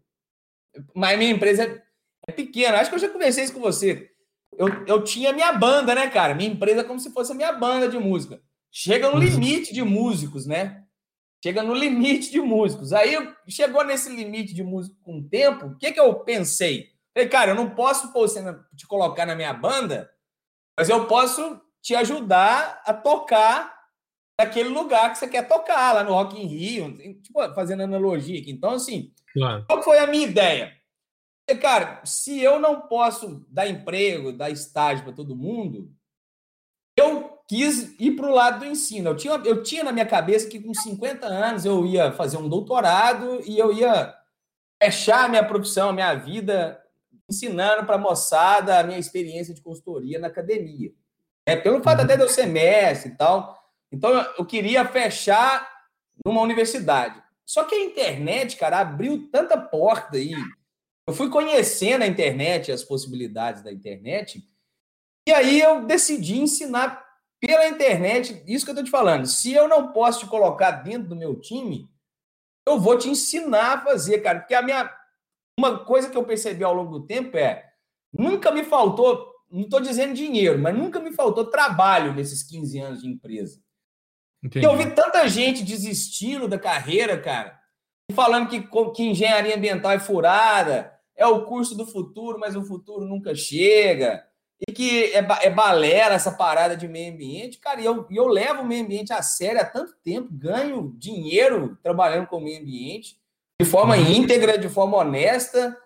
Mas 0.95 1.17
minha 1.19 1.31
empresa 1.31 1.65
é, 1.65 1.83
é 2.29 2.33
pequena, 2.33 2.79
acho 2.79 2.91
que 2.91 2.97
eu 2.97 3.01
já 3.01 3.09
conversei 3.09 3.45
isso 3.45 3.53
com 3.53 3.61
você. 3.61 4.11
Eu, 4.57 4.69
eu 4.87 5.05
tinha 5.05 5.33
minha 5.33 5.53
banda, 5.53 5.95
né, 5.95 6.11
cara? 6.11 6.35
Minha 6.35 6.51
empresa 6.51 6.81
é 6.81 6.85
como 6.85 6.99
se 6.99 7.11
fosse 7.11 7.33
a 7.33 7.35
minha 7.35 7.53
banda 7.53 7.89
de 7.89 7.99
música. 7.99 8.43
Chega 8.75 9.09
no 9.11 9.17
uhum. 9.17 9.21
limite 9.21 9.75
de 9.75 9.83
músicos, 9.83 10.47
né? 10.47 10.83
Chega 11.45 11.63
no 11.63 11.75
limite 11.75 12.31
de 12.31 12.41
músicos. 12.41 12.95
Aí 12.95 13.15
chegou 13.47 13.85
nesse 13.85 14.09
limite 14.09 14.55
de 14.55 14.63
músico 14.63 14.97
com 15.03 15.19
o 15.19 15.29
tempo, 15.29 15.67
o 15.67 15.77
que, 15.77 15.93
que 15.93 16.01
eu 16.01 16.15
pensei? 16.21 16.91
Falei, 17.13 17.29
cara, 17.29 17.51
eu 17.51 17.55
não 17.55 17.69
posso 17.69 18.11
pô, 18.13 18.25
te 18.75 18.87
colocar 18.87 19.27
na 19.27 19.35
minha 19.35 19.53
banda, 19.53 20.11
mas 20.79 20.89
eu 20.89 21.07
posso 21.07 21.61
te 21.83 21.95
ajudar 21.95 22.83
a 22.87 22.95
tocar 22.95 23.77
naquele 24.41 24.71
lugar 24.71 25.13
que 25.13 25.19
você 25.19 25.29
quer 25.29 25.47
tocar, 25.47 25.93
lá 25.93 26.05
no 26.05 26.15
Rock 26.15 26.41
in 26.41 26.47
Rio, 26.47 26.97
tipo, 27.21 27.55
fazendo 27.55 27.83
analogia 27.83 28.41
aqui. 28.41 28.51
Então, 28.51 28.71
assim, 28.71 29.13
claro. 29.35 29.67
qual 29.67 29.83
foi 29.83 29.99
a 29.99 30.07
minha 30.07 30.27
ideia? 30.27 30.73
Falei, 31.47 31.61
cara, 31.61 32.01
se 32.07 32.41
eu 32.41 32.59
não 32.59 32.81
posso 32.81 33.45
dar 33.51 33.69
emprego, 33.69 34.33
dar 34.33 34.49
estágio 34.49 35.05
para 35.05 35.13
todo 35.13 35.37
mundo, 35.37 35.93
quis 37.53 37.95
ir 38.01 38.13
para 38.13 38.27
o 38.27 38.35
lado 38.35 38.61
do 38.61 38.65
ensino. 38.65 39.11
Eu 39.11 39.17
tinha, 39.17 39.35
eu 39.45 39.63
tinha 39.63 39.85
na 39.85 39.93
minha 39.93 40.07
cabeça 40.07 40.49
que 40.49 40.59
com 40.59 40.73
50 40.73 41.27
anos 41.27 41.67
eu 41.67 41.85
ia 41.85 42.11
fazer 42.11 42.39
um 42.39 42.49
doutorado 42.49 43.43
e 43.45 43.59
eu 43.59 43.71
ia 43.71 44.15
fechar 44.83 45.27
a 45.27 45.29
minha 45.29 45.45
profissão, 45.45 45.91
a 45.91 45.93
minha 45.93 46.15
vida, 46.15 46.83
ensinando 47.29 47.85
para 47.85 47.97
a 47.97 47.99
moçada 47.99 48.79
a 48.79 48.83
minha 48.83 48.99
experiência 48.99 49.53
de 49.53 49.61
consultoria 49.61 50.19
na 50.19 50.29
academia. 50.29 50.95
É, 51.45 51.55
pelo 51.55 51.83
fato 51.83 52.01
até 52.01 52.17
de 52.17 52.23
eu 52.23 52.29
ser 52.31 52.47
mestre 52.47 53.11
e 53.13 53.17
tal. 53.17 53.63
Então, 53.93 54.11
eu 54.39 54.47
queria 54.47 54.87
fechar 54.87 55.71
numa 56.25 56.41
universidade. 56.41 57.23
Só 57.45 57.65
que 57.65 57.75
a 57.75 57.85
internet, 57.85 58.57
cara, 58.57 58.81
abriu 58.81 59.29
tanta 59.31 59.59
porta 59.59 60.17
aí. 60.17 60.35
Eu 61.07 61.13
fui 61.13 61.29
conhecendo 61.29 62.01
a 62.01 62.07
internet, 62.07 62.73
as 62.73 62.83
possibilidades 62.83 63.63
da 63.63 63.71
internet, 63.71 64.43
e 65.29 65.33
aí 65.33 65.61
eu 65.61 65.85
decidi 65.85 66.41
ensinar 66.41 67.12
pela 67.45 67.67
internet, 67.67 68.41
isso 68.47 68.65
que 68.65 68.71
eu 68.71 68.75
estou 68.75 68.85
te 68.85 68.91
falando. 68.91 69.27
Se 69.27 69.53
eu 69.53 69.67
não 69.67 69.93
posso 69.93 70.21
te 70.21 70.27
colocar 70.27 70.71
dentro 70.71 71.09
do 71.09 71.17
meu 71.17 71.35
time, 71.41 71.91
eu 72.65 72.79
vou 72.79 72.97
te 72.97 73.09
ensinar 73.09 73.73
a 73.73 73.81
fazer, 73.81 74.21
cara. 74.21 74.39
Porque 74.39 74.55
a 74.55 74.63
minha. 74.63 74.89
Uma 75.59 75.85
coisa 75.85 76.09
que 76.09 76.17
eu 76.17 76.25
percebi 76.25 76.63
ao 76.63 76.73
longo 76.73 77.01
do 77.01 77.07
tempo 77.07 77.37
é. 77.37 77.69
Nunca 78.13 78.53
me 78.53 78.63
faltou, 78.63 79.27
não 79.51 79.63
estou 79.63 79.81
dizendo 79.81 80.15
dinheiro, 80.15 80.59
mas 80.59 80.77
nunca 80.77 81.01
me 81.01 81.13
faltou 81.13 81.51
trabalho 81.51 82.15
nesses 82.15 82.43
15 82.43 82.79
anos 82.79 83.03
de 83.03 83.09
empresa. 83.09 83.61
Entendi. 84.43 84.65
Eu 84.65 84.77
vi 84.77 84.95
tanta 84.95 85.27
gente 85.29 85.65
desistindo 85.65 86.47
da 86.47 86.59
carreira, 86.59 87.19
cara, 87.19 87.59
falando 88.15 88.49
que, 88.49 88.61
que 88.95 89.03
engenharia 89.03 89.57
ambiental 89.57 89.93
é 89.93 89.99
furada, 89.99 90.93
é 91.17 91.27
o 91.27 91.45
curso 91.47 91.75
do 91.75 91.87
futuro, 91.87 92.39
mas 92.39 92.55
o 92.55 92.65
futuro 92.65 93.07
nunca 93.07 93.35
chega 93.35 94.23
e 94.69 94.73
que 94.73 95.13
é, 95.13 95.27
é 95.43 95.51
balela 95.51 96.15
essa 96.15 96.31
parada 96.31 96.77
de 96.77 96.87
meio 96.87 97.13
ambiente, 97.13 97.59
cara, 97.59 97.81
e 97.81 97.85
eu, 97.85 98.07
eu 98.11 98.29
levo 98.29 98.63
o 98.63 98.65
meio 98.65 98.85
ambiente 98.85 99.13
a 99.13 99.21
sério 99.21 99.61
há 99.61 99.65
tanto 99.65 99.95
tempo, 100.05 100.29
ganho 100.31 100.95
dinheiro 100.97 101.77
trabalhando 101.83 102.29
com 102.29 102.37
o 102.37 102.41
meio 102.41 102.61
ambiente, 102.61 103.19
de 103.61 103.67
forma 103.67 103.97
uhum. 103.97 104.13
íntegra, 104.13 104.57
de 104.57 104.69
forma 104.69 104.99
honesta, 104.99 105.77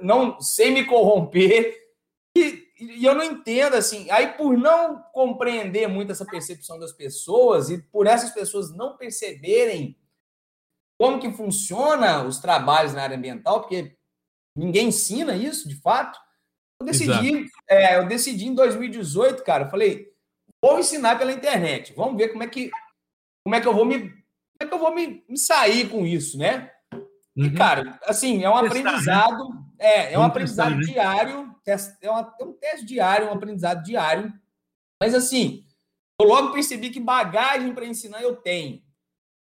não 0.00 0.40
sem 0.40 0.72
me 0.72 0.84
corromper, 0.84 1.76
e, 2.36 2.68
e 2.80 3.04
eu 3.04 3.14
não 3.14 3.24
entendo, 3.24 3.74
assim, 3.74 4.08
aí 4.10 4.28
por 4.28 4.56
não 4.56 5.02
compreender 5.12 5.88
muito 5.88 6.12
essa 6.12 6.24
percepção 6.24 6.78
das 6.78 6.92
pessoas, 6.92 7.68
e 7.68 7.78
por 7.78 8.06
essas 8.06 8.30
pessoas 8.30 8.72
não 8.74 8.96
perceberem 8.96 9.96
como 11.00 11.18
que 11.18 11.32
funciona 11.32 12.22
os 12.22 12.38
trabalhos 12.38 12.94
na 12.94 13.02
área 13.02 13.16
ambiental, 13.16 13.60
porque 13.60 13.96
ninguém 14.56 14.88
ensina 14.88 15.34
isso, 15.34 15.68
de 15.68 15.74
fato, 15.74 16.16
eu 16.82 16.86
decidi, 16.86 17.50
é, 17.68 17.96
eu 17.96 18.06
decidi 18.06 18.46
em 18.46 18.54
2018, 18.54 19.42
cara, 19.44 19.64
eu 19.64 19.70
falei, 19.70 20.08
vou 20.60 20.78
ensinar 20.78 21.16
pela 21.16 21.32
internet, 21.32 21.94
vamos 21.94 22.16
ver 22.16 22.28
como 22.28 22.42
é 22.42 22.48
que 22.48 22.70
como 23.44 23.54
é 23.54 23.60
que 23.60 23.66
eu 23.66 23.74
vou 23.74 23.84
me 23.84 24.00
como 24.00 24.60
é 24.60 24.66
que 24.66 24.74
eu 24.74 24.78
vou 24.78 24.94
me, 24.94 25.24
me 25.28 25.38
sair 25.38 25.88
com 25.88 26.06
isso, 26.06 26.38
né? 26.38 26.70
Uhum. 27.36 27.46
E, 27.46 27.50
cara, 27.54 27.98
assim, 28.04 28.44
é 28.44 28.50
um 28.50 28.60
testar, 28.60 28.74
né? 28.74 28.80
aprendizado, 28.80 29.48
né? 29.48 29.64
é, 29.78 30.12
é 30.12 30.18
um 30.18 30.22
aprendizado 30.22 30.76
testar, 30.76 30.92
diário, 30.92 31.46
né? 31.46 31.78
é, 32.00 32.10
uma, 32.10 32.34
é 32.40 32.44
um 32.44 32.52
teste 32.52 32.86
diário, 32.86 33.28
um 33.28 33.32
aprendizado 33.32 33.82
diário. 33.82 34.32
Mas 35.00 35.14
assim, 35.14 35.64
eu 36.20 36.26
logo 36.26 36.52
percebi 36.52 36.90
que 36.90 37.00
bagagem 37.00 37.74
para 37.74 37.86
ensinar 37.86 38.22
eu 38.22 38.36
tenho. 38.36 38.82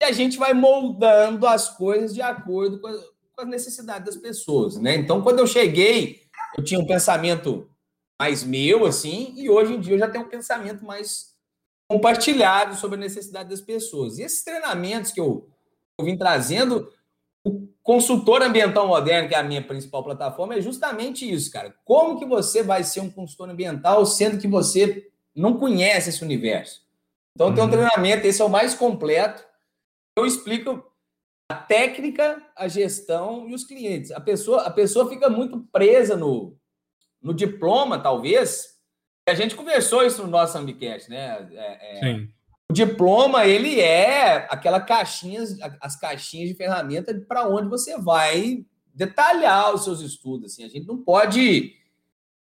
E 0.03 0.05
a 0.05 0.13
gente 0.13 0.39
vai 0.39 0.53
moldando 0.53 1.47
as 1.47 1.69
coisas 1.77 2.15
de 2.15 2.23
acordo 2.23 2.81
com, 2.81 2.89
com 2.89 3.43
as 3.43 3.49
necessidades 3.49 4.07
das 4.07 4.17
pessoas, 4.17 4.77
né? 4.77 4.97
Então, 4.97 5.23
quando 5.23 5.39
eu 5.39 5.47
cheguei 5.47 6.24
eu 6.57 6.65
tinha 6.65 6.81
um 6.81 6.87
pensamento 6.87 7.69
mais 8.21 8.45
meu, 8.45 8.87
assim, 8.87 9.35
e 9.37 9.51
hoje 9.51 9.75
em 9.75 9.81
dia 9.81 9.95
eu 9.95 9.99
já 9.99 10.09
tenho 10.09 10.25
um 10.25 10.29
pensamento 10.29 10.85
mais 10.85 11.35
compartilhado 11.89 12.77
sobre 12.77 12.97
a 12.97 13.01
necessidade 13.01 13.49
das 13.49 13.61
pessoas. 13.61 14.19
E 14.19 14.23
esses 14.23 14.43
treinamentos 14.43 15.11
que 15.11 15.21
eu, 15.21 15.49
eu 15.99 16.05
vim 16.05 16.17
trazendo, 16.17 16.91
o 17.45 17.69
consultor 17.83 18.43
ambiental 18.43 18.87
moderno, 18.87 19.29
que 19.29 19.35
é 19.35 19.39
a 19.39 19.43
minha 19.43 19.63
principal 19.63 20.03
plataforma, 20.03 20.55
é 20.55 20.61
justamente 20.61 21.31
isso, 21.31 21.51
cara. 21.51 21.75
Como 21.85 22.19
que 22.19 22.25
você 22.25 22.63
vai 22.63 22.83
ser 22.83 23.01
um 23.01 23.11
consultor 23.11 23.51
ambiental 23.51 24.07
sendo 24.07 24.39
que 24.39 24.49
você 24.49 25.11
não 25.35 25.59
conhece 25.59 26.09
esse 26.09 26.25
universo? 26.25 26.83
Então 27.35 27.49
uhum. 27.49 27.55
tem 27.55 27.65
um 27.65 27.71
treinamento, 27.71 28.27
esse 28.27 28.41
é 28.41 28.45
o 28.45 28.49
mais 28.49 28.75
completo. 28.75 29.45
Eu 30.17 30.25
explico 30.25 30.85
a 31.55 31.63
técnica, 31.63 32.43
a 32.57 32.67
gestão 32.67 33.49
e 33.49 33.55
os 33.55 33.65
clientes. 33.65 34.11
A 34.11 34.21
pessoa, 34.21 34.63
a 34.63 34.71
pessoa 34.71 35.09
fica 35.09 35.31
muito 35.31 35.61
presa 35.71 36.17
no, 36.17 36.57
no 37.23 37.33
diploma, 37.33 37.99
talvez. 37.99 38.75
A 39.29 39.35
gente 39.35 39.55
conversou 39.55 40.03
isso 40.03 40.23
no 40.23 40.29
nosso 40.29 40.59
Ambicast, 40.59 41.09
né? 41.09 41.49
É, 41.53 41.99
é, 41.99 42.01
Sim. 42.01 42.29
O 42.69 42.73
diploma, 42.73 43.47
ele 43.47 43.81
é 43.81 44.47
aquela 44.51 44.81
caixinha, 44.81 45.45
as 45.81 45.97
caixinhas 45.97 46.49
de 46.49 46.57
ferramenta 46.57 47.15
para 47.29 47.47
onde 47.49 47.69
você 47.69 47.97
vai 47.97 48.67
detalhar 48.93 49.73
os 49.73 49.85
seus 49.85 50.01
estudos. 50.01 50.53
Assim. 50.53 50.65
A 50.65 50.69
gente 50.69 50.87
não 50.87 50.99
pode 50.99 51.73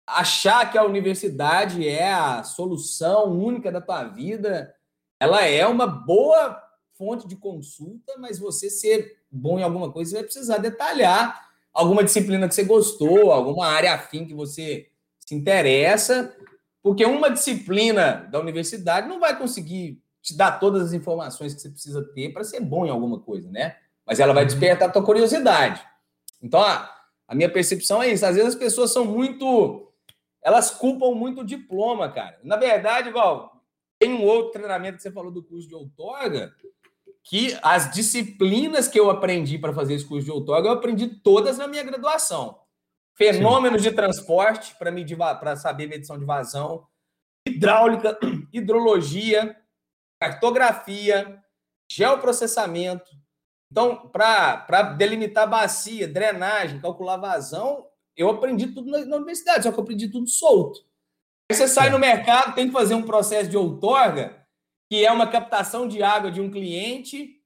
achar 0.08 0.72
que 0.72 0.78
a 0.78 0.84
universidade 0.84 1.86
é 1.86 2.14
a 2.14 2.43
solução 2.43 3.34
única 3.34 3.70
da 3.70 3.82
tua 3.82 4.06
vida. 4.06 4.74
Ela 5.20 5.45
é 5.45 5.68
uma 5.68 5.88
boa 5.88 6.62
fonte 7.04 7.28
de 7.28 7.36
consulta, 7.36 8.14
mas 8.18 8.39
você 8.39 8.70
ser 8.70 9.18
bom 9.30 9.60
em 9.60 9.64
alguma 9.64 9.91
coisa, 9.91 10.12
você 10.12 10.16
vai 10.16 10.24
precisar 10.24 10.58
detalhar 10.58 11.49
alguma 11.74 12.01
disciplina 12.01 12.47
que 12.47 12.56
você 12.56 12.64
gostou, 12.64 13.32
alguma 13.32 13.68
área 13.68 13.93
afim 13.93 14.26
que 14.26 14.34
você 14.34 14.88
se 15.20 15.36
interessa, 15.36 16.34
porque 16.82 17.06
uma 17.06 17.30
disciplina 17.30 18.28
da 18.32 18.39
universidade 18.39 19.08
não 19.08 19.20
vai 19.20 19.38
conseguir 19.38 20.01
te 20.22 20.36
dar 20.36 20.60
todas 20.60 20.84
as 20.84 20.93
informações 20.93 21.54
que 21.54 21.60
você 21.60 21.70
precisa 21.70 22.01
ter 22.14 22.32
para 22.32 22.45
ser 22.45 22.62
bom 22.62 22.86
em 22.86 22.89
alguma 22.89 23.20
coisa, 23.20 23.51
né? 23.51 23.76
Mas 24.06 24.22
ela 24.22 24.34
vai 24.34 24.43
uhum. 24.43 24.47
despertar 24.47 24.88
a 24.88 24.91
tua 24.91 25.04
curiosidade. 25.04 25.86
Então, 26.41 26.62
a, 26.62 26.89
a 27.28 27.36
minha 27.36 27.49
percepção 27.49 28.01
é 28.01 28.10
isso. 28.10 28.26
Às 28.26 28.36
vezes 28.36 28.54
as 28.54 28.60
pessoas 28.60 28.91
são 28.91 29.04
muito. 29.04 29.91
Elas 30.41 30.72
culpam 30.72 31.12
muito 31.12 31.41
o 31.41 31.45
diploma, 31.45 32.10
cara. 32.10 32.39
Na 32.43 32.56
verdade, 32.56 33.10
igual, 33.10 33.62
tem 33.99 34.14
um 34.14 34.24
outro 34.24 34.51
treinamento 34.51 34.97
que 34.97 35.04
você 35.04 35.12
falou 35.12 35.32
do 35.32 35.43
curso 35.43 35.68
de 35.68 35.76
outorga, 35.76 36.54
que 37.24 37.58
as 37.62 37.92
disciplinas 37.92 38.88
que 38.88 39.00
eu 39.00 39.10
aprendi 39.10 39.58
para 39.58 39.74
fazer 39.74 39.94
esse 39.94 40.06
curso 40.06 40.26
de 40.26 40.32
outorga, 40.32 40.68
eu 40.68 40.74
aprendi 40.74 41.08
todas 41.08 41.58
na 41.58 41.68
minha 41.68 41.84
graduação. 41.84 42.60
Fenômenos 43.16 43.82
Sim. 43.82 43.90
de 43.90 43.96
transporte 43.96 44.76
para 44.76 44.92
medir 44.92 45.18
para 45.18 45.56
saber 45.56 45.88
medição 45.88 46.20
de 46.20 46.26
vazão, 46.26 46.86
hidráulica, 47.48 48.20
hidrologia, 48.52 49.56
cartografia, 50.20 51.42
geoprocessamento. 51.90 53.10
Então, 53.72 54.08
para 54.10 54.94
delimitar 54.98 55.50
bacia, 55.50 56.08
drenagem, 56.08 56.80
calcular 56.80 57.18
vazão, 57.18 57.88
eu 58.16 58.30
aprendi 58.30 58.68
tudo 58.68 58.92
na, 58.92 59.06
na, 59.06 59.16
universidade, 59.16 59.64
só 59.64 59.72
que 59.72 59.80
eu 59.80 59.84
aprendi 59.84 60.10
tudo 60.10 60.28
solto. 60.28 60.80
Aí 61.50 61.58
você 61.58 61.68
sai 61.68 61.90
no 61.90 62.00
mercado, 62.00 62.54
tem 62.54 62.68
que 62.68 62.74
fazer 62.74 62.96
um 62.96 63.04
processo 63.04 63.50
de 63.50 63.58
outorga, 63.58 64.43
que 64.94 65.04
é 65.04 65.12
uma 65.12 65.26
captação 65.26 65.88
de 65.88 66.04
água 66.04 66.30
de 66.30 66.39
um 66.39 66.52
cliente, 66.52 67.41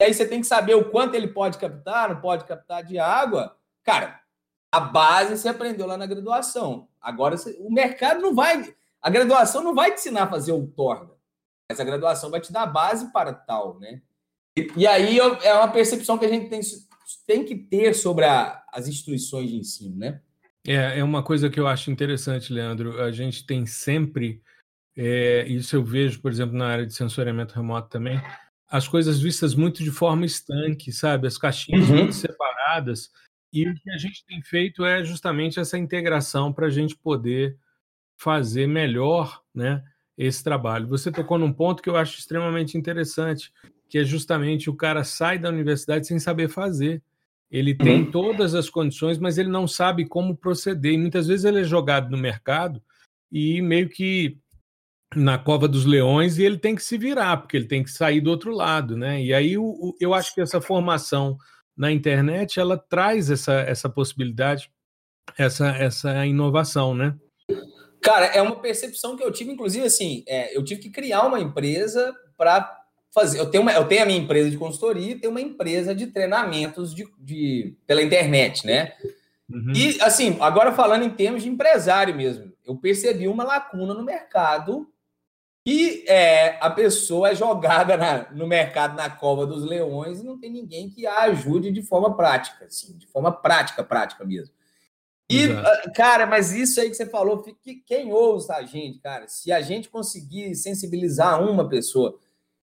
e 0.00 0.04
aí 0.04 0.14
você 0.14 0.24
tem 0.24 0.40
que 0.40 0.46
saber 0.46 0.76
o 0.76 0.88
quanto 0.88 1.16
ele 1.16 1.26
pode 1.26 1.58
captar, 1.58 2.08
não 2.08 2.20
pode 2.20 2.44
captar 2.44 2.84
de 2.84 2.96
água. 2.96 3.56
Cara, 3.82 4.20
a 4.70 4.78
base 4.78 5.36
você 5.36 5.48
aprendeu 5.48 5.84
lá 5.84 5.96
na 5.96 6.06
graduação. 6.06 6.86
Agora 7.00 7.36
você, 7.36 7.56
o 7.58 7.72
mercado 7.72 8.22
não 8.22 8.36
vai. 8.36 8.72
A 9.00 9.10
graduação 9.10 9.64
não 9.64 9.74
vai 9.74 9.90
te 9.90 9.98
ensinar 9.98 10.22
a 10.22 10.30
fazer 10.30 10.52
outorga, 10.52 11.12
mas 11.68 11.80
a 11.80 11.84
graduação 11.84 12.30
vai 12.30 12.40
te 12.40 12.52
dar 12.52 12.62
a 12.62 12.66
base 12.66 13.10
para 13.10 13.32
tal, 13.32 13.80
né? 13.80 14.00
E, 14.56 14.70
e 14.76 14.86
aí 14.86 15.18
é 15.18 15.54
uma 15.54 15.72
percepção 15.72 16.16
que 16.16 16.24
a 16.24 16.28
gente 16.28 16.48
tem, 16.48 16.60
tem 17.26 17.44
que 17.44 17.56
ter 17.56 17.94
sobre 17.94 18.26
a, 18.26 18.62
as 18.72 18.86
instituições 18.86 19.50
de 19.50 19.56
ensino, 19.56 19.96
né? 19.96 20.20
É, 20.64 21.00
é 21.00 21.02
uma 21.02 21.24
coisa 21.24 21.50
que 21.50 21.58
eu 21.58 21.66
acho 21.66 21.90
interessante, 21.90 22.52
Leandro. 22.52 23.02
A 23.02 23.10
gente 23.10 23.44
tem 23.44 23.66
sempre 23.66 24.40
é, 24.96 25.46
isso 25.48 25.76
eu 25.76 25.84
vejo, 25.84 26.20
por 26.20 26.30
exemplo, 26.30 26.56
na 26.56 26.66
área 26.66 26.86
de 26.86 26.94
sensoriamento 26.94 27.54
remoto 27.54 27.88
também, 27.88 28.20
as 28.68 28.88
coisas 28.88 29.20
vistas 29.20 29.54
muito 29.54 29.82
de 29.82 29.90
forma 29.90 30.24
estanque, 30.24 30.92
sabe? 30.92 31.26
As 31.26 31.36
caixinhas 31.36 31.88
uhum. 31.88 31.96
muito 31.96 32.14
separadas. 32.14 33.10
E 33.52 33.68
o 33.68 33.74
que 33.74 33.90
a 33.90 33.98
gente 33.98 34.24
tem 34.24 34.40
feito 34.42 34.84
é 34.84 35.04
justamente 35.04 35.60
essa 35.60 35.76
integração 35.76 36.52
para 36.52 36.66
a 36.66 36.70
gente 36.70 36.96
poder 36.96 37.56
fazer 38.16 38.66
melhor 38.66 39.42
né, 39.54 39.82
esse 40.16 40.42
trabalho. 40.42 40.88
Você 40.88 41.12
tocou 41.12 41.38
num 41.38 41.52
ponto 41.52 41.82
que 41.82 41.90
eu 41.90 41.96
acho 41.96 42.18
extremamente 42.18 42.78
interessante, 42.78 43.52
que 43.90 43.98
é 43.98 44.04
justamente 44.04 44.70
o 44.70 44.76
cara 44.76 45.04
sai 45.04 45.38
da 45.38 45.50
universidade 45.50 46.06
sem 46.06 46.18
saber 46.18 46.48
fazer. 46.48 47.02
Ele 47.50 47.74
tem 47.74 48.04
uhum. 48.04 48.10
todas 48.10 48.54
as 48.54 48.70
condições, 48.70 49.18
mas 49.18 49.36
ele 49.36 49.50
não 49.50 49.68
sabe 49.68 50.06
como 50.06 50.34
proceder. 50.34 50.94
E 50.94 50.98
muitas 50.98 51.26
vezes 51.26 51.44
ele 51.44 51.60
é 51.60 51.64
jogado 51.64 52.10
no 52.10 52.16
mercado 52.16 52.82
e 53.30 53.60
meio 53.60 53.90
que 53.90 54.38
na 55.14 55.38
cova 55.38 55.68
dos 55.68 55.84
leões 55.84 56.38
e 56.38 56.44
ele 56.44 56.58
tem 56.58 56.74
que 56.74 56.82
se 56.82 56.96
virar, 56.96 57.36
porque 57.36 57.56
ele 57.56 57.66
tem 57.66 57.82
que 57.82 57.90
sair 57.90 58.20
do 58.20 58.30
outro 58.30 58.50
lado, 58.52 58.96
né? 58.96 59.22
E 59.22 59.32
aí 59.34 59.58
o, 59.58 59.64
o, 59.64 59.96
eu 60.00 60.14
acho 60.14 60.34
que 60.34 60.40
essa 60.40 60.60
formação 60.60 61.36
na 61.76 61.90
internet 61.90 62.58
ela 62.58 62.76
traz 62.76 63.30
essa, 63.30 63.54
essa 63.60 63.88
possibilidade, 63.88 64.70
essa, 65.38 65.68
essa 65.70 66.26
inovação, 66.26 66.94
né? 66.94 67.14
Cara, 68.00 68.26
é 68.26 68.42
uma 68.42 68.60
percepção 68.60 69.16
que 69.16 69.22
eu 69.22 69.30
tive, 69.30 69.52
inclusive, 69.52 69.86
assim, 69.86 70.24
é, 70.26 70.56
eu 70.56 70.64
tive 70.64 70.80
que 70.80 70.90
criar 70.90 71.24
uma 71.24 71.40
empresa 71.40 72.12
para 72.36 72.82
fazer. 73.14 73.38
Eu 73.38 73.46
tenho, 73.46 73.62
uma, 73.62 73.72
eu 73.72 73.86
tenho 73.86 74.02
a 74.02 74.06
minha 74.06 74.18
empresa 74.18 74.50
de 74.50 74.56
consultoria 74.56 75.12
e 75.12 75.18
tenho 75.18 75.30
uma 75.30 75.40
empresa 75.40 75.94
de 75.94 76.08
treinamentos 76.08 76.94
de, 76.94 77.06
de 77.18 77.76
pela 77.86 78.02
internet, 78.02 78.66
né? 78.66 78.92
Uhum. 79.48 79.72
E, 79.74 80.00
assim, 80.00 80.36
agora 80.40 80.72
falando 80.72 81.04
em 81.04 81.10
termos 81.10 81.42
de 81.42 81.48
empresário 81.48 82.14
mesmo, 82.14 82.52
eu 82.64 82.76
percebi 82.76 83.28
uma 83.28 83.44
lacuna 83.44 83.94
no 83.94 84.04
mercado 84.04 84.91
e 85.64 86.04
é, 86.08 86.58
a 86.60 86.68
pessoa 86.70 87.30
é 87.30 87.34
jogada 87.36 87.96
na, 87.96 88.30
no 88.32 88.48
mercado 88.48 88.96
na 88.96 89.08
cova 89.08 89.46
dos 89.46 89.64
leões 89.64 90.20
e 90.20 90.24
não 90.24 90.38
tem 90.38 90.50
ninguém 90.50 90.90
que 90.90 91.06
a 91.06 91.20
ajude 91.22 91.70
de 91.70 91.82
forma 91.82 92.16
prática, 92.16 92.64
assim, 92.64 92.96
de 92.98 93.06
forma 93.06 93.30
prática, 93.30 93.84
prática 93.84 94.24
mesmo. 94.24 94.52
E, 95.30 95.44
Exato. 95.44 95.68
Ah, 95.68 95.90
cara, 95.92 96.26
mas 96.26 96.52
isso 96.52 96.80
aí 96.80 96.90
que 96.90 96.96
você 96.96 97.06
falou, 97.06 97.44
quem 97.86 98.12
ouça 98.12 98.56
a 98.56 98.64
gente, 98.64 98.98
cara, 98.98 99.28
se 99.28 99.52
a 99.52 99.60
gente 99.60 99.88
conseguir 99.88 100.54
sensibilizar 100.56 101.40
uma 101.40 101.68
pessoa, 101.68 102.18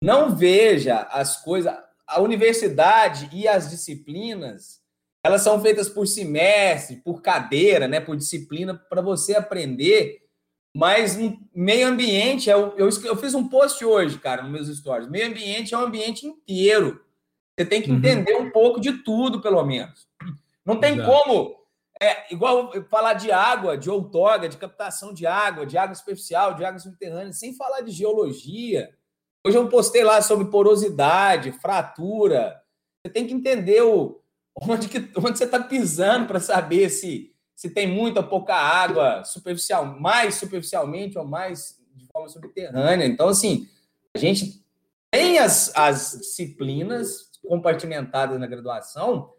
não 0.01 0.35
veja 0.35 0.99
as 1.11 1.41
coisas. 1.43 1.73
A 2.07 2.21
universidade 2.21 3.27
e 3.33 3.47
as 3.47 3.67
disciplinas, 3.67 4.79
elas 5.23 5.41
são 5.41 5.59
feitas 5.59 5.89
por 5.89 6.05
semestre, 6.05 6.97
por 6.97 7.23
cadeira, 7.23 7.87
né, 7.87 7.99
por 7.99 8.15
disciplina, 8.15 8.75
para 8.75 9.01
você 9.01 9.33
aprender 9.33 10.24
mas 10.75 11.17
meio 11.55 11.87
ambiente, 11.87 12.49
eu, 12.49 12.73
eu, 12.75 12.89
eu, 13.05 13.15
fiz 13.15 13.33
um 13.33 13.47
post 13.47 13.85
hoje, 13.85 14.19
cara, 14.19 14.43
nos 14.43 14.51
meus 14.51 14.77
stories. 14.77 15.07
Meio 15.07 15.27
ambiente 15.27 15.73
é 15.73 15.77
um 15.77 15.85
ambiente 15.85 16.27
inteiro. 16.27 17.01
Você 17.57 17.65
tem 17.65 17.81
que 17.81 17.89
uhum. 17.89 17.95
entender 17.95 18.35
um 18.35 18.51
pouco 18.51 18.81
de 18.81 18.91
tudo, 19.01 19.41
pelo 19.41 19.63
menos. 19.63 20.05
Não 20.65 20.77
tem 20.77 20.95
Exato. 20.95 21.09
como, 21.09 21.55
é, 22.01 22.33
igual 22.33 22.73
falar 22.89 23.13
de 23.13 23.31
água, 23.31 23.77
de 23.77 23.89
outorga, 23.89 24.49
de 24.49 24.57
captação 24.57 25.13
de 25.13 25.25
água, 25.25 25.65
de 25.65 25.77
água 25.77 25.95
superficial, 25.95 26.55
de 26.55 26.65
água 26.65 26.77
subterrânea, 26.77 27.31
sem 27.31 27.55
falar 27.55 27.79
de 27.79 27.91
geologia. 27.91 28.89
Hoje 29.47 29.57
eu 29.57 29.69
postei 29.69 30.03
lá 30.03 30.21
sobre 30.21 30.51
porosidade, 30.51 31.53
fratura. 31.53 32.53
Você 33.01 33.13
tem 33.13 33.25
que 33.25 33.33
entender 33.33 33.81
o, 33.81 34.21
onde, 34.61 34.89
que, 34.89 34.97
onde 35.17 35.37
você 35.37 35.45
está 35.45 35.63
pisando 35.63 36.27
para 36.27 36.41
saber 36.41 36.89
se 36.89 37.33
se 37.55 37.69
tem 37.69 37.87
muita 37.87 38.19
ou 38.19 38.27
pouca 38.27 38.53
água 38.53 39.23
superficial, 39.23 39.85
mais 39.85 40.35
superficialmente 40.35 41.17
ou 41.17 41.25
mais 41.25 41.81
de 41.95 42.05
forma 42.07 42.27
subterrânea. 42.27 43.05
Então, 43.05 43.29
assim, 43.29 43.67
a 44.13 44.17
gente 44.17 44.63
tem 45.09 45.39
as, 45.39 45.75
as 45.75 46.17
disciplinas 46.19 47.31
compartimentadas 47.47 48.37
na 48.39 48.47
graduação, 48.47 49.33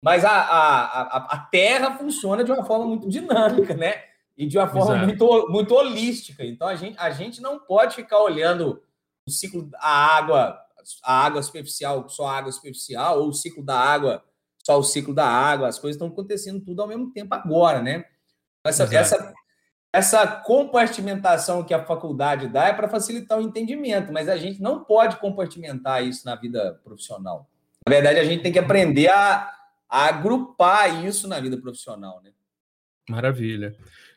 mas 0.00 0.24
a, 0.24 0.30
a, 0.30 0.82
a, 1.02 1.16
a 1.34 1.38
terra 1.38 1.98
funciona 1.98 2.44
de 2.44 2.52
uma 2.52 2.64
forma 2.64 2.86
muito 2.86 3.08
dinâmica, 3.08 3.74
né? 3.74 4.04
E 4.38 4.46
de 4.46 4.58
uma 4.58 4.68
forma 4.68 4.98
muito, 4.98 5.48
muito 5.48 5.74
holística. 5.74 6.44
Então, 6.44 6.68
a 6.68 6.76
gente, 6.76 6.96
a 6.98 7.10
gente 7.10 7.40
não 7.40 7.58
pode 7.58 7.96
ficar 7.96 8.22
olhando 8.22 8.80
o 9.26 9.30
ciclo 9.30 9.62
da 9.62 9.80
água, 9.80 10.60
a 11.02 11.24
água 11.24 11.42
superficial, 11.42 12.08
só 12.08 12.26
a 12.28 12.36
água 12.36 12.52
superficial, 12.52 13.22
ou 13.22 13.28
o 13.28 13.32
ciclo 13.32 13.64
da 13.64 13.76
água 13.76 14.22
só 14.66 14.80
o 14.80 14.82
ciclo 14.82 15.14
da 15.14 15.24
água, 15.24 15.68
as 15.68 15.78
coisas 15.78 15.94
estão 15.94 16.08
acontecendo 16.08 16.60
tudo 16.60 16.82
ao 16.82 16.88
mesmo 16.88 17.12
tempo 17.12 17.32
agora, 17.32 17.80
né? 17.80 18.04
Essa, 18.64 18.82
essa, 18.96 19.34
essa 19.92 20.26
compartimentação 20.26 21.62
que 21.62 21.72
a 21.72 21.84
faculdade 21.84 22.48
dá 22.48 22.64
é 22.64 22.72
para 22.72 22.88
facilitar 22.88 23.38
o 23.38 23.42
entendimento, 23.42 24.12
mas 24.12 24.28
a 24.28 24.36
gente 24.36 24.60
não 24.60 24.82
pode 24.82 25.18
compartimentar 25.18 26.04
isso 26.04 26.26
na 26.26 26.34
vida 26.34 26.80
profissional. 26.82 27.48
Na 27.86 27.94
verdade, 27.94 28.18
a 28.18 28.24
gente 28.24 28.42
tem 28.42 28.50
que 28.50 28.58
aprender 28.58 29.08
a, 29.08 29.48
a 29.88 30.06
agrupar 30.06 31.04
isso 31.06 31.28
na 31.28 31.38
vida 31.38 31.56
profissional, 31.56 32.20
né? 32.24 32.32
Maravilha. 33.08 33.72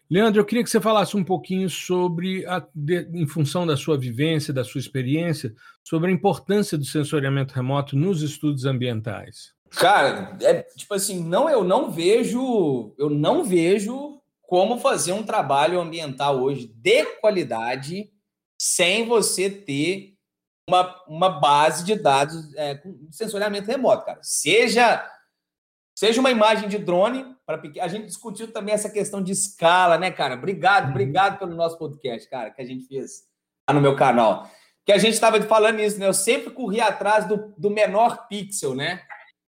Leandro, 0.10 0.42
eu 0.42 0.46
queria 0.46 0.64
que 0.64 0.70
você 0.72 0.82
falasse 0.82 1.16
um 1.16 1.24
pouquinho 1.24 1.70
sobre, 1.70 2.44
a, 2.48 2.66
de, 2.74 3.08
em 3.14 3.28
função 3.28 3.68
da 3.68 3.78
sua 3.78 3.96
vivência, 3.96 4.52
da 4.52 4.64
sua 4.64 4.80
experiência, 4.80 5.54
sobre 5.84 6.10
a 6.10 6.14
importância 6.14 6.76
do 6.76 6.86
sensoriamento 6.86 7.54
remoto 7.54 7.96
nos 7.96 8.24
estudos 8.24 8.66
ambientais. 8.66 9.54
Cara, 9.72 10.38
é 10.42 10.64
tipo 10.76 10.94
assim, 10.94 11.24
não, 11.24 11.50
eu 11.50 11.64
não 11.64 11.92
vejo, 11.92 12.94
eu 12.98 13.10
não 13.10 13.44
vejo 13.44 14.22
como 14.42 14.80
fazer 14.80 15.14
um 15.14 15.24
trabalho 15.24 15.80
ambiental 15.80 16.42
hoje 16.42 16.68
de 16.68 17.06
qualidade 17.22 18.12
sem 18.60 19.06
você 19.06 19.50
ter 19.50 20.16
uma, 20.68 21.04
uma 21.08 21.30
base 21.30 21.84
de 21.84 21.96
dados 21.96 22.54
é, 22.56 22.76
com 22.76 23.08
sensoriamento 23.12 23.68
remoto, 23.68 24.06
cara. 24.06 24.20
Seja 24.22 25.08
seja 25.96 26.22
uma 26.22 26.32
imagem 26.32 26.70
de 26.70 26.78
drone 26.78 27.36
para 27.46 27.62
a 27.82 27.88
gente 27.90 28.06
discutiu 28.06 28.54
também 28.54 28.74
essa 28.74 28.90
questão 28.90 29.22
de 29.22 29.34
escala, 29.34 29.98
né, 29.98 30.10
cara? 30.10 30.36
Obrigado, 30.36 30.86
uhum. 30.86 30.92
obrigado 30.92 31.38
pelo 31.38 31.54
nosso 31.56 31.78
podcast, 31.78 32.30
cara, 32.30 32.52
que 32.52 32.62
a 32.62 32.66
gente 32.66 32.88
fez 32.88 33.24
lá 33.68 33.76
no 33.76 33.82
meu 33.82 33.96
canal. 33.96 34.50
Que 34.86 34.94
a 34.94 34.98
gente 34.98 35.14
estava 35.14 35.42
falando 35.42 35.80
isso, 35.80 36.00
né? 36.00 36.08
Eu 36.08 36.14
sempre 36.14 36.52
corri 36.52 36.80
atrás 36.80 37.28
do, 37.28 37.54
do 37.58 37.70
menor 37.70 38.28
pixel, 38.28 38.74
né? 38.74 39.02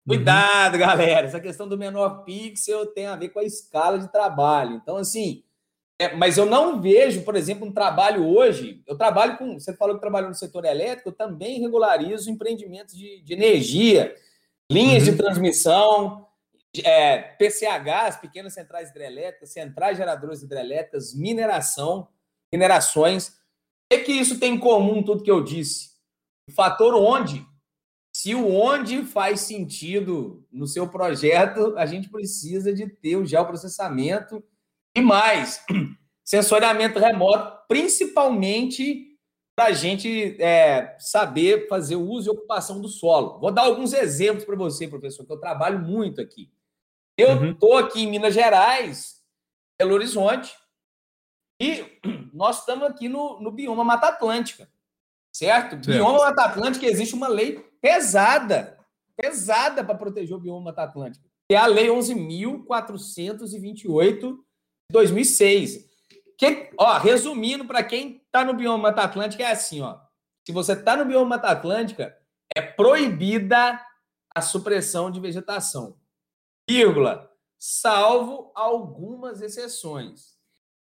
Cuidado, 0.06 0.74
uhum. 0.74 0.80
galera. 0.80 1.26
Essa 1.26 1.40
questão 1.40 1.68
do 1.68 1.78
menor 1.78 2.24
pixel 2.24 2.86
tem 2.86 3.06
a 3.06 3.16
ver 3.16 3.28
com 3.28 3.38
a 3.38 3.44
escala 3.44 3.98
de 3.98 4.10
trabalho. 4.10 4.74
Então, 4.74 4.96
assim, 4.96 5.44
é, 5.98 6.14
mas 6.16 6.36
eu 6.36 6.46
não 6.46 6.80
vejo, 6.80 7.22
por 7.22 7.36
exemplo, 7.36 7.66
um 7.66 7.72
trabalho 7.72 8.26
hoje. 8.26 8.82
Eu 8.86 8.96
trabalho 8.96 9.38
com. 9.38 9.58
Você 9.58 9.72
falou 9.76 9.94
que 9.94 10.00
trabalhou 10.00 10.28
no 10.28 10.34
setor 10.34 10.64
elétrico, 10.64 11.10
eu 11.10 11.12
também 11.12 11.60
regularizo 11.60 12.30
empreendimentos 12.30 12.96
de, 12.96 13.22
de 13.22 13.32
energia, 13.32 14.14
linhas 14.70 15.06
uhum. 15.06 15.12
de 15.12 15.18
transmissão, 15.18 16.26
é, 16.84 17.18
PCHs, 17.18 18.16
pequenas 18.20 18.54
centrais 18.54 18.90
hidrelétricas, 18.90 19.52
centrais 19.52 19.96
geradoras 19.96 20.42
hidrelétricas, 20.42 21.14
mineração, 21.14 22.08
minerações. 22.50 23.28
O 23.28 23.32
que, 23.94 23.98
que 23.98 24.12
isso 24.12 24.40
tem 24.40 24.54
em 24.54 24.58
comum, 24.58 25.02
tudo 25.02 25.22
que 25.22 25.30
eu 25.30 25.44
disse? 25.44 25.90
O 26.48 26.52
fator 26.52 26.94
onde. 26.94 27.46
Se 28.12 28.34
o 28.34 28.54
onde 28.54 29.04
faz 29.04 29.40
sentido 29.40 30.46
no 30.52 30.66
seu 30.66 30.86
projeto, 30.86 31.74
a 31.78 31.86
gente 31.86 32.10
precisa 32.10 32.72
de 32.72 32.86
ter 32.86 33.16
o 33.16 33.24
geoprocessamento 33.24 34.44
e 34.94 35.00
mais, 35.00 35.64
sensoriamento 36.22 36.98
remoto, 36.98 37.66
principalmente 37.66 39.16
para 39.56 39.66
a 39.66 39.72
gente 39.72 40.36
é, 40.42 40.96
saber 40.98 41.68
fazer 41.68 41.96
o 41.96 42.06
uso 42.06 42.28
e 42.28 42.32
ocupação 42.32 42.80
do 42.80 42.88
solo. 42.88 43.38
Vou 43.38 43.50
dar 43.50 43.62
alguns 43.62 43.92
exemplos 43.92 44.44
para 44.44 44.56
você, 44.56 44.86
professor, 44.86 45.26
que 45.26 45.32
eu 45.32 45.40
trabalho 45.40 45.78
muito 45.78 46.20
aqui. 46.20 46.50
Eu 47.16 47.52
estou 47.52 47.72
uhum. 47.72 47.78
aqui 47.78 48.02
em 48.02 48.10
Minas 48.10 48.34
Gerais, 48.34 49.22
Belo 49.78 49.94
Horizonte, 49.94 50.54
e 51.60 51.84
nós 52.32 52.60
estamos 52.60 52.84
aqui 52.84 53.08
no, 53.08 53.40
no 53.40 53.50
bioma 53.50 53.84
Mata 53.84 54.08
Atlântica, 54.08 54.70
certo? 55.32 55.70
certo? 55.70 55.86
Bioma 55.86 56.18
Mata 56.18 56.44
Atlântica 56.44 56.86
existe 56.86 57.14
uma 57.14 57.28
lei 57.28 57.58
pesada, 57.80 58.78
pesada 59.16 59.82
para 59.82 59.96
proteger 59.96 60.36
o 60.36 60.40
bioma 60.40 60.66
Mata 60.66 60.82
Atlântica, 60.82 61.24
que 61.48 61.54
é 61.54 61.58
a 61.58 61.64
Lei 61.66 61.88
11.428 61.88 64.20
de 64.20 64.36
2006. 64.90 65.90
Que, 66.38 66.70
ó, 66.78 66.98
resumindo, 66.98 67.64
para 67.64 67.82
quem 67.82 68.22
está 68.24 68.44
no 68.44 68.54
bioma 68.54 68.78
Mata 68.78 69.02
Atlântica, 69.02 69.42
é 69.42 69.50
assim, 69.50 69.80
ó. 69.80 69.98
Se 70.46 70.52
você 70.52 70.72
está 70.72 70.96
no 70.96 71.04
bioma 71.04 71.26
Mata 71.26 71.48
Atlântica, 71.48 72.16
é 72.54 72.60
proibida 72.60 73.80
a 74.34 74.40
supressão 74.40 75.10
de 75.10 75.20
vegetação 75.20 75.96
vírgula, 76.68 77.30
salvo 77.58 78.52
algumas 78.54 79.42
exceções. 79.42 80.36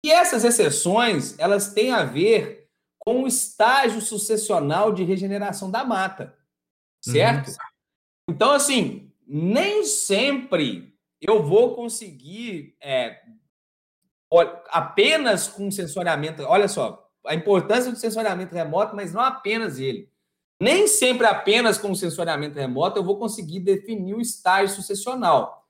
E 0.05 0.11
essas 0.11 0.45
exceções, 0.45 1.39
elas 1.39 1.73
têm 1.73 1.93
a 1.93 2.05
ver 2.05 2.62
com 3.05 3.25
o 3.25 3.27
estágio 3.27 4.01
sucessional 4.01 4.93
de 4.93 5.03
regeneração 5.03 5.71
da 5.71 5.85
mata, 5.85 6.37
certo? 7.01 7.49
Uhum. 7.49 7.55
Então, 8.31 8.53
assim, 8.53 9.13
nem 9.27 9.85
sempre 9.85 10.97
eu 11.21 11.43
vou 11.43 11.75
conseguir 11.75 12.77
é, 12.81 13.21
apenas 14.71 15.49
com 15.49 15.71
sensoriamento. 15.71 16.43
Olha 16.45 16.69
só, 16.69 17.11
a 17.27 17.35
importância 17.35 17.91
do 17.91 17.99
sensoriamento 17.99 18.55
remoto, 18.55 18.95
mas 18.95 19.13
não 19.13 19.21
apenas 19.21 19.79
ele. 19.79 20.11
Nem 20.61 20.87
sempre 20.87 21.27
apenas 21.27 21.77
com 21.79 21.91
o 21.91 21.97
sensoriamento 21.97 22.57
remoto 22.57 22.99
eu 22.99 23.05
vou 23.05 23.19
conseguir 23.19 23.61
definir 23.61 24.15
o 24.15 24.21
estágio 24.21 24.77
sucessional. 24.77 25.62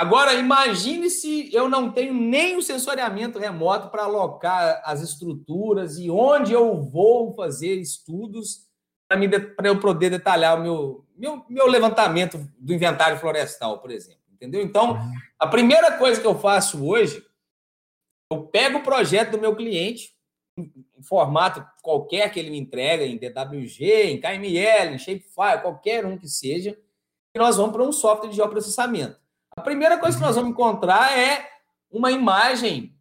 Agora, 0.00 0.32
imagine 0.34 1.10
se 1.10 1.52
eu 1.52 1.68
não 1.68 1.90
tenho 1.90 2.14
nem 2.14 2.56
o 2.56 2.62
sensoriamento 2.62 3.36
remoto 3.36 3.90
para 3.90 4.04
alocar 4.04 4.80
as 4.84 5.02
estruturas 5.02 5.98
e 5.98 6.08
onde 6.08 6.52
eu 6.52 6.80
vou 6.80 7.34
fazer 7.34 7.74
estudos 7.74 8.68
para 9.08 9.68
eu 9.68 9.80
poder 9.80 10.10
detalhar 10.10 10.56
o 10.56 10.62
meu, 10.62 11.04
meu, 11.16 11.44
meu 11.48 11.66
levantamento 11.66 12.38
do 12.58 12.72
inventário 12.72 13.18
florestal, 13.18 13.80
por 13.80 13.90
exemplo. 13.90 14.20
Entendeu? 14.30 14.62
Então, 14.62 14.92
uhum. 14.92 15.12
a 15.36 15.48
primeira 15.48 15.98
coisa 15.98 16.20
que 16.20 16.26
eu 16.26 16.38
faço 16.38 16.86
hoje, 16.86 17.26
eu 18.30 18.44
pego 18.44 18.78
o 18.78 18.82
projeto 18.84 19.32
do 19.32 19.40
meu 19.40 19.56
cliente, 19.56 20.16
em 20.56 21.02
formato 21.02 21.64
qualquer 21.82 22.30
que 22.30 22.38
ele 22.38 22.50
me 22.50 22.58
entrega, 22.58 23.04
em 23.04 23.16
DWG, 23.16 24.12
em 24.12 24.20
KML, 24.20 24.94
em 24.94 24.98
Shapefile, 24.98 25.62
qualquer 25.62 26.06
um 26.06 26.16
que 26.16 26.28
seja, 26.28 26.78
e 27.34 27.38
nós 27.38 27.56
vamos 27.56 27.72
para 27.72 27.82
um 27.82 27.90
software 27.90 28.28
de 28.28 28.36
geoprocessamento. 28.36 29.18
A 29.58 29.60
primeira 29.60 29.98
coisa 29.98 30.16
que 30.16 30.22
nós 30.22 30.36
vamos 30.36 30.52
encontrar 30.52 31.18
é 31.18 31.50
uma 31.90 32.12
imagem 32.12 32.96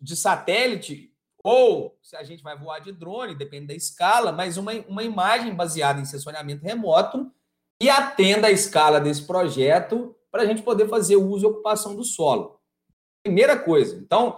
de 0.00 0.16
satélite, 0.16 1.14
ou 1.44 1.96
se 2.02 2.16
a 2.16 2.24
gente 2.24 2.42
vai 2.42 2.58
voar 2.58 2.80
de 2.80 2.90
drone, 2.90 3.36
depende 3.36 3.68
da 3.68 3.74
escala, 3.74 4.32
mas 4.32 4.56
uma, 4.56 4.72
uma 4.88 5.04
imagem 5.04 5.54
baseada 5.54 6.00
em 6.00 6.04
sensoriamento 6.04 6.64
remoto 6.64 7.30
e 7.80 7.88
atenda 7.88 8.48
a 8.48 8.50
escala 8.50 9.00
desse 9.00 9.24
projeto 9.24 10.12
para 10.32 10.42
a 10.42 10.46
gente 10.46 10.62
poder 10.62 10.88
fazer 10.88 11.14
uso 11.14 11.46
e 11.46 11.48
ocupação 11.48 11.94
do 11.94 12.02
solo. 12.02 12.60
Primeira 13.22 13.56
coisa. 13.56 13.94
Então, 13.94 14.36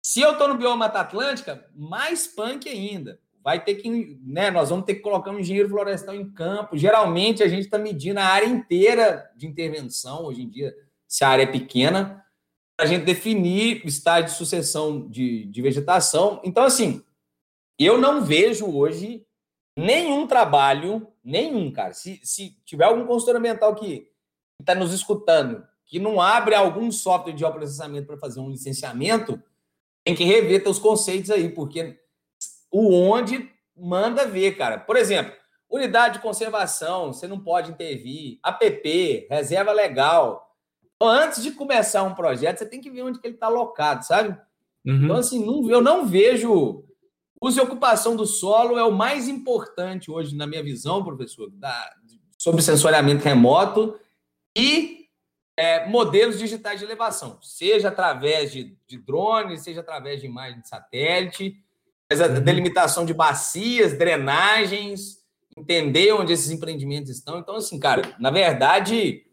se 0.00 0.20
eu 0.20 0.34
estou 0.34 0.46
no 0.46 0.56
bioma 0.56 0.86
Atlântica, 0.86 1.68
mais 1.74 2.28
punk 2.28 2.68
ainda. 2.68 3.18
Vai 3.42 3.64
ter 3.64 3.74
que, 3.74 4.20
né? 4.22 4.52
Nós 4.52 4.70
vamos 4.70 4.84
ter 4.84 4.94
que 4.94 5.00
colocar 5.00 5.32
um 5.32 5.40
engenheiro 5.40 5.68
florestal 5.68 6.14
em 6.14 6.30
campo. 6.30 6.78
Geralmente 6.78 7.42
a 7.42 7.48
gente 7.48 7.64
está 7.64 7.76
medindo 7.76 8.20
a 8.20 8.24
área 8.24 8.46
inteira 8.46 9.28
de 9.34 9.48
intervenção 9.48 10.24
hoje 10.24 10.42
em 10.42 10.48
dia 10.48 10.72
se 11.08 11.24
a 11.24 11.30
área 11.30 11.44
é 11.44 11.46
pequena, 11.46 12.24
para 12.76 12.86
a 12.86 12.88
gente 12.88 13.04
definir 13.04 13.82
o 13.84 13.88
estágio 13.88 14.30
de 14.30 14.36
sucessão 14.36 15.08
de, 15.08 15.46
de 15.46 15.62
vegetação. 15.62 16.40
Então, 16.44 16.62
assim, 16.62 17.02
eu 17.76 17.98
não 17.98 18.24
vejo 18.24 18.66
hoje 18.66 19.26
nenhum 19.76 20.26
trabalho, 20.26 21.08
nenhum, 21.24 21.72
cara. 21.72 21.92
Se, 21.94 22.20
se 22.22 22.56
tiver 22.64 22.84
algum 22.84 23.06
consultor 23.06 23.36
ambiental 23.36 23.74
que 23.74 24.08
está 24.60 24.74
nos 24.74 24.92
escutando, 24.92 25.66
que 25.86 25.98
não 25.98 26.20
abre 26.20 26.54
algum 26.54 26.92
software 26.92 27.32
de 27.32 27.40
geoprocessamento 27.40 28.06
para 28.06 28.18
fazer 28.18 28.40
um 28.40 28.50
licenciamento, 28.50 29.42
tem 30.04 30.14
que 30.14 30.24
rever 30.24 30.62
teus 30.62 30.78
conceitos 30.78 31.30
aí, 31.30 31.48
porque 31.48 31.98
o 32.70 32.92
onde 32.92 33.50
manda 33.76 34.26
ver, 34.26 34.56
cara. 34.56 34.78
Por 34.78 34.96
exemplo, 34.96 35.32
unidade 35.68 36.14
de 36.14 36.22
conservação, 36.22 37.12
você 37.12 37.26
não 37.26 37.40
pode 37.40 37.70
intervir, 37.70 38.38
APP, 38.42 39.26
reserva 39.30 39.72
legal, 39.72 40.47
antes 41.00 41.42
de 41.42 41.52
começar 41.52 42.02
um 42.02 42.14
projeto, 42.14 42.58
você 42.58 42.66
tem 42.66 42.80
que 42.80 42.90
ver 42.90 43.02
onde 43.02 43.20
que 43.20 43.26
ele 43.26 43.34
está 43.34 43.46
alocado, 43.46 44.04
sabe? 44.04 44.36
Uhum. 44.84 45.04
Então, 45.04 45.16
assim, 45.16 45.44
não, 45.44 45.70
eu 45.70 45.80
não 45.80 46.06
vejo. 46.06 46.84
Uso 47.40 47.60
e 47.60 47.62
ocupação 47.62 48.16
do 48.16 48.26
solo 48.26 48.78
é 48.78 48.84
o 48.84 48.90
mais 48.90 49.28
importante 49.28 50.10
hoje, 50.10 50.34
na 50.34 50.46
minha 50.46 50.62
visão, 50.62 51.04
professor, 51.04 51.48
da, 51.50 51.92
sobre 52.36 52.62
sensoriamento 52.62 53.22
remoto 53.24 53.98
e 54.56 55.06
é, 55.56 55.88
modelos 55.88 56.38
digitais 56.38 56.78
de 56.78 56.84
elevação, 56.84 57.38
seja 57.42 57.88
através 57.88 58.50
de, 58.52 58.76
de 58.86 58.98
drones, 58.98 59.62
seja 59.62 59.80
através 59.80 60.20
de 60.20 60.26
imagem 60.26 60.60
de 60.60 60.68
satélite, 60.68 61.56
mas 62.10 62.20
a 62.20 62.26
uhum. 62.26 62.40
delimitação 62.40 63.04
de 63.04 63.12
bacias, 63.12 63.96
drenagens, 63.96 65.18
entender 65.56 66.12
onde 66.12 66.32
esses 66.32 66.50
empreendimentos 66.50 67.10
estão. 67.10 67.38
Então, 67.38 67.56
assim, 67.56 67.78
cara, 67.78 68.14
na 68.18 68.30
verdade, 68.30 69.26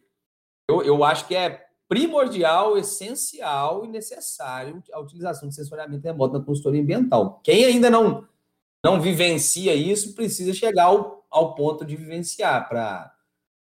eu, 0.70 0.84
eu 0.84 1.04
acho 1.04 1.28
que 1.28 1.36
é 1.36 1.66
primordial, 1.88 2.78
essencial 2.78 3.86
e 3.86 3.88
necessário 3.88 4.82
a 4.92 5.00
utilização 5.00 5.48
de 5.48 5.56
sensoriamento 5.56 6.04
remoto 6.04 6.38
na 6.38 6.44
consultoria 6.44 6.82
ambiental. 6.82 7.40
Quem 7.44 7.66
ainda 7.66 7.90
não, 7.90 8.28
não 8.84 9.00
vivencia 9.00 9.74
isso 9.76 10.16
precisa 10.16 10.54
chegar 10.54 10.86
ao, 10.86 11.26
ao 11.30 11.54
ponto 11.56 11.86
de 11.86 11.96
vivenciar 11.96 12.68
para 12.68 13.12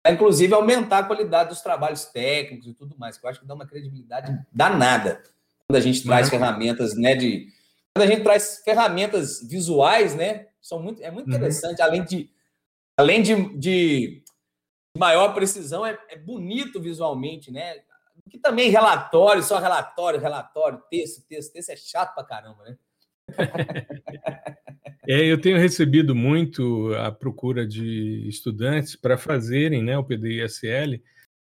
inclusive 0.10 0.54
aumentar 0.54 1.00
a 1.00 1.04
qualidade 1.04 1.50
dos 1.50 1.62
trabalhos 1.62 2.06
técnicos 2.06 2.68
e 2.68 2.74
tudo 2.74 2.98
mais, 2.98 3.18
que 3.18 3.26
eu 3.26 3.30
acho 3.30 3.40
que 3.40 3.46
dá 3.46 3.54
uma 3.54 3.68
credibilidade 3.68 4.36
danada 4.52 5.22
quando 5.68 5.78
a 5.78 5.80
gente 5.80 6.04
traz 6.04 6.26
uhum. 6.26 6.32
ferramentas, 6.32 6.98
né, 6.98 7.16
de 7.16 7.48
quando 7.96 8.10
a 8.10 8.12
gente 8.12 8.24
traz 8.24 8.62
ferramentas 8.66 9.48
visuais, 9.48 10.16
né, 10.16 10.48
são 10.60 10.82
muito 10.82 11.04
é 11.04 11.12
muito 11.12 11.30
uhum. 11.30 11.36
interessante, 11.36 11.82
além 11.82 12.04
de 12.04 12.30
além 12.98 13.22
de, 13.22 13.58
de 13.58 14.21
maior 14.98 15.34
precisão, 15.34 15.86
é, 15.86 15.98
é 16.10 16.18
bonito 16.18 16.80
visualmente, 16.80 17.52
né? 17.52 17.82
que 18.32 18.38
também 18.38 18.70
relatório, 18.70 19.44
só 19.44 19.60
relatório, 19.60 20.20
relatório, 20.20 20.82
texto, 20.90 21.28
texto, 21.28 21.52
texto 21.52 21.70
é 21.70 21.76
chato 21.76 22.16
pra 22.16 22.24
caramba, 22.24 22.64
né? 22.64 22.78
É, 25.08 25.26
eu 25.26 25.42
tenho 25.42 25.58
recebido 25.58 26.14
muito 26.14 26.94
a 26.94 27.12
procura 27.12 27.66
de 27.68 28.24
estudantes 28.28 28.96
para 28.96 29.18
fazerem 29.18 29.84
né, 29.84 29.98
o 29.98 30.04
PDI-SL, 30.04 31.02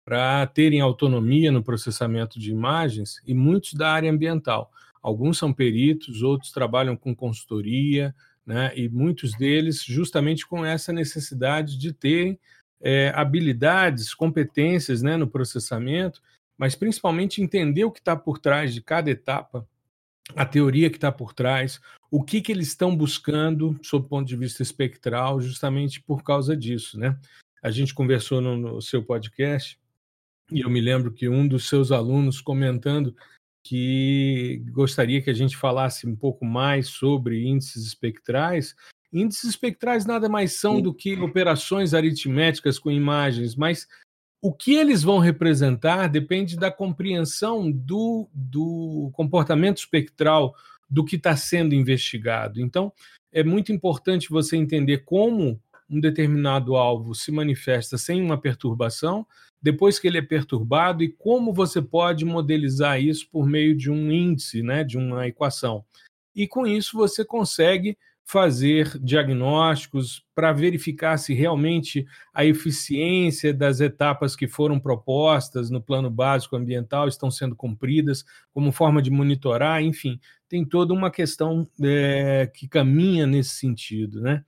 para 0.03 0.47
terem 0.47 0.81
autonomia 0.81 1.51
no 1.51 1.63
processamento 1.63 2.39
de 2.39 2.49
imagens, 2.49 3.21
e 3.25 3.33
muitos 3.33 3.73
da 3.73 3.91
área 3.91 4.11
ambiental. 4.11 4.71
Alguns 5.01 5.37
são 5.37 5.53
peritos, 5.53 6.23
outros 6.23 6.51
trabalham 6.51 6.97
com 6.97 7.15
consultoria, 7.15 8.13
né, 8.43 8.71
e 8.75 8.89
muitos 8.89 9.31
deles 9.33 9.83
justamente 9.83 10.47
com 10.47 10.65
essa 10.65 10.91
necessidade 10.91 11.77
de 11.77 11.93
terem 11.93 12.39
é, 12.83 13.13
habilidades, 13.15 14.13
competências 14.13 15.01
né, 15.01 15.15
no 15.15 15.27
processamento, 15.27 16.21
mas 16.57 16.75
principalmente 16.75 17.41
entender 17.41 17.85
o 17.85 17.91
que 17.91 17.99
está 17.99 18.15
por 18.15 18.37
trás 18.37 18.73
de 18.73 18.81
cada 18.81 19.09
etapa, 19.09 19.65
a 20.35 20.45
teoria 20.45 20.89
que 20.89 20.97
está 20.97 21.11
por 21.11 21.33
trás, 21.33 21.79
o 22.11 22.21
que, 22.23 22.41
que 22.41 22.51
eles 22.51 22.67
estão 22.67 22.95
buscando 22.95 23.79
sob 23.81 24.05
o 24.05 24.09
ponto 24.09 24.27
de 24.27 24.35
vista 24.35 24.61
espectral, 24.61 25.41
justamente 25.41 26.01
por 26.01 26.23
causa 26.23 26.55
disso. 26.55 26.99
Né? 26.99 27.17
A 27.61 27.71
gente 27.71 27.93
conversou 27.93 28.41
no, 28.41 28.57
no 28.57 28.81
seu 28.81 29.01
podcast 29.01 29.79
e 30.51 30.61
eu 30.61 30.69
me 30.69 30.81
lembro 30.81 31.11
que 31.11 31.29
um 31.29 31.47
dos 31.47 31.69
seus 31.69 31.91
alunos 31.91 32.41
comentando 32.41 33.15
que 33.65 34.61
gostaria 34.71 35.21
que 35.21 35.29
a 35.29 35.33
gente 35.33 35.55
falasse 35.55 36.05
um 36.05 36.15
pouco 36.15 36.45
mais 36.45 36.87
sobre 36.87 37.45
índices 37.45 37.85
espectrais. 37.85 38.75
Índices 39.13 39.51
espectrais 39.51 40.05
nada 40.05 40.27
mais 40.27 40.53
são 40.53 40.81
do 40.81 40.93
que 40.93 41.13
operações 41.15 41.93
aritméticas 41.93 42.79
com 42.79 42.89
imagens, 42.89 43.55
mas 43.55 43.87
o 44.41 44.51
que 44.51 44.73
eles 44.73 45.03
vão 45.03 45.19
representar 45.19 46.07
depende 46.07 46.57
da 46.57 46.71
compreensão 46.71 47.71
do, 47.71 48.27
do 48.33 49.11
comportamento 49.13 49.77
espectral 49.77 50.55
do 50.89 51.05
que 51.05 51.15
está 51.15 51.37
sendo 51.37 51.75
investigado. 51.75 52.59
Então, 52.59 52.91
é 53.31 53.43
muito 53.43 53.71
importante 53.71 54.29
você 54.29 54.57
entender 54.57 54.99
como 55.05 55.61
um 55.89 55.99
determinado 55.99 56.75
alvo 56.75 57.13
se 57.13 57.31
manifesta 57.31 57.97
sem 57.97 58.21
uma 58.21 58.37
perturbação, 58.37 59.25
depois 59.61 59.99
que 59.99 60.07
ele 60.07 60.17
é 60.17 60.21
perturbado, 60.21 61.03
e 61.03 61.09
como 61.09 61.53
você 61.53 61.81
pode 61.81 62.25
modelizar 62.25 63.01
isso 63.01 63.29
por 63.31 63.47
meio 63.47 63.75
de 63.75 63.89
um 63.89 64.11
índice, 64.11 64.61
né, 64.61 64.83
de 64.83 64.97
uma 64.97 65.27
equação. 65.27 65.85
E 66.35 66.47
com 66.47 66.65
isso 66.65 66.97
você 66.97 67.23
consegue 67.23 67.97
fazer 68.25 68.97
diagnósticos 68.99 70.25
para 70.33 70.53
verificar 70.53 71.17
se 71.17 71.33
realmente 71.33 72.05
a 72.33 72.45
eficiência 72.45 73.53
das 73.53 73.79
etapas 73.79 74.35
que 74.35 74.47
foram 74.47 74.79
propostas 74.79 75.69
no 75.69 75.81
plano 75.81 76.09
básico 76.09 76.55
ambiental 76.55 77.07
estão 77.07 77.29
sendo 77.29 77.55
cumpridas, 77.55 78.23
como 78.53 78.71
forma 78.71 79.01
de 79.01 79.11
monitorar, 79.11 79.83
enfim, 79.83 80.19
tem 80.47 80.65
toda 80.65 80.93
uma 80.93 81.11
questão 81.11 81.67
é, 81.81 82.49
que 82.53 82.67
caminha 82.67 83.27
nesse 83.27 83.55
sentido, 83.55 84.21
né? 84.21 84.43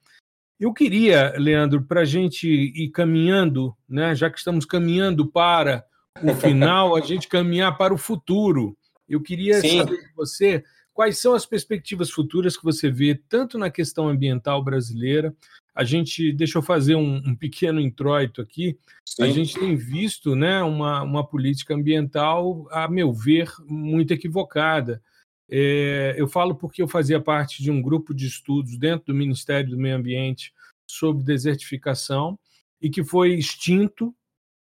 Eu 0.58 0.74
queria, 0.74 1.34
Leandro, 1.38 1.84
para 1.84 2.02
a 2.02 2.06
gente 2.06 2.48
ir 2.48 2.90
caminhando, 2.90 3.76
né, 3.90 4.16
já 4.16 4.30
que 4.30 4.38
estamos 4.38 4.66
caminhando 4.66 5.30
para 5.30 5.86
o 6.24 6.34
final, 6.34 6.96
a 6.96 7.02
gente 7.02 7.28
caminhar 7.28 7.78
para 7.78 7.94
o 7.94 7.98
futuro. 7.98 8.78
Eu 9.08 9.22
queria 9.22 9.60
Sim. 9.60 9.80
saber 9.80 9.98
de 9.98 10.14
você 10.16 10.64
quais 10.96 11.20
são 11.20 11.34
as 11.34 11.46
perspectivas 11.46 12.10
futuras 12.10 12.56
que 12.56 12.64
você 12.64 12.89
vê, 12.89 13.14
tanto 13.14 13.58
na 13.58 13.70
questão 13.70 14.08
ambiental 14.08 14.64
brasileira. 14.64 15.36
A 15.76 15.84
gente, 15.84 16.32
deixa 16.32 16.58
eu 16.58 16.62
fazer 16.62 16.96
um, 16.96 17.18
um 17.18 17.36
pequeno 17.36 17.82
introito 17.82 18.41
aqui. 18.41 18.80
Sim. 19.06 19.24
A 19.24 19.28
gente 19.28 19.60
tem 19.60 19.76
visto 19.76 20.38
né, 20.38 20.64
uma, 20.64 21.04
uma 21.04 21.28
política 21.28 21.76
ambiental, 21.76 22.66
a 22.72 22.88
meu 22.88 23.12
ver, 23.12 23.52
muito 23.68 24.14
equivocada. 24.14 25.04
É, 25.52 26.16
eu 26.18 26.30
falo 26.30 26.56
porque 26.56 26.82
eu 26.82 26.88
fazia 26.88 27.20
parte 27.20 27.62
de 27.62 27.70
um 27.70 27.82
grupo 27.82 28.14
de 28.14 28.26
estudos 28.26 28.78
dentro 28.78 29.08
do 29.08 29.14
Ministério 29.14 29.72
do 29.72 29.78
Meio 29.78 29.98
Ambiente 29.98 30.54
sobre 30.89 31.26
desertificação 31.26 32.39
e 32.82 32.89
que 32.89 33.04
foi 33.04 33.34
extinto 33.34 34.16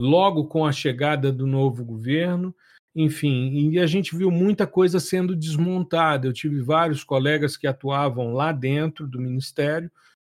logo 0.00 0.46
com 0.46 0.64
a 0.64 0.70
chegada 0.70 1.32
do 1.32 1.44
novo 1.44 1.84
governo. 1.84 2.54
Enfim, 2.94 3.70
e 3.70 3.78
a 3.78 3.86
gente 3.86 4.16
viu 4.16 4.30
muita 4.30 4.66
coisa 4.66 4.98
sendo 4.98 5.36
desmontada. 5.36 6.26
Eu 6.26 6.32
tive 6.32 6.60
vários 6.60 7.04
colegas 7.04 7.56
que 7.56 7.66
atuavam 7.66 8.32
lá 8.32 8.50
dentro 8.50 9.06
do 9.06 9.20
Ministério, 9.20 9.90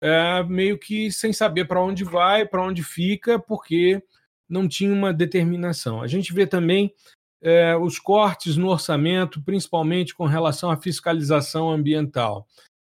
é, 0.03 0.42
meio 0.44 0.78
que 0.78 1.12
sem 1.12 1.32
saber 1.32 1.66
para 1.66 1.82
onde 1.82 2.03
vai, 2.03 2.44
para 2.46 2.62
onde 2.62 2.82
fica, 2.82 3.38
porque 3.38 4.03
não 4.48 4.66
tinha 4.66 4.92
uma 4.92 5.12
determinação. 5.12 6.03
A 6.03 6.09
gente 6.09 6.32
vê 6.32 6.46
também 6.46 6.92
é, 7.40 7.76
os 7.76 7.98
cortes 7.98 8.57
no 8.57 8.68
orçamento, 8.68 9.40
principalmente 9.42 10.14
com 10.14 10.26
relação 10.26 10.70
à 10.70 10.76
fiscalização 10.76 11.70
ambiental. 11.70 12.46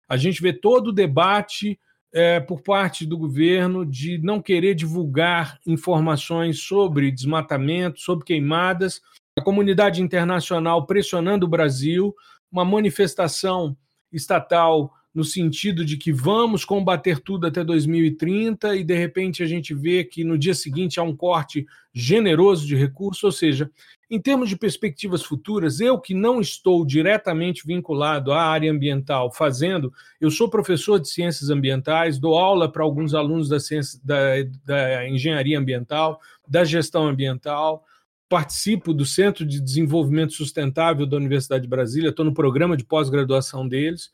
A 0.09 0.18
gente 0.18 0.41
vê 0.41 0.51
todo 0.51 0.88
o 0.88 0.93
debate 0.93 1.80
é, 2.14 2.39
por 2.39 2.62
parte 2.62 3.05
do 3.05 3.18
governo 3.18 3.86
de 3.86 4.18
não 4.18 4.41
querer 4.41 4.76
divulgar 4.76 5.59
informações 5.66 6.59
sobre 6.59 7.12
desmatamento, 7.12 7.99
sobre 8.01 8.26
queimadas, 8.26 9.01
a 9.38 9.42
comunidade 9.42 10.02
internacional 10.02 10.86
pressionando 10.86 11.46
o 11.46 11.50
Brasil, 11.50 12.14
uma 12.52 12.66
manifestação 12.66 13.76
estatal 14.12 14.94
no 15.14 15.24
sentido 15.26 15.84
de 15.84 15.98
que 15.98 16.12
vamos 16.12 16.64
combater 16.64 17.20
tudo 17.20 17.46
até 17.46 17.64
2030 17.64 18.78
e 18.78 18.84
de 18.84 18.96
repente 18.96 19.44
a 19.44 19.46
gente 19.46 19.74
vê 19.74 20.06
que 20.06 20.24
no 20.24 20.38
dia 20.38 20.54
seguinte 20.54 21.00
há 21.00 21.04
um 21.04 21.16
corte 21.16 21.66
generoso 21.94 22.66
de 22.66 22.78
recursos, 22.78 23.24
ou 23.24 23.32
seja, 23.32 23.70
em 24.10 24.22
termos 24.22 24.48
de 24.48 24.58
perspectivas 24.58 25.22
futuras, 25.22 25.82
eu 25.82 26.00
que 26.00 26.14
não 26.14 26.40
estou 26.40 26.86
diretamente 26.86 27.68
vinculado 27.68 28.32
à 28.32 28.42
área 28.42 28.72
ambiental, 28.72 29.32
fazendo, 29.32 29.92
eu 30.20 30.32
sou 30.32 30.50
professor 30.50 30.98
de 31.00 31.10
ciências 31.10 31.50
ambientais, 31.50 32.18
dou 32.18 32.38
aula 32.38 32.72
para 32.72 32.84
alguns 32.84 33.14
alunos 33.14 33.50
da, 33.50 33.60
ciência, 33.60 34.00
da, 34.04 34.44
da 34.66 35.08
engenharia 35.10 35.60
ambiental, 35.60 36.22
da 36.48 36.64
gestão 36.64 37.08
ambiental, 37.08 37.86
participo 38.32 38.94
do 38.94 39.06
Centro 39.06 39.46
de 39.46 39.60
Desenvolvimento 39.60 40.34
Sustentável 40.34 41.06
da 41.06 41.18
Universidade 41.18 41.64
de 41.64 41.70
Brasília, 41.70 42.10
estou 42.10 42.26
no 42.26 42.34
programa 42.34 42.78
de 42.78 42.86
pós-graduação 42.86 43.68
deles 43.68 44.10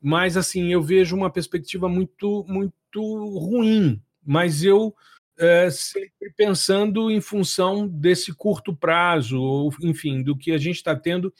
mas 0.00 0.36
assim 0.36 0.72
eu 0.72 0.82
vejo 0.82 1.16
uma 1.16 1.30
perspectiva 1.30 1.88
muito 1.88 2.44
muito 2.46 3.38
ruim. 3.38 4.00
Mas 4.24 4.62
eu 4.62 4.94
é, 5.38 5.68
sempre 5.70 6.32
pensando 6.36 7.10
em 7.10 7.20
função 7.20 7.86
desse 7.86 8.32
curto 8.32 8.74
prazo, 8.74 9.40
ou 9.40 9.74
enfim, 9.82 10.22
do 10.22 10.36
que 10.36 10.52
a 10.52 10.58
gente 10.58 10.76
está 10.76 10.94
tendo 10.94 11.32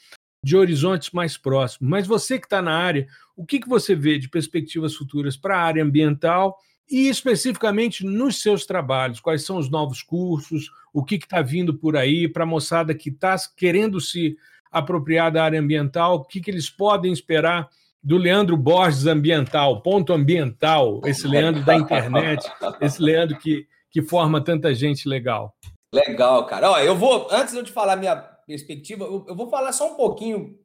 de 0.44 0.56
horizontes 0.56 1.10
mais 1.10 1.36
próximos. 1.36 1.88
Mas 1.88 2.06
você 2.06 2.38
que 2.38 2.46
está 2.46 2.60
na 2.60 2.76
área, 2.76 3.06
o 3.36 3.44
que, 3.44 3.58
que 3.58 3.68
você 3.68 3.94
vê 3.94 4.18
de 4.18 4.28
perspectivas 4.28 4.94
futuras 4.94 5.36
para 5.36 5.56
a 5.56 5.62
área 5.62 5.82
ambiental 5.82 6.56
e 6.90 7.08
especificamente 7.08 8.04
nos 8.04 8.40
seus 8.40 8.64
trabalhos? 8.64 9.20
Quais 9.20 9.44
são 9.44 9.58
os 9.58 9.70
novos 9.70 10.02
cursos? 10.02 10.70
O 10.92 11.04
que 11.04 11.16
está 11.16 11.42
vindo 11.42 11.74
por 11.74 11.96
aí 11.96 12.28
para 12.28 12.44
a 12.44 12.46
moçada 12.46 12.94
que 12.94 13.10
está 13.10 13.36
querendo 13.56 14.00
se 14.00 14.36
apropriar 14.70 15.32
da 15.32 15.44
área 15.44 15.60
ambiental? 15.60 16.16
O 16.16 16.24
que, 16.24 16.40
que 16.40 16.50
eles 16.50 16.70
podem 16.70 17.12
esperar? 17.12 17.68
do 18.06 18.16
Leandro 18.16 18.56
Borges 18.56 19.04
Ambiental, 19.04 19.82
ponto 19.82 20.12
ambiental, 20.12 21.00
esse 21.04 21.26
Leandro 21.26 21.64
da 21.64 21.74
internet, 21.74 22.48
esse 22.80 23.02
Leandro 23.02 23.36
que, 23.36 23.66
que 23.90 24.00
forma 24.00 24.40
tanta 24.40 24.72
gente 24.72 25.08
legal. 25.08 25.52
Legal, 25.92 26.46
cara. 26.46 26.70
Ó, 26.70 26.78
eu 26.78 26.94
vou, 26.94 27.26
antes 27.32 27.52
de 27.52 27.58
eu 27.58 27.64
te 27.64 27.72
falar 27.72 27.96
minha 27.96 28.14
perspectiva, 28.14 29.04
eu, 29.04 29.24
eu 29.26 29.34
vou 29.34 29.50
falar 29.50 29.72
só 29.72 29.92
um 29.92 29.96
pouquinho 29.96 30.56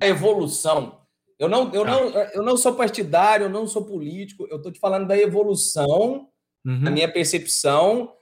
da 0.00 0.06
evolução. 0.06 0.97
Eu 1.38 1.48
não, 1.48 1.72
eu, 1.72 1.84
tá. 1.84 1.90
não, 1.90 2.08
eu 2.34 2.42
não 2.42 2.56
sou 2.56 2.74
partidário, 2.74 3.44
eu 3.44 3.50
não 3.50 3.66
sou 3.66 3.84
político, 3.84 4.46
eu 4.50 4.56
estou 4.56 4.72
te 4.72 4.80
falando 4.80 5.06
da 5.06 5.16
evolução, 5.16 6.28
uhum. 6.66 6.82
da 6.82 6.90
minha 6.90 7.10
percepção, 7.10 8.12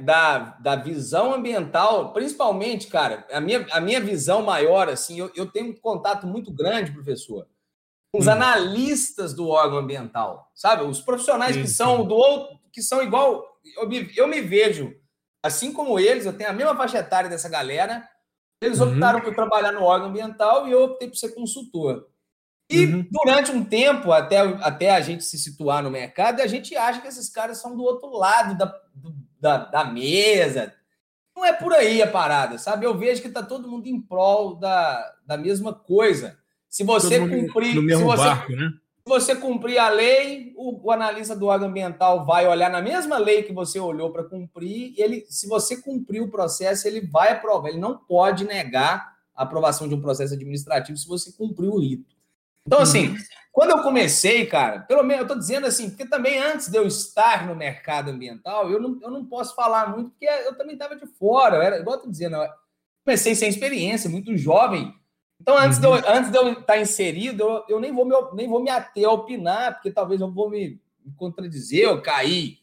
da, 0.00 0.38
da 0.60 0.76
visão 0.76 1.34
ambiental, 1.34 2.12
principalmente, 2.12 2.86
cara, 2.86 3.26
a 3.30 3.40
minha, 3.40 3.66
a 3.70 3.80
minha 3.80 4.00
visão 4.00 4.42
maior, 4.42 4.88
assim, 4.88 5.18
eu, 5.18 5.30
eu 5.34 5.46
tenho 5.46 5.70
um 5.70 5.76
contato 5.76 6.26
muito 6.26 6.50
grande, 6.50 6.92
professor, 6.92 7.46
os 8.14 8.26
hum. 8.26 8.30
analistas 8.30 9.34
do 9.34 9.48
órgão 9.48 9.78
ambiental, 9.78 10.50
sabe? 10.54 10.84
Os 10.84 11.02
profissionais 11.02 11.54
sim, 11.54 11.62
que 11.62 11.68
são 11.68 12.06
do 12.06 12.14
outro, 12.14 12.58
que 12.72 12.80
são 12.80 13.02
igual. 13.02 13.44
Eu 13.76 13.86
me, 13.88 14.10
eu 14.16 14.26
me 14.26 14.40
vejo, 14.40 14.94
assim 15.42 15.72
como 15.72 15.98
eles, 15.98 16.24
eu 16.24 16.32
tenho 16.32 16.48
a 16.48 16.54
mesma 16.54 16.74
faixa 16.74 16.98
etária 16.98 17.28
dessa 17.28 17.48
galera. 17.48 18.08
Eles 18.62 18.80
uhum. 18.80 18.92
optaram 18.92 19.20
por 19.20 19.34
trabalhar 19.34 19.72
no 19.72 19.82
órgão 19.82 20.08
ambiental 20.08 20.66
e 20.66 20.70
eu 20.70 20.84
optei 20.84 21.08
por 21.08 21.16
ser 21.16 21.34
consultor. 21.34 22.08
E 22.68 22.84
uhum. 22.84 23.06
durante 23.10 23.52
um 23.52 23.64
tempo, 23.64 24.10
até, 24.10 24.38
até 24.38 24.90
a 24.90 25.00
gente 25.00 25.24
se 25.24 25.38
situar 25.38 25.82
no 25.82 25.90
mercado, 25.90 26.40
a 26.40 26.46
gente 26.46 26.76
acha 26.76 27.00
que 27.00 27.06
esses 27.06 27.28
caras 27.28 27.58
são 27.58 27.76
do 27.76 27.82
outro 27.82 28.10
lado 28.10 28.58
da, 28.58 28.74
da, 29.40 29.56
da 29.58 29.84
mesa. 29.84 30.72
Não 31.34 31.44
é 31.44 31.52
por 31.52 31.72
aí 31.72 32.02
a 32.02 32.10
parada, 32.10 32.58
sabe? 32.58 32.84
Eu 32.84 32.98
vejo 32.98 33.22
que 33.22 33.28
está 33.28 33.42
todo 33.42 33.68
mundo 33.68 33.86
em 33.86 34.00
prol 34.00 34.56
da, 34.56 35.14
da 35.24 35.36
mesma 35.36 35.72
coisa. 35.72 36.38
Se 36.68 36.82
você 36.82 37.20
cumprir. 37.20 37.74
No 37.74 37.82
mesmo 37.82 38.10
se 38.10 38.16
você, 38.16 38.24
barco, 38.24 38.52
né? 38.52 38.70
Se 38.70 39.08
você 39.08 39.36
cumprir 39.36 39.78
a 39.78 39.88
lei, 39.88 40.52
o, 40.56 40.88
o, 40.88 40.90
analista 40.90 41.36
do 41.36 41.46
órgão 41.46 41.68
ambiental 41.68 42.26
vai 42.26 42.48
olhar 42.48 42.68
na 42.68 42.82
mesma 42.82 43.16
lei 43.18 43.44
que 43.44 43.52
você 43.52 43.78
olhou 43.78 44.10
para 44.10 44.24
cumprir, 44.24 44.92
e 44.96 45.00
ele, 45.00 45.24
se 45.28 45.46
você 45.46 45.76
cumprir 45.76 46.20
o 46.20 46.30
processo, 46.30 46.88
ele 46.88 47.06
vai 47.06 47.32
aprovar. 47.32 47.68
Ele 47.68 47.78
não 47.78 47.96
pode 47.96 48.44
negar 48.44 49.14
a 49.32 49.44
aprovação 49.44 49.86
de 49.86 49.94
um 49.94 50.00
processo 50.00 50.34
administrativo 50.34 50.98
se 50.98 51.06
você 51.06 51.30
cumprir 51.30 51.68
o 51.68 51.78
rito. 51.78 52.15
Então, 52.66 52.80
assim, 52.80 53.08
uhum. 53.08 53.16
quando 53.52 53.70
eu 53.70 53.82
comecei, 53.82 54.44
cara, 54.46 54.80
pelo 54.80 55.02
menos 55.02 55.20
eu 55.20 55.26
estou 55.26 55.38
dizendo 55.38 55.66
assim, 55.66 55.88
porque 55.88 56.06
também 56.06 56.38
antes 56.38 56.68
de 56.68 56.76
eu 56.76 56.86
estar 56.86 57.46
no 57.46 57.54
mercado 57.54 58.10
ambiental, 58.10 58.70
eu 58.70 58.80
não, 58.80 58.98
eu 59.00 59.10
não 59.10 59.24
posso 59.24 59.54
falar 59.54 59.94
muito, 59.94 60.10
porque 60.10 60.26
eu 60.26 60.56
também 60.56 60.74
estava 60.74 60.96
de 60.96 61.06
fora, 61.06 61.56
eu 61.56 61.62
era, 61.62 61.78
igual 61.78 61.94
eu 61.94 61.98
estou 61.98 62.10
dizendo, 62.10 62.36
eu 62.36 62.48
comecei 63.04 63.34
sem 63.34 63.48
experiência, 63.48 64.10
muito 64.10 64.36
jovem. 64.36 64.92
Então, 65.40 65.56
antes, 65.56 65.78
uhum. 65.78 65.82
de, 65.82 66.06
eu, 66.06 66.10
antes 66.12 66.30
de 66.30 66.38
eu 66.38 66.52
estar 66.54 66.78
inserido, 66.78 67.42
eu, 67.42 67.64
eu, 67.68 67.80
nem, 67.80 67.92
vou 67.92 68.04
me, 68.04 68.14
nem 68.34 68.48
vou 68.48 68.62
me 68.62 68.70
ater 68.70 69.06
a 69.06 69.12
opinar, 69.12 69.74
porque 69.74 69.92
talvez 69.92 70.20
eu 70.20 70.32
vou 70.32 70.50
me, 70.50 70.80
me 71.04 71.12
contradizer 71.16 71.88
ou 71.88 72.02
cair 72.02 72.58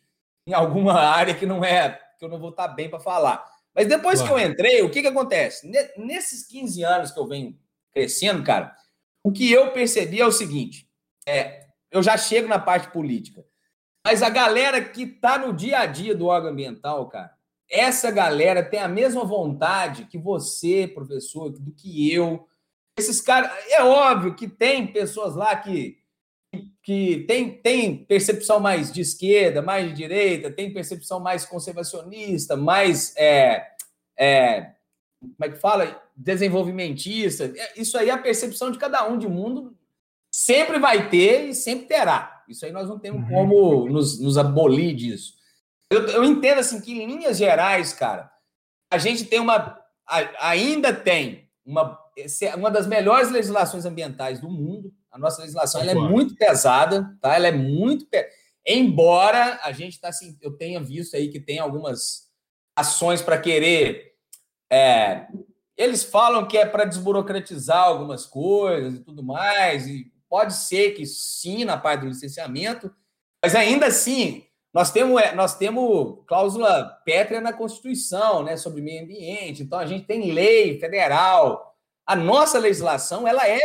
em 0.45 0.53
alguma 0.53 0.93
área 0.99 1.33
que 1.33 1.45
não 1.45 1.63
é, 1.63 1.99
que 2.19 2.25
eu 2.25 2.29
não 2.29 2.39
vou 2.39 2.49
estar 2.49 2.67
bem 2.67 2.89
para 2.89 2.99
falar. 2.99 3.45
Mas 3.73 3.87
depois 3.87 4.19
claro. 4.19 4.35
que 4.35 4.41
eu 4.41 4.49
entrei, 4.51 4.81
o 4.81 4.89
que, 4.89 5.01
que 5.01 5.07
acontece? 5.07 5.67
Nesses 5.97 6.45
15 6.45 6.83
anos 6.83 7.11
que 7.11 7.19
eu 7.19 7.27
venho 7.27 7.57
crescendo, 7.91 8.43
cara, 8.43 8.75
o 9.23 9.31
que 9.31 9.51
eu 9.51 9.71
percebi 9.71 10.19
é 10.19 10.25
o 10.25 10.31
seguinte: 10.31 10.87
é, 11.25 11.67
eu 11.91 12.03
já 12.03 12.17
chego 12.17 12.47
na 12.47 12.59
parte 12.59 12.91
política, 12.91 13.45
mas 14.05 14.21
a 14.21 14.29
galera 14.29 14.83
que 14.83 15.03
está 15.03 15.37
no 15.37 15.53
dia 15.53 15.79
a 15.79 15.85
dia 15.85 16.13
do 16.13 16.27
órgão 16.27 16.51
ambiental, 16.51 17.07
cara, 17.07 17.33
essa 17.69 18.11
galera 18.11 18.63
tem 18.63 18.79
a 18.79 18.87
mesma 18.87 19.23
vontade 19.23 20.05
que 20.05 20.17
você, 20.17 20.87
professor, 20.87 21.49
do 21.49 21.71
que 21.71 22.11
eu. 22.13 22.47
Esses 22.97 23.21
caras, 23.21 23.51
é 23.69 23.83
óbvio 23.83 24.35
que 24.35 24.47
tem 24.47 24.85
pessoas 24.85 25.35
lá 25.35 25.55
que 25.55 26.03
que 26.83 27.23
tem, 27.27 27.49
tem 27.49 27.95
percepção 27.95 28.59
mais 28.59 28.91
de 28.91 29.01
esquerda, 29.01 29.61
mais 29.61 29.87
de 29.87 29.93
direita, 29.93 30.51
tem 30.51 30.73
percepção 30.73 31.19
mais 31.19 31.45
conservacionista, 31.45 32.57
mais 32.57 33.15
é, 33.15 33.65
é, 34.19 34.73
como 35.23 35.45
é 35.45 35.49
que 35.49 35.59
fala? 35.59 36.01
Desenvolvimentista. 36.15 37.51
É, 37.55 37.79
isso 37.79 37.97
aí 37.97 38.09
é 38.09 38.11
a 38.13 38.17
percepção 38.17 38.71
de 38.71 38.77
cada 38.77 39.07
um 39.07 39.17
de 39.17 39.27
mundo. 39.27 39.75
Sempre 40.31 40.79
vai 40.79 41.09
ter 41.09 41.49
e 41.49 41.55
sempre 41.55 41.87
terá. 41.87 42.43
Isso 42.47 42.65
aí 42.65 42.71
nós 42.71 42.89
não 42.89 42.99
temos 42.99 43.23
uhum. 43.23 43.29
como 43.29 43.89
nos, 43.89 44.19
nos 44.19 44.37
abolir 44.37 44.95
disso. 44.95 45.33
Eu, 45.89 46.07
eu, 46.07 46.23
entendo 46.23 46.59
assim 46.59 46.81
que, 46.81 46.91
em 46.91 47.05
linhas 47.05 47.37
gerais, 47.37 47.93
cara, 47.93 48.31
a 48.91 48.97
gente 48.97 49.25
tem 49.25 49.39
uma. 49.39 49.79
Ainda 50.39 50.93
tem 50.93 51.49
uma, 51.65 51.97
uma 52.57 52.71
das 52.71 52.87
melhores 52.87 53.31
legislações 53.31 53.85
ambientais 53.85 54.39
do 54.39 54.49
mundo. 54.49 54.91
A 55.11 55.17
nossa 55.17 55.41
legislação 55.41 55.81
ela 55.81 55.91
é 55.91 55.95
muito 55.95 56.35
pesada, 56.35 57.15
tá? 57.21 57.35
Ela 57.35 57.47
é 57.47 57.51
muito. 57.51 58.07
Pe... 58.07 58.27
Embora 58.65 59.59
a 59.61 59.71
gente 59.71 59.99
tá 59.99 60.09
assim, 60.09 60.37
eu 60.41 60.57
tenha 60.57 60.81
visto 60.81 61.15
aí 61.15 61.29
que 61.29 61.39
tem 61.39 61.59
algumas 61.59 62.29
ações 62.75 63.21
para 63.21 63.37
querer 63.37 64.12
é, 64.73 65.27
eles 65.77 66.03
falam 66.03 66.47
que 66.47 66.57
é 66.57 66.65
para 66.65 66.85
desburocratizar 66.85 67.83
algumas 67.83 68.25
coisas 68.25 68.95
e 68.95 68.99
tudo 68.99 69.23
mais, 69.23 69.87
e 69.87 70.11
pode 70.27 70.53
ser 70.53 70.91
que 70.91 71.05
sim, 71.05 71.63
na 71.63 71.77
parte 71.77 72.01
do 72.01 72.07
licenciamento, 72.07 72.91
mas 73.41 73.53
ainda 73.53 73.85
assim, 73.85 74.45
nós 74.73 74.91
temos, 74.91 75.21
é, 75.21 75.35
nós 75.35 75.55
temos 75.55 76.23
cláusula 76.25 76.85
pétrea 77.05 77.39
na 77.39 77.53
Constituição, 77.53 78.41
né, 78.41 78.57
sobre 78.57 78.81
meio 78.81 79.03
ambiente, 79.03 79.61
então 79.61 79.77
a 79.77 79.85
gente 79.85 80.05
tem 80.05 80.31
lei 80.31 80.79
federal. 80.79 81.77
A 82.05 82.15
nossa 82.15 82.57
legislação, 82.57 83.27
ela 83.27 83.47
é 83.47 83.61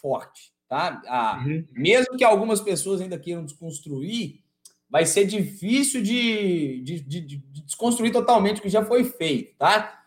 forte, 0.00 0.52
tá? 0.68 1.02
A, 1.06 1.42
uhum. 1.44 1.66
Mesmo 1.72 2.16
que 2.16 2.24
algumas 2.24 2.60
pessoas 2.60 3.00
ainda 3.00 3.18
queiram 3.18 3.44
desconstruir, 3.44 4.40
vai 4.88 5.04
ser 5.06 5.24
difícil 5.26 6.02
de, 6.02 6.80
de, 6.82 7.00
de, 7.00 7.20
de 7.20 7.36
desconstruir 7.64 8.12
totalmente 8.12 8.60
o 8.60 8.62
que 8.62 8.68
já 8.68 8.84
foi 8.84 9.04
feito, 9.04 9.56
tá? 9.58 10.01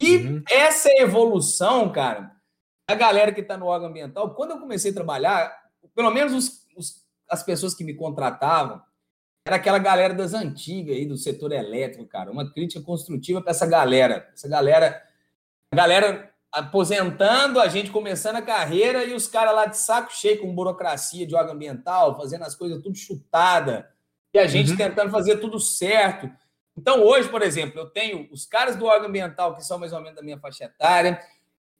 E 0.00 0.16
uhum. 0.16 0.42
essa 0.50 0.88
evolução, 0.98 1.92
cara, 1.92 2.32
a 2.88 2.94
galera 2.94 3.32
que 3.32 3.40
está 3.40 3.56
no 3.56 3.66
órgão 3.66 3.88
ambiental, 3.88 4.34
quando 4.34 4.52
eu 4.52 4.58
comecei 4.58 4.90
a 4.90 4.94
trabalhar, 4.94 5.54
pelo 5.94 6.10
menos 6.10 6.32
os, 6.32 6.66
os, 6.76 7.04
as 7.28 7.42
pessoas 7.42 7.74
que 7.74 7.84
me 7.84 7.94
contratavam, 7.94 8.80
era 9.46 9.56
aquela 9.56 9.78
galera 9.78 10.14
das 10.14 10.34
antigas 10.34 10.96
aí 10.96 11.06
do 11.06 11.16
setor 11.16 11.52
elétrico, 11.52 12.06
cara. 12.06 12.30
Uma 12.30 12.50
crítica 12.50 12.84
construtiva 12.84 13.40
para 13.40 13.50
essa 13.50 13.66
galera. 13.66 14.28
Essa 14.32 14.48
galera, 14.48 15.02
a 15.72 15.76
galera 15.76 16.30
aposentando, 16.52 17.60
a 17.60 17.68
gente 17.68 17.90
começando 17.90 18.36
a 18.36 18.42
carreira 18.42 19.04
e 19.04 19.14
os 19.14 19.28
caras 19.28 19.54
lá 19.54 19.66
de 19.66 19.78
saco 19.78 20.12
cheio 20.12 20.40
com 20.40 20.54
burocracia 20.54 21.26
de 21.26 21.34
órgão 21.34 21.54
ambiental, 21.54 22.16
fazendo 22.16 22.42
as 22.42 22.54
coisas 22.54 22.82
tudo 22.82 22.96
chutada, 22.96 23.88
e 24.34 24.38
a 24.38 24.46
gente 24.46 24.72
uhum. 24.72 24.76
tentando 24.76 25.10
fazer 25.10 25.36
tudo 25.38 25.60
certo. 25.60 26.30
Então, 26.80 27.04
hoje, 27.04 27.28
por 27.28 27.42
exemplo, 27.42 27.78
eu 27.78 27.90
tenho 27.90 28.26
os 28.32 28.46
caras 28.46 28.74
do 28.74 28.86
órgão 28.86 29.10
ambiental, 29.10 29.54
que 29.54 29.62
são 29.62 29.78
mais 29.78 29.92
ou 29.92 30.00
menos 30.00 30.16
da 30.16 30.22
minha 30.22 30.38
faixa 30.38 30.64
etária, 30.64 31.20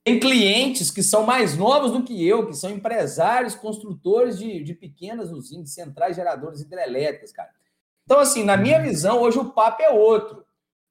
tem 0.04 0.20
clientes 0.20 0.90
que 0.90 1.02
são 1.02 1.24
mais 1.24 1.56
novos 1.56 1.92
do 1.92 2.04
que 2.04 2.26
eu, 2.26 2.46
que 2.46 2.52
são 2.52 2.68
empresários, 2.68 3.54
construtores 3.54 4.38
de, 4.38 4.62
de 4.62 4.74
pequenas 4.74 5.30
usinas, 5.32 5.72
centrais 5.72 6.16
geradoras 6.16 6.60
hidrelétricas, 6.60 7.32
cara. 7.32 7.48
Então, 8.04 8.20
assim, 8.20 8.44
na 8.44 8.58
minha 8.58 8.78
visão, 8.78 9.22
hoje 9.22 9.38
o 9.38 9.52
papo 9.52 9.82
é 9.82 9.88
outro. 9.88 10.44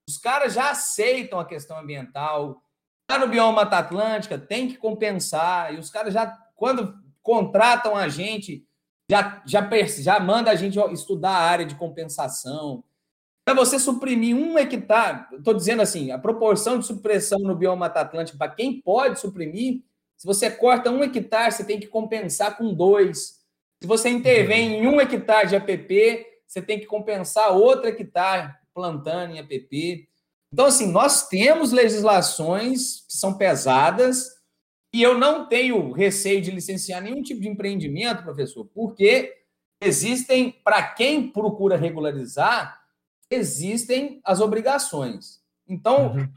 Os 0.07 0.17
caras 0.17 0.53
já 0.53 0.71
aceitam 0.71 1.39
a 1.39 1.45
questão 1.45 1.77
ambiental. 1.77 2.63
Lá 3.11 3.19
no 3.19 3.27
bioma 3.27 3.51
Mata 3.51 3.77
Atlântica, 3.77 4.39
tem 4.39 4.67
que 4.67 4.77
compensar. 4.77 5.71
E 5.71 5.77
os 5.77 5.91
caras 5.91 6.15
já, 6.15 6.35
quando 6.55 6.95
contratam 7.21 7.95
a 7.95 8.09
gente, 8.09 8.65
já, 9.07 9.43
já, 9.45 9.69
já 9.99 10.19
manda 10.19 10.49
a 10.49 10.55
gente 10.55 10.79
estudar 10.93 11.31
a 11.31 11.43
área 11.43 11.65
de 11.65 11.75
compensação. 11.75 12.83
Para 13.49 13.55
você 13.55 13.79
suprimir 13.79 14.35
um 14.35 14.59
hectare, 14.59 15.25
estou 15.35 15.55
dizendo 15.55 15.81
assim, 15.81 16.11
a 16.11 16.19
proporção 16.19 16.77
de 16.77 16.85
supressão 16.85 17.39
no 17.39 17.55
bioma 17.55 17.87
Mata 17.87 18.01
Atlântica, 18.01 18.37
para 18.37 18.51
quem 18.51 18.79
pode 18.79 19.19
suprimir, 19.19 19.81
se 20.15 20.27
você 20.27 20.51
corta 20.51 20.91
um 20.91 21.03
hectare, 21.03 21.51
você 21.51 21.63
tem 21.63 21.79
que 21.79 21.87
compensar 21.87 22.55
com 22.55 22.71
dois. 22.71 23.39
Se 23.81 23.87
você 23.87 24.07
intervém 24.07 24.75
em 24.75 24.87
um 24.87 25.01
hectare 25.01 25.47
de 25.47 25.55
APP, 25.55 26.27
você 26.45 26.61
tem 26.61 26.79
que 26.79 26.85
compensar 26.85 27.51
outro 27.51 27.87
hectare 27.87 28.53
plantando 28.71 29.33
em 29.33 29.39
APP. 29.39 30.07
Então, 30.53 30.67
assim, 30.67 30.91
nós 30.91 31.27
temos 31.27 31.71
legislações 31.71 33.07
que 33.07 33.17
são 33.17 33.35
pesadas 33.35 34.27
e 34.93 35.01
eu 35.01 35.17
não 35.17 35.47
tenho 35.47 35.91
receio 35.91 36.39
de 36.39 36.51
licenciar 36.51 37.01
nenhum 37.01 37.23
tipo 37.23 37.41
de 37.41 37.49
empreendimento, 37.49 38.21
professor, 38.21 38.69
porque 38.75 39.33
existem, 39.81 40.51
para 40.63 40.83
quem 40.83 41.31
procura 41.31 41.75
regularizar, 41.75 42.78
existem 43.29 44.19
as 44.23 44.41
obrigações. 44.41 45.39
Então, 45.67 46.13
uhum. 46.13 46.29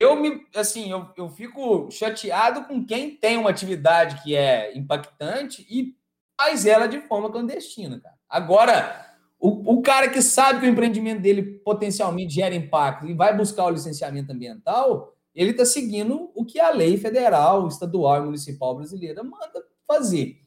eu 0.00 0.16
me 0.16 0.46
assim, 0.54 0.90
eu, 0.90 1.08
eu 1.16 1.28
fico 1.28 1.90
chateado 1.90 2.64
com 2.64 2.84
quem 2.84 3.14
tem 3.16 3.36
uma 3.36 3.50
atividade 3.50 4.22
que 4.22 4.34
é 4.34 4.76
impactante 4.76 5.66
e 5.70 5.96
faz 6.36 6.66
ela 6.66 6.86
de 6.86 7.00
forma 7.02 7.30
clandestina, 7.30 8.00
cara. 8.00 8.16
Agora, 8.28 9.14
o, 9.38 9.74
o 9.74 9.82
cara 9.82 10.08
que 10.08 10.20
sabe 10.20 10.60
que 10.60 10.66
o 10.66 10.68
empreendimento 10.68 11.20
dele 11.20 11.42
potencialmente 11.42 12.34
gera 12.34 12.54
impacto 12.54 13.06
e 13.06 13.14
vai 13.14 13.36
buscar 13.36 13.66
o 13.66 13.70
licenciamento 13.70 14.32
ambiental, 14.32 15.14
ele 15.34 15.50
está 15.50 15.64
seguindo 15.64 16.30
o 16.34 16.44
que 16.44 16.58
a 16.58 16.70
lei 16.70 16.96
federal, 16.96 17.68
estadual 17.68 18.22
e 18.22 18.24
municipal 18.24 18.74
brasileira 18.76 19.22
manda 19.22 19.64
fazer. 19.86 20.40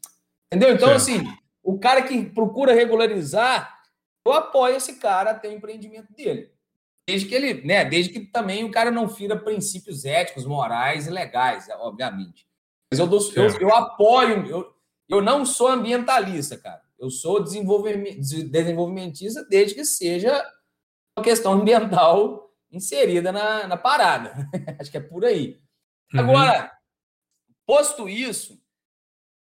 Entendeu? 0.47 0.75
Então, 0.75 0.87
certo. 0.89 0.97
assim, 0.97 1.37
o 1.61 1.77
cara 1.77 2.01
que 2.01 2.25
procura 2.25 2.73
regularizar 2.73 3.76
eu 4.27 4.33
apoio 4.33 4.75
esse 4.75 4.95
cara 4.95 5.31
a 5.31 5.35
ter 5.35 5.49
o 5.49 5.53
empreendimento 5.53 6.13
dele. 6.13 6.51
Desde 7.07 7.27
que 7.27 7.35
ele, 7.35 7.65
né? 7.65 7.85
Desde 7.85 8.11
que 8.11 8.19
também 8.19 8.63
o 8.63 8.71
cara 8.71 8.91
não 8.91 9.07
fira 9.07 9.39
princípios 9.39 10.03
éticos, 10.03 10.45
morais 10.45 11.07
e 11.07 11.09
legais, 11.09 11.67
obviamente. 11.79 12.45
Mas 12.91 12.99
eu, 12.99 13.07
dou, 13.07 13.19
eu, 13.35 13.59
eu, 13.59 13.73
apoio, 13.73 14.45
eu, 14.45 14.73
eu 15.07 15.21
não 15.21 15.45
sou 15.45 15.67
ambientalista, 15.67 16.57
cara. 16.57 16.81
Eu 16.99 17.09
sou 17.09 17.43
desenvolvimentista 17.43 19.45
desde 19.45 19.75
que 19.75 19.85
seja 19.85 20.33
uma 21.17 21.23
questão 21.23 21.53
ambiental 21.53 22.51
inserida 22.71 23.31
na, 23.31 23.67
na 23.67 23.77
parada. 23.77 24.49
Acho 24.79 24.91
que 24.91 24.97
é 24.97 25.01
por 25.01 25.23
aí. 25.23 25.61
Uhum. 26.13 26.19
Agora, 26.19 26.71
posto 27.65 28.09
isso, 28.09 28.61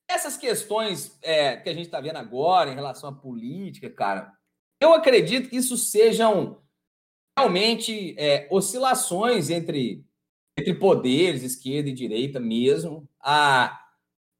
essas 0.07 0.37
questões 0.37 1.17
é, 1.21 1.57
que 1.57 1.69
a 1.69 1.73
gente 1.73 1.85
está 1.85 1.99
vendo 1.99 2.17
agora 2.17 2.71
em 2.71 2.75
relação 2.75 3.09
à 3.09 3.13
política, 3.13 3.89
cara, 3.89 4.36
eu 4.79 4.93
acredito 4.93 5.49
que 5.49 5.57
isso 5.57 5.77
sejam 5.77 6.61
realmente 7.37 8.15
é, 8.17 8.47
oscilações 8.49 9.49
entre, 9.49 10.03
entre 10.57 10.73
poderes, 10.73 11.43
esquerda 11.43 11.89
e 11.89 11.93
direita 11.93 12.39
mesmo. 12.39 13.07
A, 13.19 13.79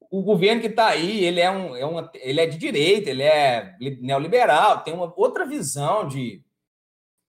o 0.10 0.22
governo 0.22 0.62
que 0.62 0.68
está 0.68 0.88
aí, 0.88 1.24
ele 1.24 1.40
é, 1.40 1.52
um, 1.52 1.76
é 1.76 1.86
uma, 1.86 2.10
ele 2.16 2.42
é 2.42 2.46
de 2.46 2.58
direita, 2.58 3.10
ele 3.10 3.24
é 3.24 3.76
neoliberal, 4.02 4.84
tem 4.84 4.94
uma 4.94 5.14
outra 5.16 5.46
visão 5.46 6.08
de 6.08 6.44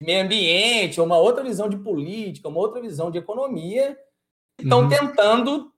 meio 0.01 0.25
ambiente, 0.25 1.01
uma 1.01 1.19
outra 1.19 1.43
visão 1.43 1.69
de 1.69 1.77
política, 1.77 2.49
uma 2.49 2.61
outra 2.61 2.81
visão 2.81 3.11
de 3.11 3.19
economia. 3.19 3.99
Estão 4.59 4.83
uhum. 4.83 4.89
tentando, 4.89 5.73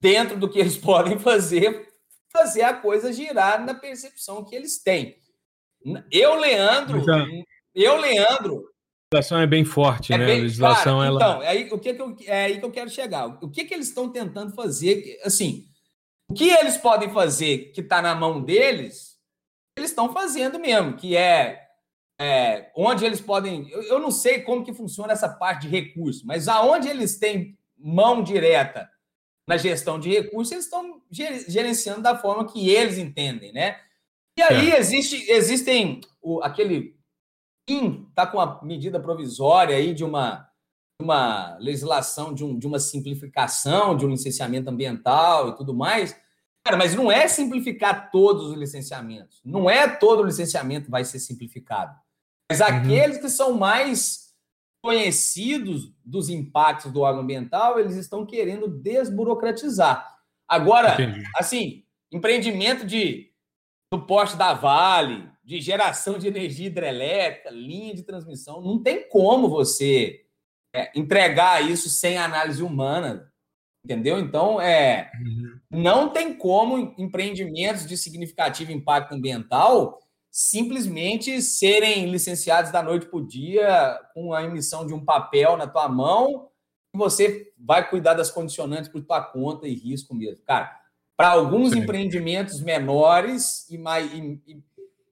dentro 0.00 0.38
do 0.38 0.48
que 0.48 0.58
eles 0.58 0.76
podem 0.78 1.18
fazer, 1.18 1.88
fazer 2.32 2.62
a 2.62 2.74
coisa 2.74 3.12
girar 3.12 3.64
na 3.64 3.74
percepção 3.74 4.44
que 4.44 4.54
eles 4.54 4.82
têm. 4.82 5.16
Eu, 6.10 6.34
Leandro, 6.36 7.04
eu, 7.74 7.96
Leandro. 7.98 8.64
A 9.12 9.16
legislação 9.16 9.40
é 9.40 9.46
bem 9.46 9.64
forte, 9.64 10.12
é 10.12 10.18
né? 10.18 10.26
Bem, 10.26 10.38
a 10.38 10.42
legislação, 10.42 10.98
cara, 10.98 11.06
ela... 11.06 11.16
Então, 11.16 11.42
é 11.42 11.48
aí, 11.48 11.68
o 11.70 11.78
que, 11.78 11.94
que 11.94 12.02
eu, 12.02 12.16
é 12.26 12.44
aí 12.46 12.58
que 12.58 12.64
eu 12.64 12.70
quero 12.70 12.90
chegar. 12.90 13.26
O 13.42 13.50
que, 13.50 13.64
que 13.64 13.74
eles 13.74 13.88
estão 13.88 14.08
tentando 14.08 14.52
fazer? 14.54 15.20
Assim, 15.24 15.66
o 16.28 16.34
que 16.34 16.48
eles 16.48 16.76
podem 16.76 17.10
fazer 17.10 17.70
que 17.72 17.80
está 17.80 18.00
na 18.00 18.14
mão 18.14 18.42
deles, 18.42 19.18
eles 19.76 19.90
estão 19.90 20.12
fazendo 20.12 20.58
mesmo, 20.58 20.96
que 20.96 21.16
é, 21.16 21.60
é 22.18 22.70
onde 22.74 23.04
eles 23.04 23.20
podem. 23.20 23.68
Eu, 23.70 23.82
eu, 23.82 23.98
não 23.98 24.10
sei 24.10 24.40
como 24.40 24.64
que 24.64 24.72
funciona 24.72 25.12
essa 25.12 25.28
parte 25.28 25.62
de 25.62 25.68
recurso, 25.68 26.26
mas 26.26 26.48
aonde 26.48 26.88
eles 26.88 27.18
têm 27.18 27.58
mão 27.76 28.22
direta 28.22 28.88
na 29.46 29.58
gestão 29.58 30.00
de 30.00 30.08
recursos, 30.08 30.52
eles 30.52 30.64
estão 30.64 31.02
gerenciando 31.10 32.00
da 32.00 32.16
forma 32.16 32.46
que 32.46 32.70
eles 32.70 32.96
entendem, 32.96 33.52
né? 33.52 33.78
E 34.36 34.42
aí 34.42 34.72
é. 34.72 34.78
existe, 34.78 35.30
existem 35.30 36.00
o, 36.20 36.42
aquele 36.42 36.96
PIN 37.66 38.06
está 38.08 38.26
com 38.26 38.40
a 38.40 38.62
medida 38.62 39.00
provisória 39.00 39.76
aí 39.76 39.94
de 39.94 40.04
uma, 40.04 40.48
uma 41.00 41.56
legislação, 41.58 42.34
de, 42.34 42.44
um, 42.44 42.58
de 42.58 42.66
uma 42.66 42.78
simplificação 42.78 43.96
de 43.96 44.04
um 44.04 44.10
licenciamento 44.10 44.68
ambiental 44.68 45.50
e 45.50 45.56
tudo 45.56 45.74
mais. 45.74 46.18
Cara, 46.64 46.76
mas 46.76 46.94
não 46.94 47.12
é 47.12 47.28
simplificar 47.28 48.10
todos 48.10 48.46
os 48.46 48.56
licenciamentos. 48.56 49.40
Não 49.44 49.68
é 49.68 49.86
todo 49.86 50.20
o 50.20 50.26
licenciamento 50.26 50.90
vai 50.90 51.04
ser 51.04 51.18
simplificado. 51.18 51.94
Mas 52.50 52.60
uhum. 52.60 52.66
aqueles 52.66 53.18
que 53.18 53.28
são 53.28 53.52
mais 53.52 54.32
conhecidos 54.82 55.92
dos 56.04 56.28
impactos 56.28 56.92
do 56.92 57.00
órgão 57.00 57.22
ambiental, 57.22 57.78
eles 57.78 57.96
estão 57.96 58.26
querendo 58.26 58.68
desburocratizar. 58.68 60.14
Agora, 60.46 60.94
Entendi. 60.94 61.22
assim, 61.36 61.84
empreendimento 62.12 62.86
de 62.86 63.33
do 63.96 64.06
poste 64.06 64.36
da 64.36 64.52
Vale, 64.52 65.28
de 65.44 65.60
geração 65.60 66.18
de 66.18 66.26
energia 66.26 66.66
hidrelétrica, 66.66 67.50
linha 67.50 67.94
de 67.94 68.02
transmissão, 68.02 68.60
não 68.60 68.82
tem 68.82 69.08
como 69.08 69.48
você 69.48 70.24
é, 70.74 70.90
entregar 70.98 71.62
isso 71.62 71.88
sem 71.88 72.18
análise 72.18 72.62
humana, 72.62 73.32
entendeu? 73.84 74.18
Então, 74.18 74.60
é, 74.60 75.12
uhum. 75.22 75.60
não 75.70 76.08
tem 76.08 76.34
como 76.34 76.94
empreendimentos 76.98 77.86
de 77.86 77.96
significativo 77.96 78.72
impacto 78.72 79.12
ambiental 79.14 80.00
simplesmente 80.28 81.40
serem 81.40 82.10
licenciados 82.10 82.72
da 82.72 82.82
noite 82.82 83.06
para 83.06 83.20
o 83.20 83.26
dia 83.26 84.00
com 84.12 84.34
a 84.34 84.42
emissão 84.42 84.84
de 84.84 84.92
um 84.92 85.04
papel 85.04 85.56
na 85.56 85.68
tua 85.68 85.88
mão 85.88 86.48
e 86.92 86.98
você 86.98 87.52
vai 87.56 87.88
cuidar 87.88 88.14
das 88.14 88.32
condicionantes 88.32 88.90
por 88.90 89.00
tua 89.04 89.22
conta 89.22 89.68
e 89.68 89.74
risco 89.74 90.12
mesmo. 90.12 90.44
Cara, 90.44 90.76
para 91.16 91.28
alguns 91.28 91.72
Sim. 91.72 91.80
empreendimentos 91.80 92.60
menores 92.60 93.68
e, 93.70 93.78
mais, 93.78 94.12
e, 94.12 94.40
e, 94.46 94.62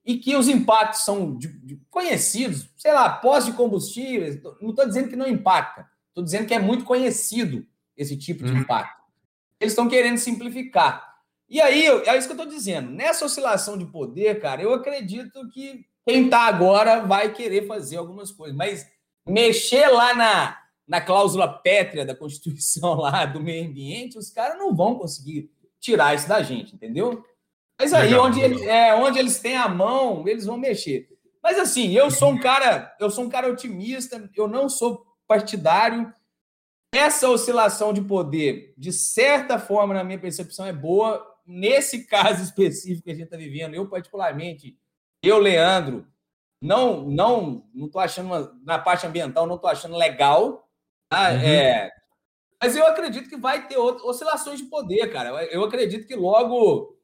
e, 0.05 0.17
que 0.17 0.35
os 0.35 0.47
impactos 0.47 1.05
são 1.05 1.37
de, 1.37 1.47
de 1.59 1.81
conhecidos, 1.89 2.69
sei 2.77 2.93
lá, 2.93 3.09
pós 3.09 3.45
de 3.45 3.53
combustíveis, 3.53 4.41
não 4.61 4.71
estou 4.71 4.85
dizendo 4.85 5.09
que 5.09 5.15
não 5.15 5.27
impacta, 5.27 5.87
estou 6.09 6.23
dizendo 6.23 6.45
que 6.45 6.53
é 6.53 6.59
muito 6.59 6.83
conhecido 6.83 7.65
esse 7.95 8.17
tipo 8.17 8.43
de 8.43 8.51
uhum. 8.51 8.59
impacto. 8.59 9.01
Eles 9.59 9.71
estão 9.71 9.87
querendo 9.87 10.17
simplificar. 10.17 11.13
E 11.49 11.61
aí, 11.61 11.85
é 11.85 12.17
isso 12.17 12.27
que 12.27 12.33
eu 12.33 12.37
estou 12.37 12.47
dizendo. 12.47 12.89
Nessa 12.89 13.25
oscilação 13.25 13.77
de 13.77 13.85
poder, 13.85 14.39
cara, 14.39 14.61
eu 14.61 14.73
acredito 14.73 15.47
que 15.49 15.85
quem 16.05 16.25
está 16.25 16.41
agora 16.41 17.05
vai 17.05 17.31
querer 17.31 17.65
fazer 17.65 17.97
algumas 17.97 18.31
coisas, 18.31 18.57
mas 18.57 18.85
mexer 19.25 19.87
lá 19.87 20.13
na, 20.13 20.57
na 20.87 20.99
cláusula 20.99 21.47
pétrea 21.47 22.05
da 22.05 22.15
Constituição 22.15 22.95
lá 22.99 23.25
do 23.25 23.39
meio 23.39 23.69
ambiente, 23.69 24.17
os 24.17 24.29
caras 24.29 24.57
não 24.57 24.75
vão 24.75 24.95
conseguir 24.95 25.49
tirar 25.83 26.15
isso 26.15 26.27
da 26.27 26.41
gente, 26.41 26.73
entendeu? 26.73 27.23
Mas 27.79 27.93
aí, 27.93 28.09
legal, 28.09 28.25
onde, 28.25 28.39
legal. 28.39 28.57
Eles, 28.57 28.67
é, 28.67 28.95
onde 28.95 29.19
eles 29.19 29.39
têm 29.39 29.57
a 29.57 29.67
mão, 29.67 30.25
eles 30.27 30.45
vão 30.45 30.57
mexer. 30.57 31.09
Mas 31.43 31.59
assim, 31.59 31.91
eu 31.91 32.09
sou 32.09 32.31
um 32.31 32.39
cara, 32.39 32.95
eu 32.99 33.09
sou 33.09 33.25
um 33.25 33.29
cara 33.29 33.51
otimista, 33.51 34.29
eu 34.35 34.47
não 34.47 34.69
sou 34.69 35.05
partidário. 35.27 36.11
Essa 36.93 37.27
oscilação 37.27 37.91
de 37.91 38.01
poder, 38.01 38.73
de 38.77 38.93
certa 38.93 39.59
forma, 39.59 39.93
na 39.93 40.03
minha 40.03 40.19
percepção, 40.19 40.65
é 40.65 40.71
boa 40.71 41.21
nesse 41.45 42.05
caso 42.07 42.41
específico 42.43 43.03
que 43.03 43.11
a 43.11 43.15
gente 43.15 43.25
está 43.25 43.35
vivendo, 43.35 43.73
eu 43.73 43.89
particularmente, 43.89 44.77
eu, 45.21 45.37
Leandro, 45.37 46.07
não 46.61 47.03
não 47.09 47.67
não 47.73 47.87
estou 47.87 47.99
achando, 47.99 48.27
uma, 48.27 48.57
na 48.63 48.79
parte 48.79 49.05
ambiental, 49.05 49.45
não 49.45 49.55
estou 49.55 49.69
achando 49.69 49.97
legal. 49.97 50.65
Tá? 51.09 51.31
Uhum. 51.31 51.39
É, 51.39 51.91
mas 52.63 52.77
eu 52.77 52.87
acredito 52.87 53.27
que 53.27 53.35
vai 53.35 53.67
ter 53.67 53.77
oscilações 53.77 54.59
de 54.59 54.65
poder, 54.67 55.11
cara. 55.11 55.43
Eu 55.51 55.65
acredito 55.65 56.07
que 56.07 56.15
logo, 56.15 56.97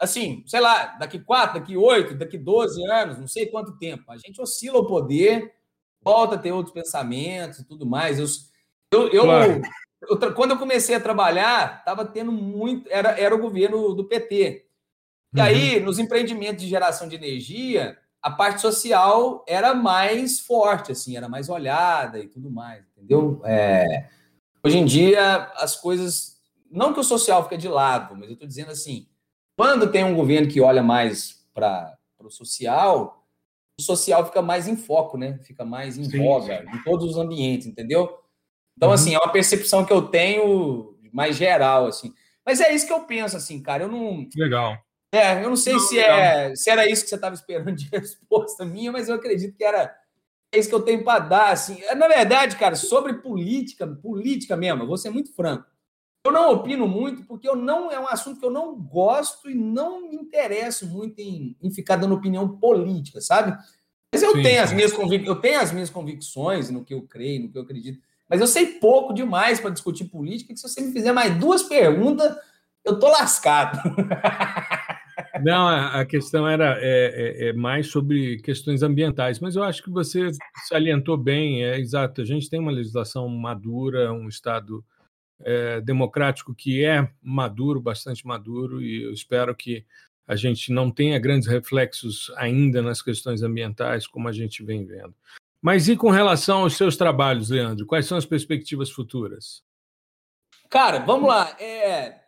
assim, 0.00 0.42
sei 0.46 0.58
lá, 0.58 0.96
daqui 0.98 1.20
quatro, 1.20 1.60
daqui 1.60 1.76
oito, 1.76 2.14
daqui 2.16 2.36
12 2.36 2.84
anos, 2.90 3.18
não 3.18 3.28
sei 3.28 3.46
quanto 3.46 3.78
tempo, 3.78 4.10
a 4.10 4.16
gente 4.16 4.40
oscila 4.40 4.78
o 4.78 4.86
poder, 4.86 5.54
volta 6.02 6.34
a 6.34 6.38
ter 6.38 6.50
outros 6.50 6.74
pensamentos 6.74 7.60
e 7.60 7.64
tudo 7.64 7.86
mais. 7.86 8.18
Eu, 8.18 8.26
eu, 8.92 9.08
eu 9.12 9.22
claro. 9.22 9.62
Eu, 10.02 10.34
quando 10.34 10.50
eu 10.50 10.58
comecei 10.58 10.96
a 10.96 11.00
trabalhar, 11.00 11.78
estava 11.78 12.04
tendo 12.04 12.32
muito. 12.32 12.90
Era, 12.90 13.10
era 13.10 13.34
o 13.34 13.40
governo 13.40 13.94
do 13.94 14.08
PT. 14.08 14.66
E 15.34 15.38
uhum. 15.38 15.44
aí, 15.44 15.80
nos 15.80 16.00
empreendimentos 16.00 16.64
de 16.64 16.68
geração 16.68 17.08
de 17.08 17.14
energia, 17.14 17.96
a 18.20 18.30
parte 18.32 18.60
social 18.60 19.44
era 19.46 19.72
mais 19.72 20.40
forte, 20.40 20.90
assim, 20.90 21.16
era 21.16 21.28
mais 21.28 21.48
olhada 21.48 22.18
e 22.18 22.26
tudo 22.26 22.50
mais, 22.50 22.84
entendeu? 22.88 23.40
É, 23.44 24.08
hoje 24.66 24.78
em 24.78 24.84
dia, 24.84 25.50
as 25.56 25.76
coisas. 25.76 26.36
Não 26.70 26.92
que 26.92 27.00
o 27.00 27.04
social 27.04 27.44
fica 27.44 27.56
de 27.56 27.68
lado, 27.68 28.14
mas 28.16 28.28
eu 28.28 28.34
estou 28.34 28.48
dizendo 28.48 28.70
assim: 28.70 29.08
quando 29.56 29.90
tem 29.90 30.04
um 30.04 30.14
governo 30.14 30.48
que 30.48 30.60
olha 30.60 30.82
mais 30.82 31.46
para 31.54 31.96
o 32.20 32.30
social, 32.30 33.26
o 33.78 33.82
social 33.82 34.26
fica 34.26 34.42
mais 34.42 34.66
em 34.66 34.76
foco, 34.76 35.16
né? 35.16 35.38
Fica 35.42 35.64
mais 35.64 35.96
em 35.96 36.04
sim, 36.04 36.18
voga 36.18 36.62
sim. 36.62 36.76
em 36.76 36.82
todos 36.82 37.10
os 37.10 37.16
ambientes, 37.16 37.66
entendeu? 37.66 38.18
Então, 38.76 38.90
assim, 38.90 39.10
uhum. 39.10 39.16
assim, 39.16 39.24
é 39.24 39.26
uma 39.26 39.32
percepção 39.32 39.84
que 39.84 39.92
eu 39.92 40.02
tenho 40.02 40.98
mais 41.12 41.36
geral, 41.36 41.86
assim. 41.86 42.12
Mas 42.44 42.60
é 42.60 42.72
isso 42.74 42.86
que 42.86 42.92
eu 42.92 43.04
penso, 43.04 43.36
assim, 43.36 43.62
cara. 43.62 43.84
Eu 43.84 43.88
não. 43.88 44.28
Legal. 44.36 44.76
É, 45.12 45.42
eu 45.42 45.48
não 45.48 45.56
sei 45.56 45.72
não, 45.72 45.80
se, 45.80 45.98
é, 45.98 46.54
se 46.54 46.68
era 46.68 46.88
isso 46.88 47.02
que 47.02 47.08
você 47.08 47.14
estava 47.14 47.34
esperando 47.34 47.72
de 47.72 47.88
resposta 47.92 48.64
minha, 48.64 48.92
mas 48.92 49.08
eu 49.08 49.14
acredito 49.14 49.56
que 49.56 49.64
era 49.64 49.94
é 50.56 50.60
isso 50.60 50.68
que 50.68 50.74
eu 50.74 50.82
tenho 50.82 51.04
para 51.04 51.20
dar, 51.20 51.52
assim. 51.52 51.80
É, 51.82 51.94
na 51.94 52.08
verdade, 52.08 52.56
cara, 52.56 52.74
sobre 52.74 53.14
política, 53.14 53.86
política 53.86 54.56
mesmo, 54.56 54.82
eu 54.82 54.86
vou 54.86 54.96
ser 54.96 55.10
muito 55.10 55.34
franco. 55.34 55.66
Eu 56.24 56.32
não 56.32 56.50
opino 56.52 56.88
muito 56.88 57.24
porque 57.24 57.48
eu 57.48 57.54
não 57.54 57.90
é 57.90 58.00
um 58.00 58.08
assunto 58.08 58.40
que 58.40 58.46
eu 58.46 58.50
não 58.50 58.74
gosto 58.74 59.48
e 59.48 59.54
não 59.54 60.08
me 60.08 60.16
interesso 60.16 60.86
muito 60.86 61.20
em, 61.20 61.56
em 61.62 61.70
ficar 61.70 61.96
dando 61.96 62.14
opinião 62.14 62.56
política, 62.58 63.20
sabe? 63.20 63.56
Mas 64.12 64.22
eu 64.22 64.32
sim, 64.32 64.42
tenho 64.42 64.62
as 64.62 64.72
minhas 64.72 64.92
convic... 64.92 65.24
eu 65.24 65.36
tenho 65.36 65.60
as 65.60 65.70
minhas 65.70 65.90
convicções 65.90 66.68
no 66.70 66.84
que 66.84 66.94
eu 66.94 67.02
creio, 67.02 67.42
no 67.42 67.50
que 67.50 67.58
eu 67.58 67.62
acredito. 67.62 68.00
Mas 68.28 68.40
eu 68.40 68.46
sei 68.46 68.66
pouco 68.80 69.12
demais 69.12 69.60
para 69.60 69.70
discutir 69.70 70.06
política, 70.06 70.52
que 70.52 70.58
se 70.58 70.68
você 70.68 70.80
me 70.80 70.92
fizer 70.92 71.12
mais 71.12 71.38
duas 71.38 71.62
perguntas, 71.62 72.34
eu 72.84 72.98
tô 72.98 73.08
lascado. 73.08 73.78
Não, 75.42 75.68
a 75.68 76.04
questão 76.04 76.46
era 76.46 76.78
é, 76.80 76.84
é, 76.84 77.48
é, 77.48 77.52
mais 77.52 77.88
sobre 77.88 78.38
questões 78.38 78.82
ambientais, 78.82 79.40
mas 79.40 79.56
eu 79.56 79.62
acho 79.62 79.82
que 79.82 79.90
você 79.90 80.30
salientou 80.68 81.16
bem, 81.16 81.64
é 81.64 81.78
exato. 81.78 82.20
A 82.20 82.24
gente 82.24 82.48
tem 82.48 82.60
uma 82.60 82.72
legislação 82.72 83.28
madura, 83.28 84.12
um 84.12 84.28
Estado 84.28 84.84
é, 85.40 85.80
democrático 85.80 86.54
que 86.54 86.84
é 86.84 87.08
maduro, 87.22 87.80
bastante 87.80 88.26
maduro, 88.26 88.82
e 88.82 89.02
eu 89.02 89.12
espero 89.12 89.54
que 89.54 89.84
a 90.26 90.34
gente 90.34 90.72
não 90.72 90.90
tenha 90.90 91.18
grandes 91.18 91.48
reflexos 91.48 92.32
ainda 92.36 92.82
nas 92.82 93.00
questões 93.00 93.42
ambientais, 93.42 94.06
como 94.06 94.28
a 94.28 94.32
gente 94.32 94.64
vem 94.64 94.84
vendo. 94.84 95.14
Mas 95.62 95.88
e 95.88 95.96
com 95.96 96.10
relação 96.10 96.60
aos 96.60 96.76
seus 96.76 96.96
trabalhos, 96.96 97.50
Leandro? 97.50 97.86
Quais 97.86 98.06
são 98.06 98.18
as 98.18 98.26
perspectivas 98.26 98.90
futuras? 98.90 99.62
Cara, 100.68 100.98
vamos 100.98 101.28
lá. 101.28 101.56
É... 101.60 102.20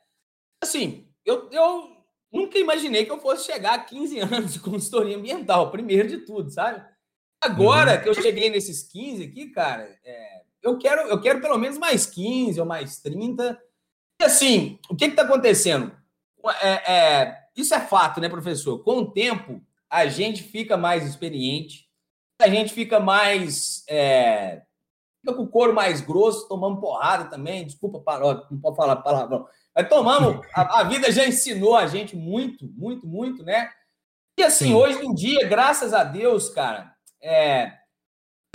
Assim, 0.62 1.06
eu, 1.24 1.48
eu 1.50 1.97
nunca 2.32 2.58
imaginei 2.58 3.04
que 3.04 3.10
eu 3.10 3.20
fosse 3.20 3.46
chegar 3.50 3.74
a 3.74 3.84
15 3.84 4.18
anos 4.20 4.52
de 4.54 4.60
consultoria 4.60 5.16
ambiental, 5.16 5.70
primeiro 5.70 6.08
de 6.08 6.18
tudo, 6.18 6.50
sabe? 6.50 6.84
Agora 7.40 7.96
uhum. 7.96 8.02
que 8.02 8.08
eu 8.08 8.14
cheguei 8.14 8.50
nesses 8.50 8.82
15 8.82 9.24
aqui, 9.24 9.50
cara, 9.50 9.96
é... 10.04 10.42
eu, 10.62 10.76
quero, 10.78 11.02
eu 11.02 11.20
quero 11.20 11.40
pelo 11.40 11.58
menos 11.58 11.78
mais 11.78 12.06
15 12.06 12.60
ou 12.60 12.66
mais 12.66 13.00
30. 13.00 13.60
E 14.20 14.24
assim, 14.24 14.78
o 14.90 14.96
que 14.96 15.04
está 15.04 15.22
acontecendo? 15.22 15.92
É, 16.62 16.92
é... 16.92 17.38
Isso 17.56 17.74
é 17.74 17.80
fato, 17.80 18.20
né, 18.20 18.28
professor? 18.28 18.82
Com 18.82 18.98
o 18.98 19.10
tempo, 19.10 19.60
a 19.90 20.06
gente 20.06 20.42
fica 20.42 20.76
mais 20.76 21.06
experiente, 21.06 21.88
a 22.40 22.48
gente 22.48 22.72
fica 22.72 23.00
mais. 23.00 23.84
É, 23.88 24.62
fica 25.20 25.36
com 25.36 25.42
o 25.42 25.48
couro 25.48 25.74
mais 25.74 26.00
grosso, 26.00 26.46
tomando 26.48 26.80
porrada 26.80 27.24
também. 27.28 27.66
Desculpa, 27.66 28.02
não 28.50 28.60
pode 28.60 28.76
falar 28.76 28.96
palavrão. 28.96 29.46
Mas 29.78 29.88
tomamos. 29.88 30.44
A, 30.52 30.80
a, 30.80 30.82
vida 30.82 31.12
já 31.12 31.24
ensinou 31.24 31.76
a 31.76 31.86
gente 31.86 32.16
muito, 32.16 32.68
muito, 32.74 33.06
muito, 33.06 33.44
né? 33.44 33.70
E 34.36 34.42
assim, 34.42 34.66
Sim. 34.66 34.74
hoje 34.74 35.06
em 35.06 35.14
dia, 35.14 35.46
graças 35.46 35.94
a 35.94 36.02
Deus, 36.02 36.48
cara, 36.48 36.92
é, 37.22 37.74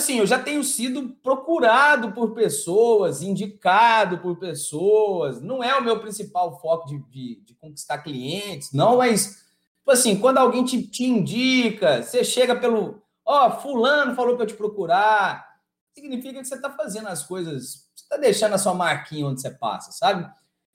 assim, 0.02 0.20
eu 0.20 0.28
já 0.28 0.38
tenho 0.38 0.62
sido 0.66 1.16
procurado 1.24 2.12
por 2.12 2.34
pessoas, 2.34 3.22
indicado 3.22 4.18
por 4.18 4.38
pessoas. 4.38 5.42
Não 5.42 5.64
é 5.64 5.74
o 5.78 5.84
meu 5.84 5.98
principal 6.02 6.60
foco 6.60 6.88
de, 6.88 7.00
de, 7.10 7.42
de 7.46 7.56
conquistar 7.56 8.00
clientes, 8.00 8.74
não, 8.74 8.98
mas, 8.98 9.46
tipo 9.78 9.92
assim, 9.92 10.20
quando 10.20 10.40
alguém 10.40 10.66
te, 10.66 10.86
te 10.86 11.06
indica, 11.06 12.04
você 12.04 12.22
chega 12.22 12.54
pelo. 12.54 13.02
Ó, 13.26 13.48
oh, 13.48 13.52
Fulano 13.62 14.14
falou 14.14 14.36
para 14.36 14.44
eu 14.44 14.50
te 14.50 14.56
procurar. 14.56 15.48
Significa 15.96 16.42
que 16.42 16.46
você 16.46 16.56
está 16.56 16.70
fazendo 16.70 17.08
as 17.08 17.24
coisas, 17.24 17.88
você 17.96 18.04
está 18.04 18.18
deixando 18.18 18.56
a 18.56 18.58
sua 18.58 18.74
marquinha 18.74 19.26
onde 19.26 19.40
você 19.40 19.52
passa, 19.52 19.94
sabe? 19.94 20.30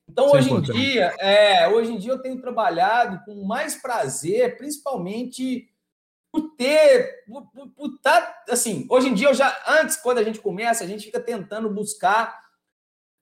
Então, 0.08 0.28
é 0.28 0.38
hoje 0.38 0.52
em 0.52 0.60
dia, 0.60 1.14
é, 1.18 1.68
hoje 1.68 1.92
em 1.92 1.98
dia 1.98 2.12
eu 2.12 2.22
tenho 2.22 2.40
trabalhado 2.40 3.24
com 3.24 3.44
mais 3.44 3.76
prazer, 3.76 4.56
principalmente 4.56 5.68
por 6.32 6.54
ter, 6.56 7.24
por, 7.26 7.46
por, 7.50 7.68
por 7.70 7.98
tá, 7.98 8.42
assim, 8.48 8.86
hoje 8.90 9.08
em 9.08 9.14
dia 9.14 9.28
eu 9.28 9.34
já, 9.34 9.56
antes, 9.66 9.96
quando 9.96 10.18
a 10.18 10.22
gente 10.22 10.40
começa, 10.40 10.84
a 10.84 10.86
gente 10.86 11.04
fica 11.04 11.20
tentando 11.20 11.70
buscar 11.70 12.48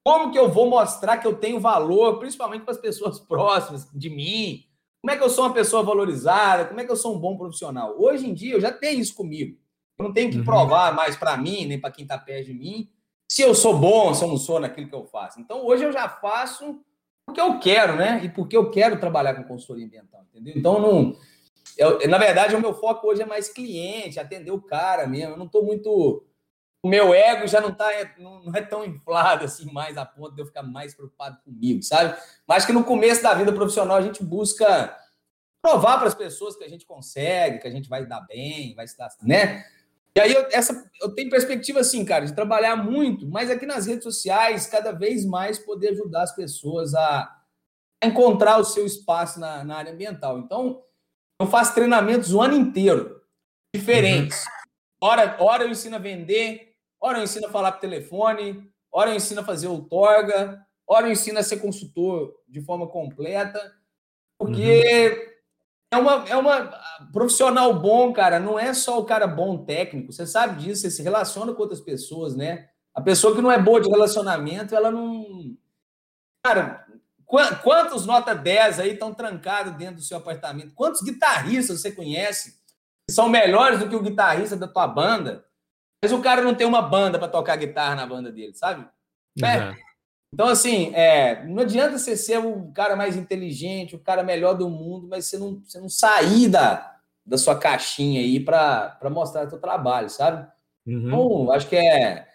como 0.05 0.31
que 0.31 0.39
eu 0.39 0.49
vou 0.49 0.71
mostrar 0.71 1.19
que 1.19 1.27
eu 1.27 1.37
tenho 1.37 1.59
valor, 1.59 2.19
principalmente 2.19 2.63
para 2.63 2.73
as 2.73 2.81
pessoas 2.81 3.19
próximas 3.19 3.89
de 3.93 4.09
mim, 4.09 4.65
como 5.03 5.13
é 5.13 5.17
que 5.17 5.23
eu 5.23 5.31
sou 5.31 5.45
uma 5.45 5.53
pessoa 5.53 5.83
valorizada, 5.83 6.67
como 6.67 6.81
é 6.81 6.85
que 6.85 6.91
eu 6.91 6.97
sou 6.97 7.17
um 7.17 7.19
bom 7.19 7.37
profissional. 7.37 7.95
Hoje 7.99 8.29
em 8.29 8.35
dia 8.35 8.55
eu 8.55 8.61
já 8.61 8.73
tenho 8.73 9.01
isso 9.01 9.15
comigo. 9.15 9.59
Eu 9.99 10.05
não 10.05 10.13
tenho 10.13 10.31
que 10.31 10.39
uhum. 10.39 10.45
provar 10.45 10.95
mais 10.95 11.17
para 11.17 11.37
mim, 11.37 11.67
nem 11.67 11.81
para 11.81 11.91
quem 11.91 12.05
está 12.05 12.19
perto 12.19 12.47
de 12.47 12.55
mim, 12.55 12.89
se 13.29 13.43
eu 13.43 13.55
sou 13.55 13.77
bom, 13.77 14.15
se 14.15 14.25
eu 14.25 14.29
não 14.29 14.37
sou 14.37 14.61
naquilo 14.61 14.89
que 14.89 14.95
eu 14.95 15.05
faço. 15.07 15.41
Então 15.41 15.65
hoje 15.67 15.85
eu 15.85 15.93
já 15.93 16.09
faço 16.09 16.81
porque 17.25 17.41
eu 17.41 17.59
quero, 17.59 17.97
né? 17.97 18.21
E 18.25 18.29
porque 18.29 18.57
eu 18.57 18.71
quero 18.71 19.01
trabalhar 19.01 19.35
com 19.35 19.45
consultoria 19.45 19.85
ambiental, 19.85 20.25
entendeu? 20.31 20.55
Então 20.57 20.81
não 20.81 21.17
eu, 21.77 22.09
na 22.09 22.17
verdade, 22.17 22.55
o 22.55 22.61
meu 22.61 22.73
foco 22.73 23.07
hoje 23.07 23.23
é 23.23 23.27
mais 23.27 23.49
cliente, 23.49 24.19
atender 24.19 24.51
o 24.51 24.61
cara 24.61 25.07
mesmo. 25.07 25.35
Eu 25.35 25.39
não 25.39 25.47
estou 25.47 25.65
muito. 25.65 26.25
O 26.83 26.89
meu 26.89 27.13
ego 27.13 27.47
já 27.47 27.61
não, 27.61 27.73
tá, 27.73 27.89
não 28.19 28.55
é 28.55 28.63
tão 28.63 28.85
inflado 28.85 29.45
assim 29.45 29.71
mais 29.73 29.97
a 29.97 30.07
ponto 30.07 30.35
de 30.35 30.41
eu 30.41 30.47
ficar 30.47 30.63
mais 30.63 30.95
preocupado 30.95 31.39
comigo, 31.43 31.83
sabe? 31.83 32.17
Mas 32.47 32.65
que 32.65 32.73
no 32.73 32.85
começo 32.85 33.23
da 33.23 33.35
vida 33.35 33.53
profissional 33.53 33.97
a 33.97 34.03
gente 34.03 34.23
busca 34.23 34.97
provar 35.61 35.99
para 35.99 36.07
as 36.07 36.15
pessoas 36.15 36.55
que 36.57 36.63
a 36.63 36.69
gente 36.69 36.87
consegue, 36.87 37.59
que 37.59 37.67
a 37.67 37.71
gente 37.71 37.89
vai 37.89 38.07
dar 38.07 38.21
bem, 38.21 38.75
vai 38.75 38.85
estar, 38.85 39.09
né? 39.23 39.65
E 40.17 40.21
aí 40.21 40.33
eu, 40.33 40.49
essa, 40.51 40.91
eu 41.03 41.15
tenho 41.15 41.29
perspectiva 41.29 41.81
assim, 41.81 42.03
cara, 42.03 42.25
de 42.25 42.35
trabalhar 42.35 42.75
muito, 42.75 43.29
mas 43.29 43.51
aqui 43.51 43.67
nas 43.67 43.85
redes 43.85 44.03
sociais, 44.03 44.67
cada 44.67 44.91
vez 44.91 45.27
mais 45.27 45.59
poder 45.59 45.91
ajudar 45.91 46.23
as 46.23 46.35
pessoas 46.35 46.95
a 46.95 47.31
encontrar 48.03 48.57
o 48.57 48.65
seu 48.65 48.87
espaço 48.87 49.39
na, 49.39 49.63
na 49.63 49.77
área 49.77 49.93
ambiental. 49.93 50.39
Então, 50.39 50.83
eu 51.39 51.47
faço 51.47 51.75
treinamentos 51.75 52.33
o 52.33 52.41
ano 52.41 52.57
inteiro, 52.57 53.21
diferentes. 53.75 54.43
Uhum. 54.43 55.09
Hora, 55.09 55.37
hora 55.39 55.65
eu 55.65 55.71
ensino 55.71 55.97
a 55.97 55.99
vender, 55.99 56.73
hora 56.99 57.19
eu 57.19 57.25
ensino 57.25 57.49
a 57.49 57.51
falar 57.51 57.73
por 57.73 57.81
telefone, 57.81 58.67
hora 58.91 59.11
eu 59.11 59.17
ensino 59.17 59.43
a 59.43 59.45
fazer 59.45 59.69
outorga, 59.69 60.67
hora 60.89 61.09
eu 61.09 61.13
ensino 61.13 61.39
a 61.39 61.43
ser 61.43 61.59
consultor 61.59 62.35
de 62.49 62.63
forma 62.63 62.89
completa, 62.89 63.61
porque 64.39 65.11
uhum. 65.11 65.36
É, 65.91 65.97
uma, 65.97 66.29
é 66.29 66.37
uma 66.37 66.73
profissional 67.13 67.73
bom, 67.75 68.13
cara, 68.13 68.39
não 68.41 68.59
é 68.59 68.73
só 68.75 68.99
o 68.99 69.05
cara 69.05 69.27
bom 69.27 69.65
técnico, 69.65 70.13
você 70.13 70.27
sabe 70.27 70.63
disso, 70.63 70.83
você 70.83 70.91
se 70.91 71.03
relaciona 71.03 71.53
com 71.53 71.63
outras 71.63 71.81
pessoas, 71.81 72.35
né? 72.35 72.69
A 72.95 73.01
pessoa 73.01 73.35
que 73.35 73.43
não 73.43 73.53
é 73.53 73.59
boa 73.59 73.81
de 73.81 73.89
relacionamento, 73.89 74.75
ela 74.75 74.91
não. 74.91 75.57
Cara, 76.45 76.87
Quantos 77.27 78.07
nota 78.07 78.35
10 78.35 78.79
aí 78.79 78.93
estão 78.93 79.13
trancados 79.13 79.75
dentro 79.75 79.97
do 79.97 80.03
seu 80.03 80.17
apartamento? 80.17 80.75
Quantos 80.75 81.03
guitarristas 81.03 81.81
você 81.81 81.91
conhece 81.91 82.53
que 83.09 83.13
são 83.13 83.29
melhores 83.29 83.81
do 83.81 83.89
que 83.89 83.97
o 83.97 84.03
guitarrista 84.03 84.57
da 84.57 84.69
tua 84.69 84.87
banda? 84.87 85.45
Mas 86.03 86.13
o 86.13 86.23
cara 86.23 86.41
não 86.41 86.55
tem 86.55 86.67
uma 86.67 86.81
banda 86.81 87.19
para 87.19 87.27
tocar 87.27 87.57
guitarra 87.57 87.97
na 87.97 88.07
banda 88.07 88.31
dele, 88.31 88.55
sabe? 88.55 88.89
Uhum. 89.43 89.47
É. 89.47 89.86
Então, 90.37 90.49
assim, 90.49 90.95
é, 90.95 91.47
não 91.47 91.63
adianta 91.63 91.97
você 91.97 92.15
ser 92.15 92.39
o 92.39 92.71
cara 92.73 92.95
mais 92.95 93.17
inteligente, 93.17 93.97
o 93.97 93.99
cara 93.99 94.23
melhor 94.23 94.53
do 94.53 94.69
mundo, 94.69 95.09
mas 95.09 95.25
você 95.25 95.39
não, 95.39 95.63
você 95.65 95.81
não 95.81 95.89
sair 95.89 96.47
da, 96.47 96.95
da 97.25 97.39
sua 97.39 97.59
caixinha 97.59 98.21
aí 98.21 98.39
para 98.39 98.99
mostrar 99.11 99.47
o 99.47 99.49
seu 99.49 99.59
trabalho, 99.59 100.11
sabe? 100.11 100.47
Uhum. 100.87 101.07
Então, 101.07 101.51
acho 101.53 101.67
que 101.67 101.77
é 101.77 102.27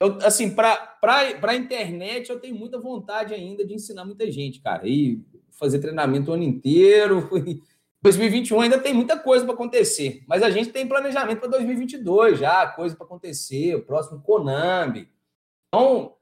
eu, 0.00 0.18
assim, 0.24 0.50
para 0.50 0.98
a 1.40 1.54
internet, 1.54 2.28
eu 2.28 2.40
tenho 2.40 2.56
muita 2.56 2.76
vontade 2.76 3.34
ainda 3.34 3.64
de 3.64 3.74
ensinar 3.74 4.04
muita 4.04 4.28
gente, 4.30 4.60
cara. 4.60 4.82
E 4.84 5.24
fazer 5.50 5.78
treinamento 5.78 6.32
o 6.32 6.34
ano 6.34 6.42
inteiro. 6.42 7.30
2021 8.02 8.60
ainda 8.60 8.80
tem 8.80 8.94
muita 8.94 9.16
coisa 9.16 9.44
para 9.44 9.54
acontecer, 9.54 10.24
mas 10.26 10.40
a 10.42 10.50
gente 10.50 10.70
tem 10.70 10.86
planejamento 10.86 11.38
para 11.38 11.50
2022 11.50 12.38
já, 12.40 12.64
coisa 12.68 12.96
para 12.96 13.04
acontecer, 13.04 13.76
o 13.76 13.84
próximo 13.84 14.20
Konami. 14.22 15.08
Então, 15.68 16.14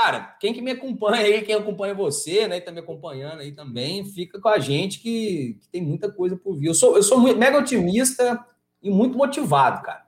cara, 0.00 0.36
quem 0.40 0.54
que 0.54 0.62
me 0.62 0.70
acompanha 0.70 1.24
aí, 1.24 1.42
quem 1.42 1.54
acompanha 1.54 1.94
você, 1.94 2.48
né, 2.48 2.56
e 2.56 2.60
tá 2.60 2.72
me 2.72 2.80
acompanhando 2.80 3.40
aí 3.40 3.52
também, 3.52 4.04
fica 4.06 4.40
com 4.40 4.48
a 4.48 4.58
gente 4.58 4.98
que, 4.98 5.58
que 5.60 5.68
tem 5.68 5.82
muita 5.82 6.10
coisa 6.10 6.36
por 6.36 6.56
vir. 6.56 6.68
Eu 6.68 6.74
sou, 6.74 6.96
eu 6.96 7.02
sou 7.02 7.20
mega 7.36 7.58
otimista 7.58 8.42
e 8.82 8.90
muito 8.90 9.18
motivado, 9.18 9.82
cara. 9.82 10.02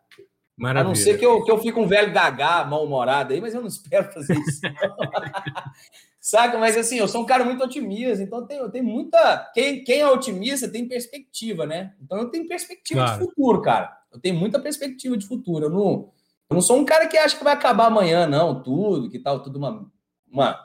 Maravilha. 0.57 0.85
A 0.85 0.89
não 0.89 0.95
ser 0.95 1.19
que 1.19 1.27
eu, 1.27 1.45
que 1.45 1.51
eu 1.51 1.59
fique 1.59 1.79
um 1.79 1.87
velho 1.87 2.13
gagá, 2.13 2.65
mal-humorado 2.65 3.35
aí, 3.35 3.41
mas 3.41 3.55
eu 3.55 3.61
não 3.61 3.69
espero 3.69 4.11
fazer 4.13 4.35
isso. 4.39 4.61
Saca? 6.21 6.57
Mas 6.57 6.77
assim, 6.77 6.99
eu 6.99 7.09
sou 7.09 7.23
um 7.23 7.27
cara 7.27 7.45
muito 7.45 7.65
otimista, 7.65 8.23
então 8.23 8.41
eu 8.41 8.47
tenho, 8.47 8.63
eu 8.63 8.71
tenho 8.71 8.85
muita. 8.85 9.51
Quem, 9.53 9.83
quem 9.83 10.01
é 10.01 10.09
otimista 10.09 10.71
tem 10.71 10.87
perspectiva, 10.87 11.67
né? 11.67 11.95
Então 12.01 12.17
eu 12.19 12.31
tenho 12.31 12.47
perspectiva 12.47 13.01
claro. 13.03 13.19
de 13.19 13.27
futuro, 13.27 13.61
cara. 13.61 13.93
Eu 14.13 14.21
tenho 14.21 14.37
muita 14.37 14.61
perspectiva 14.61 15.17
de 15.17 15.27
futuro. 15.27 15.67
Eu 15.67 15.71
não, 15.71 16.13
eu 16.53 16.55
não 16.55 16.61
sou 16.61 16.79
um 16.79 16.85
cara 16.85 17.09
que 17.09 17.17
acha 17.17 17.37
que 17.37 17.43
vai 17.43 17.55
acabar 17.55 17.87
amanhã, 17.87 18.27
não, 18.27 18.63
tudo, 18.63 19.09
que 19.09 19.19
tal, 19.19 19.43
tudo 19.43 19.57
uma, 19.57 19.91
uma, 20.31 20.61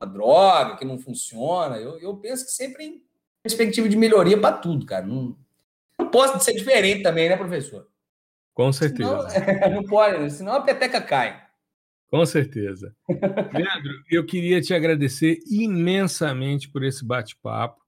uma 0.00 0.10
droga, 0.10 0.76
que 0.76 0.84
não 0.84 0.98
funciona. 0.98 1.76
Eu, 1.76 1.98
eu 1.98 2.16
penso 2.16 2.46
que 2.46 2.52
sempre 2.52 2.84
em 2.84 3.02
perspectiva 3.42 3.86
de 3.86 3.98
melhoria 3.98 4.40
para 4.40 4.56
tudo, 4.56 4.86
cara. 4.86 5.04
Não, 5.04 5.36
não 5.98 6.08
posso 6.08 6.42
ser 6.42 6.54
diferente 6.54 7.02
também, 7.02 7.28
né, 7.28 7.36
professor? 7.36 7.86
Com 8.54 8.72
certeza. 8.72 9.28
Senão, 9.28 9.70
não 9.76 9.84
pode, 9.84 10.30
senão 10.30 10.54
a 10.54 10.62
peteca 10.62 11.02
cai. 11.02 11.44
Com 12.08 12.24
certeza. 12.24 12.96
Leandro, 13.52 13.92
eu 14.10 14.24
queria 14.24 14.62
te 14.62 14.72
agradecer 14.72 15.38
imensamente 15.50 16.70
por 16.70 16.82
esse 16.82 17.04
bate-papo. 17.04 17.84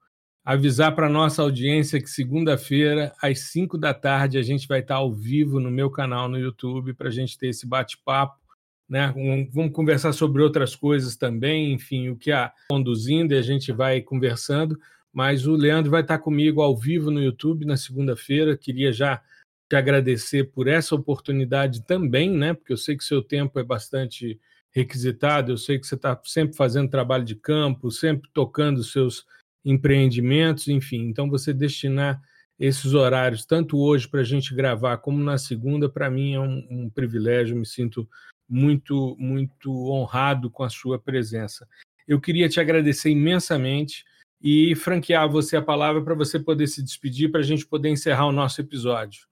Avisar 0.48 0.94
para 0.94 1.10
nossa 1.10 1.42
audiência 1.42 2.00
que 2.00 2.08
segunda-feira, 2.08 3.14
às 3.20 3.38
5 3.50 3.76
da 3.76 3.92
tarde, 3.92 4.38
a 4.38 4.42
gente 4.42 4.66
vai 4.66 4.80
estar 4.80 4.94
ao 4.94 5.12
vivo 5.12 5.60
no 5.60 5.70
meu 5.70 5.90
canal 5.90 6.26
no 6.26 6.38
YouTube 6.38 6.94
para 6.94 7.08
a 7.08 7.10
gente 7.10 7.36
ter 7.36 7.48
esse 7.48 7.66
bate-papo. 7.66 8.40
Né? 8.88 9.12
Vamos 9.52 9.74
conversar 9.74 10.14
sobre 10.14 10.40
outras 10.40 10.74
coisas 10.74 11.16
também, 11.16 11.74
enfim, 11.74 12.08
o 12.08 12.16
que 12.16 12.32
a 12.32 12.50
conduzindo 12.70 13.34
e 13.34 13.36
a 13.36 13.42
gente 13.42 13.70
vai 13.72 14.00
conversando. 14.00 14.80
Mas 15.12 15.46
o 15.46 15.52
Leandro 15.52 15.90
vai 15.90 16.00
estar 16.00 16.18
comigo 16.18 16.62
ao 16.62 16.74
vivo 16.74 17.10
no 17.10 17.22
YouTube 17.22 17.66
na 17.66 17.76
segunda-feira. 17.76 18.56
Queria 18.56 18.90
já 18.90 19.20
te 19.68 19.76
agradecer 19.76 20.44
por 20.44 20.66
essa 20.66 20.94
oportunidade 20.94 21.84
também, 21.84 22.30
né? 22.30 22.54
Porque 22.54 22.72
eu 22.72 22.78
sei 22.78 22.96
que 22.96 23.04
seu 23.04 23.22
tempo 23.22 23.60
é 23.60 23.62
bastante 23.62 24.40
requisitado, 24.70 25.52
eu 25.52 25.58
sei 25.58 25.78
que 25.78 25.86
você 25.86 25.94
está 25.94 26.18
sempre 26.24 26.56
fazendo 26.56 26.88
trabalho 26.88 27.24
de 27.24 27.34
campo, 27.34 27.90
sempre 27.90 28.30
tocando 28.32 28.82
seus 28.82 29.26
empreendimentos, 29.64 30.68
enfim. 30.68 31.08
Então, 31.08 31.28
você 31.28 31.52
destinar 31.52 32.20
esses 32.58 32.92
horários, 32.94 33.46
tanto 33.46 33.78
hoje 33.78 34.08
para 34.08 34.20
a 34.20 34.24
gente 34.24 34.54
gravar, 34.54 34.98
como 34.98 35.22
na 35.22 35.38
segunda, 35.38 35.88
para 35.88 36.10
mim 36.10 36.34
é 36.34 36.40
um, 36.40 36.66
um 36.70 36.90
privilégio, 36.90 37.56
me 37.56 37.66
sinto 37.66 38.08
muito, 38.48 39.16
muito 39.18 39.70
honrado 39.90 40.50
com 40.50 40.64
a 40.64 40.70
sua 40.70 40.98
presença. 40.98 41.68
Eu 42.06 42.20
queria 42.20 42.48
te 42.48 42.58
agradecer 42.58 43.10
imensamente 43.10 44.04
e 44.40 44.74
franquear 44.74 45.28
você 45.28 45.56
a 45.56 45.62
palavra 45.62 46.02
para 46.02 46.14
você 46.14 46.38
poder 46.38 46.66
se 46.66 46.82
despedir, 46.82 47.30
para 47.30 47.40
a 47.40 47.44
gente 47.44 47.66
poder 47.66 47.90
encerrar 47.90 48.26
o 48.26 48.32
nosso 48.32 48.60
episódio. 48.60 49.28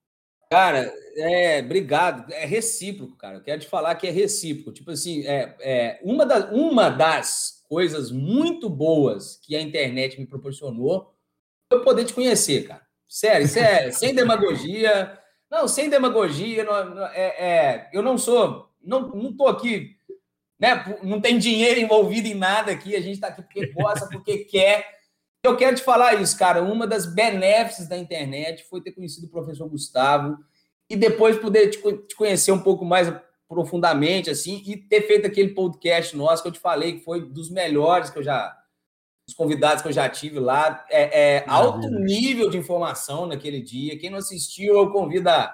Cara, 0.50 0.92
é, 1.16 1.60
obrigado. 1.60 2.32
É 2.32 2.44
recíproco, 2.44 3.16
cara. 3.16 3.38
Eu 3.38 3.42
quero 3.42 3.60
te 3.60 3.66
falar 3.66 3.94
que 3.96 4.06
é 4.06 4.10
recíproco. 4.10 4.72
Tipo 4.72 4.92
assim, 4.92 5.26
é, 5.26 5.56
é 5.60 6.00
uma, 6.02 6.24
da, 6.24 6.50
uma 6.52 6.88
das 6.88 7.55
coisas 7.68 8.10
muito 8.10 8.68
boas 8.68 9.38
que 9.42 9.56
a 9.56 9.60
internet 9.60 10.18
me 10.18 10.26
proporcionou 10.26 11.14
foi 11.70 11.82
poder 11.82 12.04
te 12.04 12.14
conhecer, 12.14 12.66
cara. 12.66 12.86
Sério, 13.08 13.46
isso 13.46 13.58
é 13.58 13.90
sem 13.92 14.14
demagogia. 14.14 15.18
Não, 15.50 15.68
sem 15.68 15.88
demagogia. 15.88 16.64
Não, 16.64 16.94
não, 16.94 17.06
é, 17.06 17.26
é, 17.26 17.90
eu 17.92 18.02
não 18.02 18.18
sou, 18.18 18.70
não, 18.82 19.08
não 19.08 19.36
tô 19.36 19.46
aqui, 19.46 19.96
né? 20.58 20.98
Não 21.02 21.20
tem 21.20 21.38
dinheiro 21.38 21.80
envolvido 21.80 22.28
em 22.28 22.34
nada 22.34 22.72
aqui. 22.72 22.96
A 22.96 23.00
gente 23.00 23.14
está 23.14 23.28
aqui 23.28 23.42
porque 23.42 23.66
gosta, 23.72 24.08
porque 24.08 24.38
quer. 24.50 24.96
Eu 25.44 25.56
quero 25.56 25.76
te 25.76 25.82
falar 25.82 26.20
isso, 26.20 26.36
cara. 26.36 26.62
Uma 26.62 26.86
das 26.86 27.06
benéficas 27.06 27.88
da 27.88 27.96
internet 27.96 28.64
foi 28.64 28.80
ter 28.80 28.92
conhecido 28.92 29.26
o 29.26 29.30
professor 29.30 29.68
Gustavo 29.68 30.36
e 30.90 30.96
depois 30.96 31.38
poder 31.38 31.68
te, 31.70 31.78
conhecer 32.16 32.50
um 32.50 32.62
pouco 32.62 32.84
mais 32.84 33.12
profundamente, 33.48 34.30
assim, 34.30 34.62
e 34.66 34.76
ter 34.76 35.02
feito 35.02 35.26
aquele 35.26 35.50
podcast 35.50 36.16
nosso 36.16 36.42
que 36.42 36.48
eu 36.48 36.52
te 36.52 36.58
falei 36.58 36.94
que 36.94 37.04
foi 37.04 37.28
dos 37.28 37.50
melhores 37.50 38.10
que 38.10 38.18
eu 38.18 38.22
já. 38.22 38.56
Os 39.28 39.34
convidados 39.34 39.82
que 39.82 39.88
eu 39.88 39.92
já 39.92 40.08
tive 40.08 40.38
lá. 40.38 40.84
É, 40.88 41.36
é 41.36 41.44
alto 41.48 41.88
nível 41.90 42.48
de 42.48 42.58
informação 42.58 43.26
naquele 43.26 43.60
dia. 43.60 43.98
Quem 43.98 44.08
não 44.08 44.18
assistiu, 44.18 44.76
eu 44.76 44.90
convido 44.90 45.28
a 45.28 45.52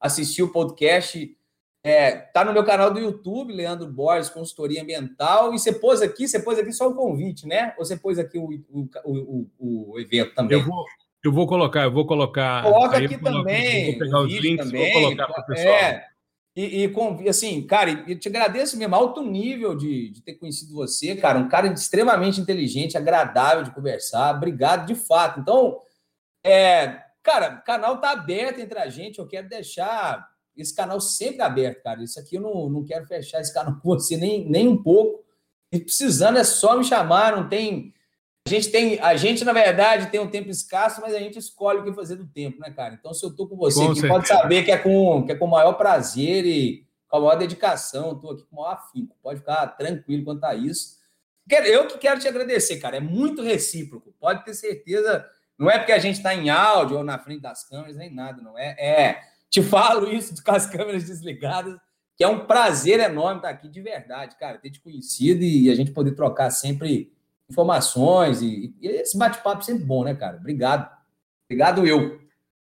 assistir 0.00 0.42
o 0.42 0.50
podcast. 0.50 1.36
É, 1.84 2.12
tá 2.12 2.44
no 2.44 2.52
meu 2.52 2.64
canal 2.64 2.92
do 2.92 3.00
YouTube, 3.00 3.52
Leandro 3.52 3.86
Borges, 3.88 4.28
consultoria 4.28 4.82
ambiental. 4.82 5.54
E 5.54 5.58
você 5.58 5.72
pôs 5.72 6.02
aqui, 6.02 6.26
você 6.26 6.40
pôs 6.40 6.58
aqui 6.58 6.72
só 6.72 6.88
o 6.88 6.94
convite, 6.94 7.46
né? 7.46 7.74
Ou 7.78 7.84
você 7.84 7.96
pôs 7.96 8.18
aqui 8.18 8.38
o, 8.38 8.48
o, 8.70 9.46
o, 9.58 9.92
o 9.92 10.00
evento 10.00 10.34
também? 10.34 10.58
Eu 10.58 10.64
vou, 10.64 10.84
eu 11.24 11.32
vou 11.32 11.46
colocar, 11.46 11.84
eu 11.84 11.92
vou 11.92 12.04
colocar. 12.04 12.64
Coloca 12.64 12.98
aqui 12.98 13.16
também. 13.18 13.92
Vou 13.92 13.98
pegar 14.00 14.20
os 14.20 14.32
links, 14.32 14.66
também, 14.66 14.92
vou 14.92 15.02
colocar 15.02 15.26
para 15.28 15.42
o 15.42 15.46
pessoal. 15.46 15.74
É, 15.74 16.11
e, 16.54 16.84
e, 16.84 17.28
assim, 17.28 17.66
cara, 17.66 18.04
eu 18.06 18.18
te 18.18 18.28
agradeço 18.28 18.76
mesmo, 18.76 18.94
alto 18.94 19.22
nível 19.22 19.74
de, 19.74 20.10
de 20.10 20.20
ter 20.20 20.34
conhecido 20.34 20.74
você, 20.74 21.16
cara, 21.16 21.38
um 21.38 21.48
cara 21.48 21.66
extremamente 21.72 22.40
inteligente, 22.40 22.96
agradável 22.96 23.64
de 23.64 23.70
conversar. 23.70 24.36
Obrigado 24.36 24.86
de 24.86 24.94
fato. 24.94 25.40
Então, 25.40 25.80
é, 26.44 27.00
cara, 27.22 27.58
o 27.60 27.64
canal 27.64 28.00
tá 28.00 28.10
aberto 28.10 28.60
entre 28.60 28.78
a 28.78 28.88
gente. 28.90 29.18
Eu 29.18 29.26
quero 29.26 29.48
deixar 29.48 30.28
esse 30.54 30.74
canal 30.76 31.00
sempre 31.00 31.40
aberto, 31.40 31.82
cara. 31.82 32.02
Isso 32.02 32.20
aqui 32.20 32.36
eu 32.36 32.42
não, 32.42 32.68
não 32.68 32.84
quero 32.84 33.06
fechar 33.06 33.40
esse 33.40 33.54
canal 33.54 33.76
com 33.80 33.88
você 33.88 34.18
nem, 34.18 34.46
nem 34.46 34.68
um 34.68 34.82
pouco. 34.82 35.24
E 35.72 35.80
precisando 35.80 36.38
é 36.38 36.44
só 36.44 36.76
me 36.76 36.84
chamar, 36.84 37.34
não 37.34 37.48
tem. 37.48 37.94
A 38.46 38.50
gente 38.50 38.70
tem, 38.70 38.98
a 39.00 39.16
gente, 39.16 39.44
na 39.44 39.52
verdade, 39.52 40.10
tem 40.10 40.20
um 40.20 40.28
tempo 40.28 40.50
escasso, 40.50 41.00
mas 41.00 41.14
a 41.14 41.18
gente 41.18 41.38
escolhe 41.38 41.78
o 41.78 41.84
que 41.84 41.92
fazer 41.92 42.16
do 42.16 42.26
tempo, 42.26 42.60
né, 42.60 42.70
cara? 42.70 42.94
Então, 42.94 43.14
se 43.14 43.24
eu 43.24 43.34
tô 43.34 43.46
com 43.46 43.56
você 43.56 43.84
com 43.84 43.92
aqui, 43.92 44.08
pode 44.08 44.28
saber 44.28 44.64
que 44.64 44.72
é, 44.72 44.78
com, 44.78 45.24
que 45.24 45.32
é 45.32 45.34
com 45.34 45.44
o 45.44 45.50
maior 45.50 45.74
prazer 45.74 46.44
e 46.44 46.84
com 47.08 47.18
a 47.18 47.20
maior 47.20 47.36
dedicação, 47.36 48.12
estou 48.12 48.32
aqui 48.32 48.42
com 48.44 48.56
o 48.56 48.60
maior 48.60 48.74
afinco. 48.74 49.16
Pode 49.22 49.40
ficar 49.40 49.66
tranquilo 49.68 50.24
quanto 50.24 50.44
a 50.44 50.54
isso. 50.54 51.00
Eu 51.50 51.86
que 51.86 51.98
quero 51.98 52.20
te 52.20 52.26
agradecer, 52.26 52.78
cara. 52.78 52.96
É 52.96 53.00
muito 53.00 53.42
recíproco. 53.42 54.14
Pode 54.18 54.44
ter 54.44 54.54
certeza. 54.54 55.24
Não 55.58 55.70
é 55.70 55.78
porque 55.78 55.92
a 55.92 55.98
gente 55.98 56.16
está 56.16 56.34
em 56.34 56.50
áudio 56.50 56.98
ou 56.98 57.04
na 57.04 57.18
frente 57.18 57.42
das 57.42 57.68
câmeras, 57.68 57.96
nem 57.96 58.12
nada, 58.12 58.42
não 58.42 58.58
é. 58.58 58.74
É 58.78 59.22
te 59.50 59.62
falo 59.62 60.10
isso 60.10 60.34
com 60.42 60.52
as 60.52 60.66
câmeras 60.66 61.04
desligadas, 61.04 61.76
que 62.16 62.24
é 62.24 62.28
um 62.28 62.46
prazer 62.46 62.98
enorme 62.98 63.36
estar 63.36 63.50
aqui 63.50 63.68
de 63.68 63.80
verdade, 63.80 64.36
cara, 64.36 64.58
ter 64.58 64.70
te 64.70 64.80
conhecido 64.80 65.42
e 65.42 65.70
a 65.70 65.74
gente 65.74 65.92
poder 65.92 66.12
trocar 66.12 66.50
sempre 66.50 67.12
informações 67.52 68.42
e, 68.42 68.74
e 68.80 68.88
esse 68.88 69.16
bate-papo 69.16 69.62
sempre 69.62 69.84
bom, 69.84 70.02
né, 70.02 70.14
cara? 70.14 70.38
Obrigado. 70.38 70.90
Obrigado 71.48 71.86
eu. 71.86 72.20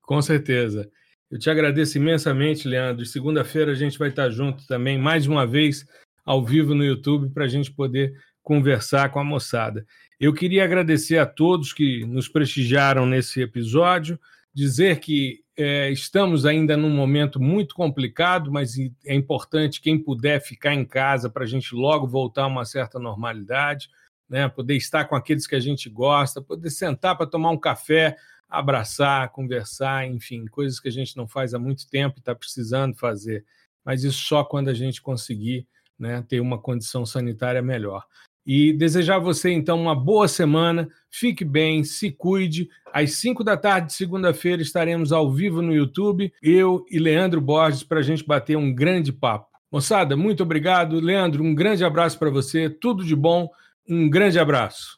Com 0.02 0.22
certeza. 0.22 0.90
Eu 1.30 1.38
te 1.38 1.50
agradeço 1.50 1.98
imensamente, 1.98 2.68
Leandro. 2.68 3.06
Segunda-feira 3.06 3.72
a 3.72 3.76
gente 3.76 4.00
vai 4.00 4.10
estar 4.10 4.30
junto 4.30 4.66
também, 4.66 4.98
mais 4.98 5.28
uma 5.28 5.46
vez, 5.46 5.86
ao 6.24 6.46
vivo 6.46 6.74
no 6.74 6.86
YouTube, 6.86 7.34
para 7.34 7.46
a 7.46 7.48
gente 7.50 7.72
poder 7.72 8.14
conversar 8.42 9.10
com 9.10 9.20
a 9.20 9.24
moçada. 9.24 9.86
Eu 10.20 10.34
queria 10.34 10.64
agradecer 10.64 11.18
a 11.18 11.26
todos 11.26 11.74
que 11.74 12.06
nos 12.06 12.30
prestigiaram 12.30 13.06
nesse 13.06 13.42
episódio, 13.42 14.18
dizer 14.54 15.00
que 15.00 15.42
é, 15.58 15.92
estamos 15.92 16.46
ainda 16.46 16.78
num 16.78 16.90
momento 16.90 17.42
muito 17.42 17.74
complicado, 17.76 18.52
mas 18.52 18.76
é 19.06 19.16
importante 19.16 19.82
quem 19.82 19.98
puder 19.98 20.40
ficar 20.40 20.74
em 20.74 20.86
casa 20.86 21.30
para 21.30 21.44
a 21.44 21.48
gente 21.48 21.74
logo 21.74 22.08
voltar 22.08 22.44
a 22.44 22.48
uma 22.48 22.64
certa 22.64 23.00
normalidade, 23.00 23.90
né? 24.30 24.48
poder 24.48 24.76
estar 24.76 25.06
com 25.06 25.16
aqueles 25.16 25.48
que 25.48 25.56
a 25.56 25.60
gente 25.60 25.90
gosta, 25.90 26.42
poder 26.42 26.70
sentar 26.70 27.18
para 27.18 27.28
tomar 27.28 27.52
um 27.52 27.58
café, 27.58 28.16
abraçar, 28.50 29.30
conversar, 29.30 30.08
enfim, 30.08 30.46
coisas 30.46 30.80
que 30.80 30.88
a 30.88 30.92
gente 30.92 31.16
não 31.18 31.28
faz 31.28 31.54
há 31.54 31.60
muito 31.60 31.90
tempo 31.90 32.18
e 32.18 32.20
está 32.20 32.34
precisando 32.34 32.96
fazer. 32.96 33.46
Mas 33.84 34.04
isso 34.04 34.20
só 34.26 34.44
quando 34.44 34.70
a 34.70 34.74
gente 34.74 35.02
conseguir 35.02 35.68
né, 35.98 36.24
ter 36.28 36.40
uma 36.40 36.58
condição 36.58 37.06
sanitária 37.06 37.62
melhor. 37.62 38.06
E 38.46 38.72
desejar 38.72 39.18
a 39.18 39.20
você, 39.20 39.52
então, 39.52 39.82
uma 39.82 39.94
boa 39.94 40.26
semana. 40.26 40.88
Fique 41.12 41.44
bem, 41.44 41.84
se 41.84 42.10
cuide. 42.10 42.70
Às 42.94 43.16
5 43.16 43.44
da 43.44 43.58
tarde 43.58 43.88
de 43.88 43.94
segunda-feira 43.94 44.62
estaremos 44.62 45.12
ao 45.12 45.30
vivo 45.30 45.62
no 45.62 45.74
YouTube, 45.74 46.32
eu 46.42 46.86
e 46.90 46.98
Leandro 46.98 47.42
Borges, 47.42 47.84
para 47.84 48.00
a 48.00 48.02
gente 48.04 48.26
bater 48.26 48.56
um 48.56 48.74
grande 48.74 49.12
papo. 49.12 49.48
Moçada, 49.70 50.16
muito 50.16 50.44
obrigado. 50.44 50.98
Leandro, 51.02 51.44
um 51.44 51.54
grande 51.54 51.84
abraço 51.84 52.18
para 52.18 52.30
você. 52.30 52.70
Tudo 52.70 53.04
de 53.04 53.18
bom. 53.18 53.50
Um 53.90 54.10
grande 54.10 54.40
abraço. 54.40 54.96